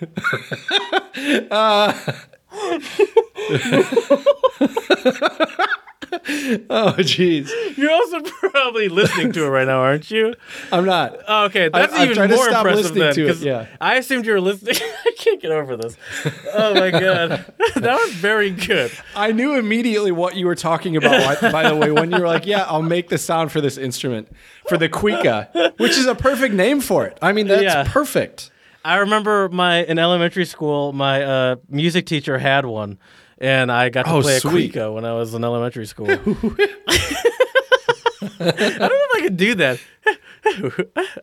[6.70, 7.50] Oh, jeez.
[7.76, 10.34] you're also probably listening to it right now, aren't you?
[10.72, 11.18] I'm not.
[11.26, 13.14] Oh, okay, that's I've even more stop impressive listening then.
[13.14, 13.66] to it, 'cause yeah.
[13.80, 14.76] I assumed you were listening.
[15.06, 15.96] I can't get over this.
[16.54, 18.90] Oh my god, that was very good.
[19.16, 21.40] I knew immediately what you were talking about.
[21.40, 23.76] By by the way, when you were like, "Yeah, I'll make the sound for this
[23.78, 24.28] instrument
[24.68, 27.18] for the cuica," which is a perfect name for it.
[27.22, 27.84] I mean, that's Yeah.
[27.86, 28.50] perfect.
[28.84, 32.98] I remember my in elementary school, my uh, music teacher had one,
[33.40, 34.74] and I got to Oh, play sweet.
[34.74, 36.08] a cuica when I was in elementary school.
[38.40, 39.78] I don't know if I can do that.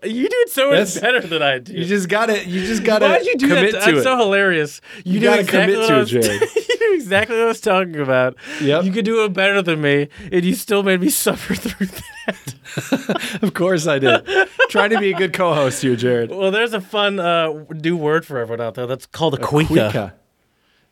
[0.04, 1.74] you do it so much That's- better than I do.
[1.74, 2.46] You just gotta.
[2.48, 3.80] You just gotta Why'd you do commit that?
[3.86, 4.04] to That's it.
[4.04, 4.82] so hilarious.
[5.04, 6.42] You, You knew gotta exactly commit what to I it, Jared.
[6.70, 8.36] you knew exactly what I was talking about.
[8.62, 8.84] Yep.
[8.86, 13.40] You could do it better than me, and you still made me suffer through that.
[13.42, 14.26] of course I did.
[14.70, 16.30] Trying to be a good co-host here, Jared.
[16.32, 18.88] well, there's a fun uh, new word for everyone out there.
[18.88, 19.92] That's called a cuica.
[19.92, 20.14] Cuica.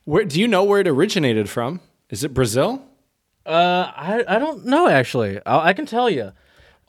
[0.06, 1.80] Where do you know where it originated from?
[2.10, 2.84] Is it Brazil?
[3.46, 5.40] Uh, I I don't know actually.
[5.46, 6.32] I, I can tell you.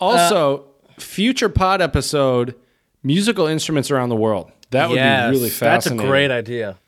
[0.00, 0.66] Also,
[0.98, 2.54] future pod episode,
[3.02, 4.50] musical instruments around the world.
[4.70, 5.98] That would yes, be really fascinating.
[5.98, 6.78] that's a great idea.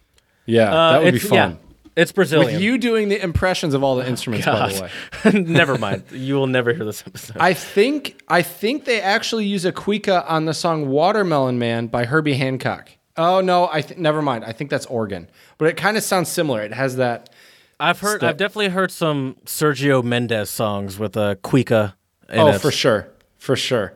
[0.45, 1.35] Yeah, Uh, that would be fun.
[1.35, 1.55] Yeah,
[1.97, 2.53] it's Brazilian.
[2.55, 4.91] With you doing the impressions of all the instruments, by the
[5.25, 5.33] way.
[5.41, 6.05] never mind.
[6.13, 7.37] You will never hear this episode.
[7.39, 12.05] I think I think they actually use a cuica on the song "Watermelon Man" by
[12.05, 12.91] Herbie Hancock.
[13.19, 14.45] Oh no, I th- never mind.
[14.45, 15.29] I think that's organ,
[15.59, 16.63] but it kind of sounds similar.
[16.63, 17.31] It has that.
[17.79, 18.21] I've heard.
[18.21, 21.95] Step- I've definitely heard some Sergio Mendes songs with a cuica.
[22.29, 22.61] In oh, it.
[22.61, 23.95] for sure, for sure.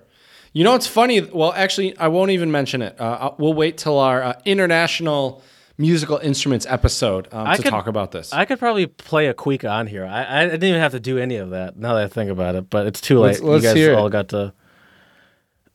[0.52, 1.20] You know what's funny?
[1.20, 3.00] Well, actually, I won't even mention it.
[3.00, 5.42] Uh, we'll wait till our uh, international
[5.78, 8.32] musical instruments episode um, to could- talk about this.
[8.32, 10.04] I could probably play a cuica on here.
[10.04, 11.76] I, I didn't even have to do any of that.
[11.76, 13.40] Now that I think about it, but it's too late.
[13.40, 14.52] Let's- let's you guys all got to.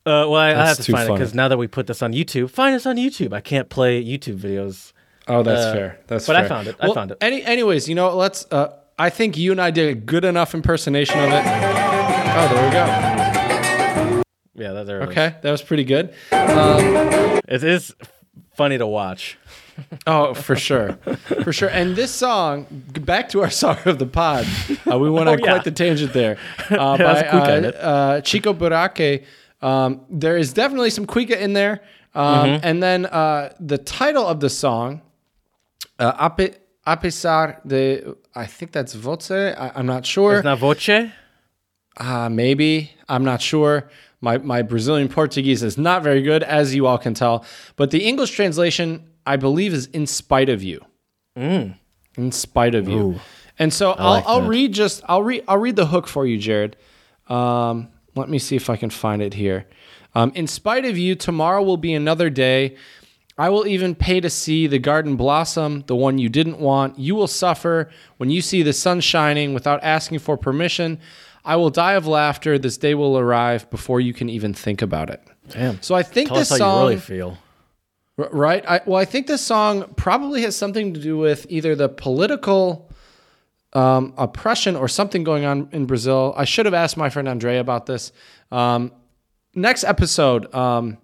[0.06, 2.02] Uh, well, I, I have to too find it because now that we put this
[2.04, 3.34] on YouTube, find us on YouTube.
[3.34, 4.94] I can't play YouTube videos.
[5.28, 6.00] oh, that's uh, fair.
[6.08, 6.76] That's but I found it.
[6.80, 7.18] I found it.
[7.22, 8.46] Any, anyways, you know, let's.
[8.52, 11.44] Uh, I think you and I did a good enough impersonation of it.
[11.44, 14.22] Oh, there we go.
[14.58, 15.10] Yeah, that, there it is.
[15.10, 16.14] Okay, that was pretty good.
[16.32, 17.94] It is
[18.56, 19.38] funny to watch.
[20.08, 20.94] Oh, for sure,
[21.44, 21.68] for sure.
[21.68, 22.66] And this song,
[23.02, 24.48] back to our song of the pod,
[24.90, 25.52] uh, we went on Oh, yeah.
[25.52, 26.38] quite the tangent there.
[26.72, 29.26] Uh, That's by uh, uh, Chico Buarque.
[29.62, 31.82] Um, there is definitely some Cuica in there.
[32.14, 32.66] Um, Mm-hmm.
[32.66, 35.02] And then uh, the title of the song,
[36.00, 36.56] uh, a, pe-
[36.86, 38.04] a pesar de,
[38.34, 39.32] I think that's voce.
[39.32, 40.36] I, I'm not sure.
[40.38, 41.10] It's not voce.
[41.98, 42.92] Uh, maybe.
[43.10, 43.90] I'm not sure.
[44.22, 47.44] My, my Brazilian Portuguese is not very good, as you all can tell.
[47.76, 50.86] But the English translation, I believe, is in spite of you.
[51.36, 53.20] In spite of you.
[53.60, 56.38] And so I'll, like I'll read just I'll read I'll read the hook for you,
[56.38, 56.76] Jared.
[57.28, 59.68] Um, let me see if I can find it here.
[60.14, 62.78] Um, in spite of you, tomorrow will be another day.
[63.38, 66.98] I will even pay to see the garden blossom, the one you didn't want.
[66.98, 71.00] You will suffer when you see the sun shining without asking for permission.
[71.44, 72.58] I will die of laughter.
[72.58, 75.22] This day will arrive before you can even think about it.
[75.50, 75.82] Damn.
[75.82, 77.38] So I think Tell this us how song, you really feel.
[78.18, 78.64] Right.
[78.66, 82.90] I, well, I think this song probably has something to do with either the political
[83.76, 86.34] um, oppression or something going on in Brazil.
[86.38, 88.12] I should have asked my friend Andrea about this.
[88.52, 88.92] Um,
[89.54, 90.98] next episode, um,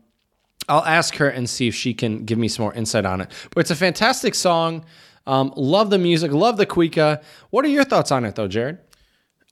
[0.70, 3.30] I'll ask her and see if she can give me some more insight on it.
[3.54, 4.86] But it's a fantastic song.
[5.28, 6.32] Um, love the music.
[6.32, 7.22] Love the cuica.
[7.52, 8.80] What are your thoughts on it, though, Jared?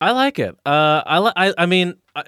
[0.02, 0.56] I like it.
[0.66, 2.24] Uh, I, li- I I mean, I,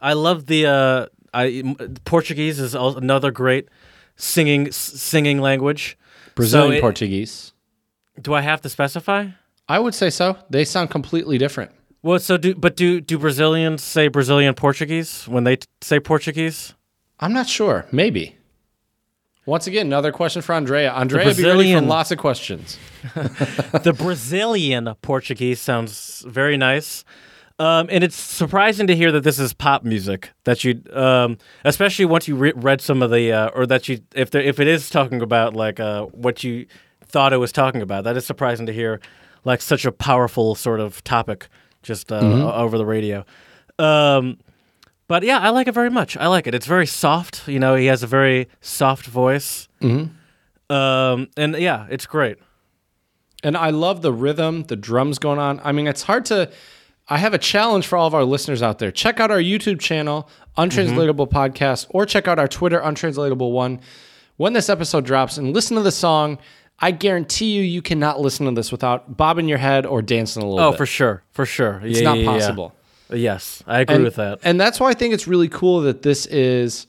[0.00, 1.74] I love the uh, I
[2.04, 3.68] Portuguese is another great
[4.16, 5.96] singing s- singing language.
[6.34, 7.52] Brazilian So it- Portuguese.
[8.20, 9.28] Do I have to specify?
[9.68, 10.36] I would say so.
[10.50, 11.70] They sound completely different.
[12.02, 16.74] Well, so do but do do Brazilians say Brazilian Portuguese when they t- say Portuguese?
[17.20, 17.86] I'm not sure.
[17.92, 18.36] Maybe.
[19.46, 20.92] Once again, another question for Andrea.
[20.92, 22.78] Andrea, be ready for Brazilian- lots of questions.
[23.14, 27.04] the Brazilian Portuguese sounds very nice.
[27.58, 30.30] Um, and it's surprising to hear that this is pop music.
[30.44, 34.00] That you, um, especially once you re- read some of the, uh, or that you,
[34.14, 36.66] if there, if it is talking about like uh, what you
[37.04, 39.00] thought it was talking about, that is surprising to hear,
[39.44, 41.48] like such a powerful sort of topic
[41.82, 43.24] just uh, o- over the radio.
[43.78, 44.38] Um,
[45.08, 46.16] but yeah, I like it very much.
[46.16, 46.54] I like it.
[46.54, 47.46] It's very soft.
[47.48, 49.68] You know, he has a very soft voice.
[49.80, 50.74] Mm-hmm.
[50.74, 52.38] Um, and yeah, it's great.
[53.44, 55.60] And I love the rhythm, the drums going on.
[55.64, 56.50] I mean, it's hard to.
[57.08, 58.92] I have a challenge for all of our listeners out there.
[58.92, 63.80] Check out our YouTube channel, Untranslatable Podcast, or check out our Twitter, Untranslatable One.
[64.36, 66.38] When this episode drops and listen to the song,
[66.82, 70.46] I guarantee you, you cannot listen to this without bobbing your head or dancing a
[70.46, 70.78] little Oh, bit.
[70.78, 71.80] for sure, for sure.
[71.84, 72.74] It's not possible.
[73.08, 74.40] Yes, I agree and, with that.
[74.42, 76.88] And that's why I think it's really cool that this is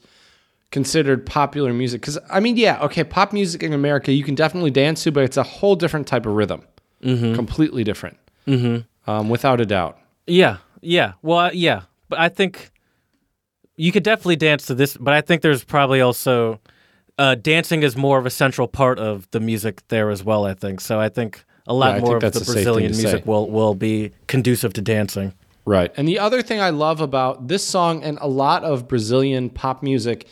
[0.72, 2.00] considered popular music.
[2.00, 5.22] Because I mean, yeah, okay, pop music in America you can definitely dance to, but
[5.22, 6.62] it's a whole different type of rhythm,
[7.02, 7.34] mm-hmm.
[7.34, 8.18] completely different,
[8.48, 9.10] mm-hmm.
[9.10, 9.98] um, without a doubt.
[10.26, 11.12] Yeah, yeah.
[11.22, 12.72] Well, uh, yeah, but I think
[13.76, 14.96] you could definitely dance to this.
[14.96, 16.58] But I think there's probably also
[17.18, 20.44] uh, dancing is more of a central part of the music there as well.
[20.46, 21.00] I think so.
[21.00, 23.22] I think a lot Yeah, more of the a safe thing Brazilian music say.
[23.24, 25.32] will will be conducive to dancing.
[25.66, 25.92] Right.
[25.96, 29.82] And the other thing I love about this song and a lot of Brazilian pop
[29.82, 30.26] music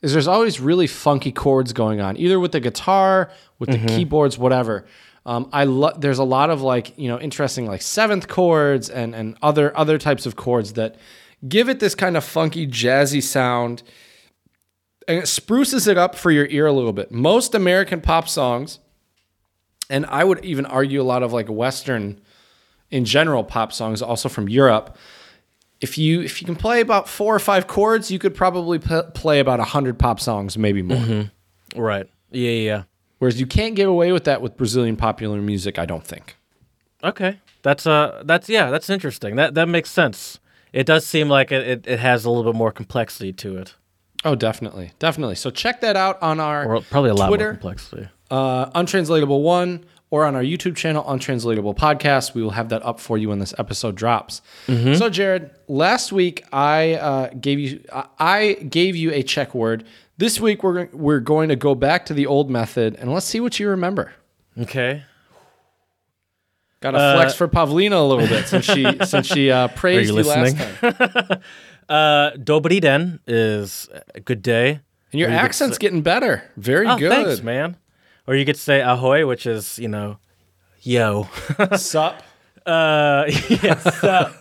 [0.00, 4.38] is there's always really funky chords going on, either with the guitar, with the keyboards,
[4.38, 4.86] whatever.
[5.26, 6.00] Um, I love.
[6.00, 9.98] There's a lot of like you know interesting like seventh chords and and other other
[9.98, 10.94] types of chords that
[11.46, 13.82] give it this kind of funky, jazzy sound,
[15.08, 17.10] and it spruces it up for your ear a little bit.
[17.10, 18.78] Most American pop songs,
[19.88, 22.20] and I would even argue a lot of like Western,
[22.90, 24.96] in general, pop songs, also from Europe.
[25.80, 29.00] If you if you can play about four or five chords, you could probably p-
[29.14, 31.30] play about hundred pop songs, maybe more.
[31.74, 32.06] Right.
[32.30, 32.70] Yeah, yeah.
[32.70, 32.82] yeah.
[33.18, 36.36] Whereas you can't get away with that with Brazilian popular music, I don't think.
[37.02, 37.40] Okay.
[37.62, 39.36] That's uh that's yeah, that's interesting.
[39.36, 40.38] That that makes sense.
[40.72, 43.74] It does seem like it, it, it has a little bit more complexity to it.
[44.24, 45.36] Oh, definitely, definitely.
[45.36, 48.08] So check that out on our Or probably a lot Twitter, more complexity.
[48.30, 52.34] uh, Untranslatable One, or on our YouTube channel, Untranslatable Podcast.
[52.34, 54.42] We will have that up for you when this episode drops.
[54.66, 57.84] So, Jared, last week I uh, gave you
[58.18, 59.84] I- gave you a Czech word.
[60.16, 63.38] This week we're we're going to go back to the old method and let's see
[63.38, 64.12] what you remember.
[64.58, 65.04] Okay.
[66.80, 70.16] Got to flex for Pavlina a little bit since she since she uh, praised you
[70.18, 71.42] you, last time.
[71.88, 74.80] Uh Dobry den is a good day.
[75.12, 76.42] And your you accent's say- getting better.
[76.56, 77.10] Very Oh, good.
[77.10, 77.76] thanks, man.
[78.26, 80.18] Or you could say ahoy, which is, you know,
[80.82, 81.28] yo.
[81.76, 82.22] Sup
[82.66, 83.24] uh
[83.62, 84.32] yeah, sup.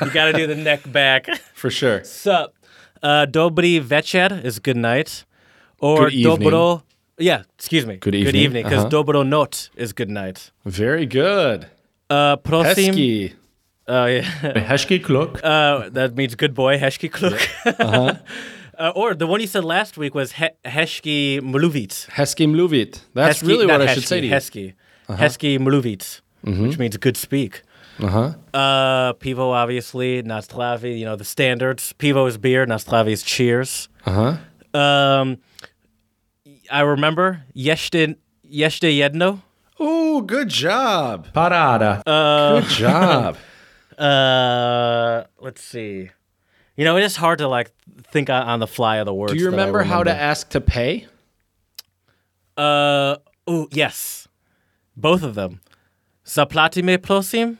[0.00, 1.26] you gotta do the neck back.
[1.54, 2.02] for sure.
[2.04, 2.54] Sup.
[3.02, 5.24] Uh Dobry večer is good night.
[5.80, 6.82] Or Good dobro
[7.18, 7.96] Yeah, excuse me.
[7.96, 8.32] Good evening.
[8.32, 9.02] Good evening, because uh-huh.
[9.04, 10.50] dobro not is good night.
[10.64, 11.66] Very good.
[12.08, 12.94] Uh prosim.
[12.94, 13.34] Hesky.
[13.88, 14.22] Uh, yeah.
[14.70, 15.40] Heshki Kluk.
[15.42, 17.40] Uh, that means good boy, Heshki Kluk.
[17.80, 18.14] Uh-huh.
[18.78, 22.06] uh, or the one you said last week was he- Heshki Mluvit.
[22.10, 23.00] Hesky Mluvit.
[23.14, 24.32] That's Hesky- really what not I should say to you.
[24.32, 24.74] Hesky.
[25.08, 27.62] Hesky Mluvit, which means good speak.
[28.00, 28.34] Uh-huh.
[28.54, 30.22] Uh, Pivo, obviously.
[30.22, 31.94] Nastravi, you know, the standards.
[31.98, 32.66] Pivo is beer.
[32.66, 33.88] Nastravi is cheers.
[34.06, 34.36] Uh-huh.
[34.78, 35.38] Um,
[36.70, 38.16] I remember Yeshte,
[38.48, 39.40] Yeshte Jedno.
[39.80, 41.28] Oh, good job.
[41.32, 42.02] Parada.
[42.06, 43.36] Uh, Good job.
[43.98, 46.10] uh, let's see.
[46.76, 47.72] You know, it is hard to like
[48.04, 49.32] think on, the fly of the words.
[49.32, 51.06] Do you I remember how to ask to pay?
[52.56, 53.16] Uh,
[53.46, 54.28] oh yes,
[54.96, 55.60] both of them.
[56.24, 57.56] Zaplatime prosim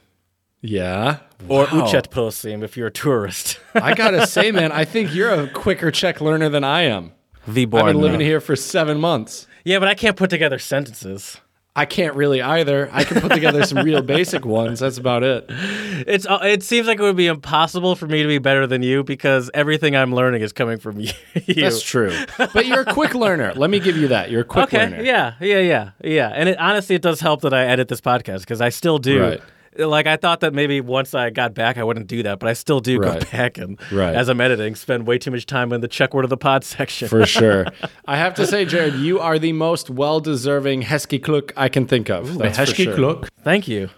[0.61, 1.19] Yeah.
[1.49, 1.69] or Wow.
[1.87, 3.59] uchet prosim if you're a tourist.
[3.75, 7.13] I gotta say, man, I think you're a quicker Czech learner than I am.
[7.47, 9.47] I've been living here for seven months.
[9.65, 11.41] Yeah, but I can't put together sentences.
[11.79, 12.91] I can't really either.
[12.93, 14.81] I can put together some real basic ones.
[14.81, 15.45] That's about it.
[15.49, 18.83] It's uh, it seems like it would be impossible for me to be better than
[18.83, 21.13] you because everything I'm learning is coming from you.
[21.47, 22.13] That's true.
[22.37, 23.53] But you're a quick learner.
[23.55, 24.29] Let me give you that.
[24.29, 24.91] You're a quick okay.
[24.91, 25.05] learner.
[25.05, 25.35] Yeah.
[25.41, 25.61] Yeah.
[25.61, 25.91] Yeah.
[26.03, 26.33] Yeah.
[26.35, 29.23] And it, honestly, it does help that I edit this podcast because I still do.
[29.23, 29.41] Right.
[29.77, 32.53] Like I thought that maybe once I got back I wouldn't do that, but I
[32.55, 33.21] still do Right.
[33.21, 34.15] go back and Right.
[34.15, 36.65] as I'm editing, spend way too much time in the Czech word of the pod
[36.77, 37.09] section.
[37.09, 37.67] For sure.
[38.07, 41.87] I have to say, Jared, you are the most well deserving Hesky Kluk I can
[41.87, 42.39] think of.
[42.39, 42.97] That's for sure.
[42.97, 43.29] Kluk.
[43.43, 43.91] Thank you.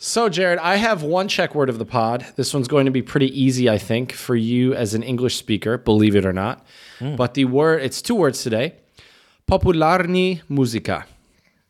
[0.00, 2.24] So, Jared, I have one Czech word of the pod.
[2.36, 5.76] This one's going to be pretty easy, I think, for you as an English speaker,
[5.76, 6.64] believe it or not.
[7.00, 7.16] Hmm.
[7.16, 8.74] But the word, it's two words today
[9.50, 11.04] popularni muzika.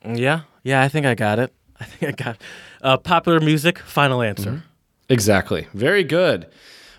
[0.05, 0.40] Yeah.
[0.62, 0.82] Yeah.
[0.82, 1.52] I think I got it.
[1.81, 2.43] I think I got it.
[2.82, 3.78] Uh, popular music.
[3.80, 4.62] Final answer.
[5.09, 5.66] Exactly.
[5.74, 6.46] Very good.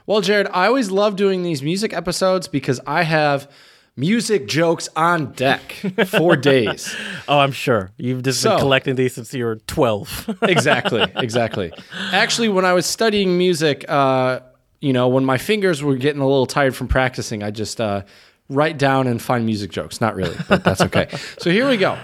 [0.06, 3.49] Well, Jared, I always love doing these music episodes because I have
[3.95, 5.72] music jokes on deck
[6.07, 6.95] for days.
[7.27, 10.38] Oh, I'm sure you've just So- been collecting these since you were 12.
[10.43, 11.72] exactly, exactly.
[12.11, 14.39] Actually, when I was studying music, uh,
[14.81, 18.03] you know, when my fingers were getting a little tired from practicing, I just uh,
[18.47, 20.01] write down and find music jokes.
[20.01, 21.10] Not really, but that's okay.
[21.38, 21.97] so here we go.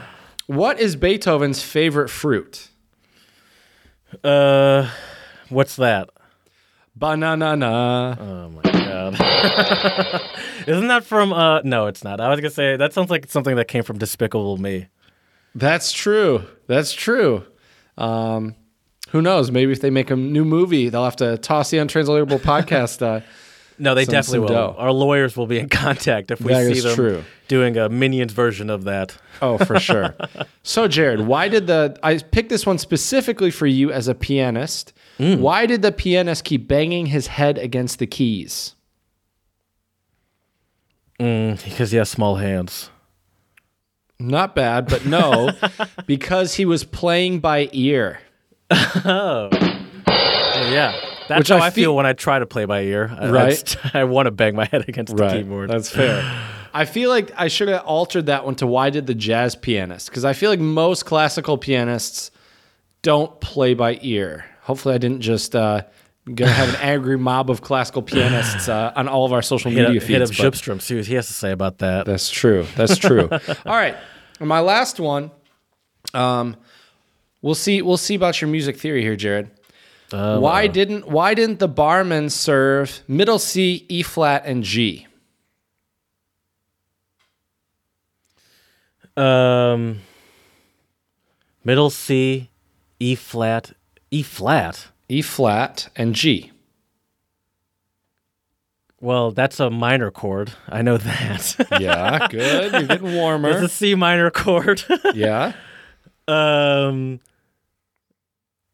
[0.47, 2.67] What is Beethoven's favorite fruit?
[4.23, 4.89] Uh,
[5.49, 6.09] what's that?
[6.95, 8.17] Banana.
[8.19, 9.15] Oh my god.
[10.67, 12.21] Isn't that from uh no, it's not.
[12.21, 14.87] I was going to say that sounds like something that came from Despicable Me.
[15.53, 16.43] That's true.
[16.67, 17.45] That's true.
[17.97, 18.55] Um,
[19.09, 19.51] who knows?
[19.51, 23.01] Maybe if they make a new movie, they'll have to toss the untranslatable podcast.
[23.01, 23.21] Uh,
[23.77, 24.71] No, they Some- definitely some will.
[24.71, 24.75] dough.
[24.77, 27.23] Our lawyers will be in contact if we That see them true.
[27.49, 29.17] doing a Minions version of that.
[29.41, 30.15] oh, for sure.
[30.63, 34.93] so, Jared, why did the I picked this one specifically for you as a pianist?
[35.17, 38.75] Why did the pianist keep banging his head against the keys?
[41.19, 42.89] Mm, because he has small hands.
[44.19, 45.51] Not bad, but no,
[46.05, 48.19] because he was playing by ear.
[48.71, 49.49] Oh.
[50.07, 50.93] Yeah.
[51.27, 53.15] That's Which how I I, feel- feel when I try to play by ear.
[53.19, 53.75] I, Right.
[53.93, 55.69] I, I want to bang my head against the keyboard.
[55.69, 56.21] That's fair.
[56.73, 60.09] I feel like I should have altered that one to why did the jazz pianist?
[60.09, 62.31] Because I feel like most classical pianists
[63.01, 64.45] don't play by ear.
[64.63, 65.83] Hopefully, I didn't just uh,
[66.33, 69.87] gonna have an angry mob of classical pianists uh, on all of our social media
[69.87, 70.37] up, hit up feeds.
[70.41, 72.05] but Schupstrom, see what he has to say about that.
[72.07, 72.65] that's true.
[72.75, 73.29] That's true.
[73.31, 73.95] all right,
[74.41, 75.31] and my last one.
[76.13, 76.57] Um,
[77.41, 77.81] we'll see.
[77.81, 79.49] We'll see about your music theory here, Jared.
[80.15, 85.07] Why didn't Why didn't the barman serve middle C, E flat, and G?
[89.17, 90.01] Um,
[91.63, 92.49] middle C,
[92.99, 93.71] E flat,
[94.11, 94.87] E flat.
[95.07, 96.51] E flat and G.
[98.99, 100.53] Well, that's a minor chord.
[100.67, 101.67] I know that.
[101.79, 102.71] Yeah, good.
[102.73, 104.83] You're getting it's a C minor chord.
[105.13, 105.53] Yeah.
[106.27, 107.19] um,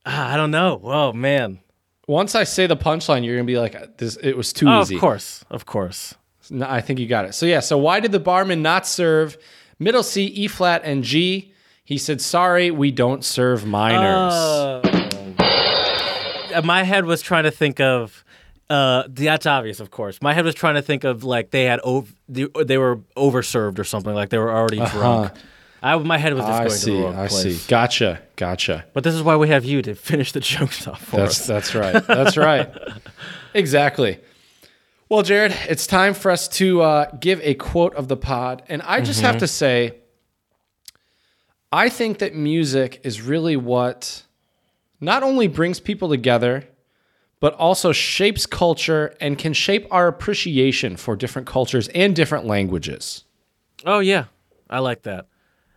[0.05, 0.77] I don't know.
[0.77, 1.59] Whoa, man.
[2.07, 4.17] Once I say the punchline, you're gonna be like, "This.
[4.17, 6.15] It was too Oh, easy." of course, of course.
[6.49, 7.35] No, I think you got it.
[7.35, 7.59] So yeah.
[7.59, 9.37] So why did the barman not serve
[9.79, 11.53] middle C, E flat, and G?
[11.85, 14.81] He said, "Sorry, we don't serve minors." Uh,
[16.63, 18.23] my head was trying to think of.
[18.69, 20.21] Uh, that's obvious, of course.
[20.21, 23.79] My head was trying to think of like they had over, they, they were overserved
[23.79, 25.33] or something, like they were already drunk.
[25.83, 26.95] I, my head was just I going to see.
[26.97, 27.61] the wrong I place.
[27.61, 27.67] see.
[27.67, 28.21] Gotcha.
[28.35, 28.85] Gotcha.
[28.93, 31.47] But this is why we have you to finish the jokes off for That's us.
[31.47, 32.05] that's right.
[32.07, 32.69] That's right.
[33.53, 34.17] Exactly.
[35.09, 38.81] Well, Jared, it's time for us to uh, give a quote of the pod, and
[38.83, 39.25] I just Mm-hmm.
[39.25, 39.95] have to say,
[41.71, 44.23] I think that music is really what
[45.01, 46.65] not only brings people together,
[47.41, 53.23] but also shapes culture and can shape our appreciation for different cultures and different languages.
[53.85, 54.25] Oh yeah,
[54.69, 55.25] I like that.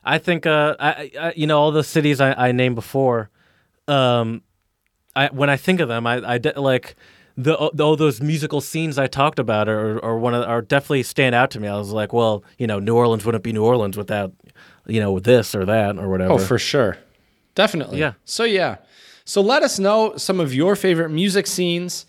[0.05, 3.31] I think uh, I, I, you know all the cities I, I named before.
[3.89, 4.43] Um,
[5.17, 6.97] I when I think of them, I I de- like
[7.37, 11.35] the, all those musical scenes I talked about are are one of, are definitely stand
[11.35, 11.69] out to me.
[11.69, 14.33] I was like, well, you know, New Orleans wouldn't be New Orleans without
[14.87, 16.33] you know this or that or oh, whatever.
[16.35, 16.99] Oh, for sure,
[17.55, 17.99] definitely.
[17.99, 18.13] Yeah.
[18.25, 18.77] So yeah,
[19.25, 22.07] so let us know some of your favorite music scenes.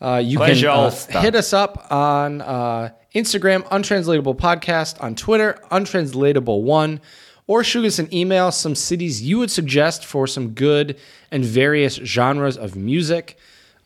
[0.00, 5.58] Uh, you Pleasure can uh, hit us up on uh, Instagram, Untranslatable Podcast, on Twitter,
[5.72, 7.00] Untranslatable One
[7.48, 10.96] or shoot us an email, some cities you would suggest for some good
[11.32, 13.36] and various genres of music.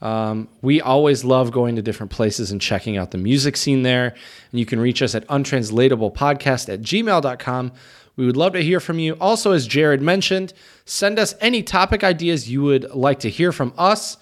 [0.03, 4.09] Um, we always love going to different places and checking out the music scene there.
[4.51, 7.73] And you can reach us at untranslatablepodcast at gmail.com.
[8.17, 9.15] We would love to hear from you.
[9.15, 10.53] Also, as Jared mentioned,
[10.85, 14.17] send us any topic ideas you would like to hear from us.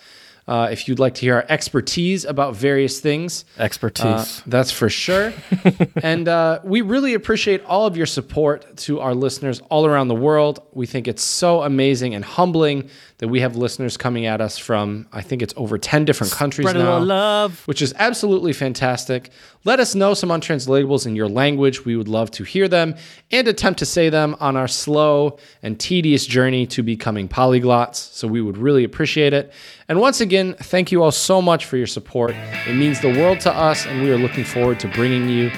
[0.51, 4.05] Uh, if you'd like to hear our expertise about various things, Expertise.
[4.05, 5.33] uh, that's for sure.
[6.03, 10.15] and uh, we really appreciate all of your support to our listeners all around the
[10.17, 10.61] world.
[10.73, 15.07] We think it's so amazing and humbling that we have listeners coming at us from,
[15.13, 17.63] I think it's over 10 different countries Spread now love.
[17.69, 19.31] which is absolutely fantastic.
[19.65, 21.85] Let us know some untranslatables in your language.
[21.85, 22.97] We would love to hear them
[23.31, 27.97] and attempt to say them on our slow and tedious journey to becoming polyglots.
[27.97, 29.53] So we would really appreciate it.
[29.91, 32.31] And once again, thank you all so much for your support.
[32.69, 35.51] It means the world to us, and we are looking forward to bringing you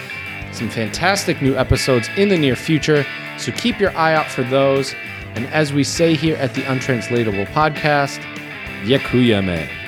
[0.52, 3.04] some fantastic new episodes in the near future.
[3.36, 4.94] So keep your eye out for those.
[5.34, 8.20] And as we say here at the Untranslatable Podcast,
[8.84, 9.81] Yakuyame.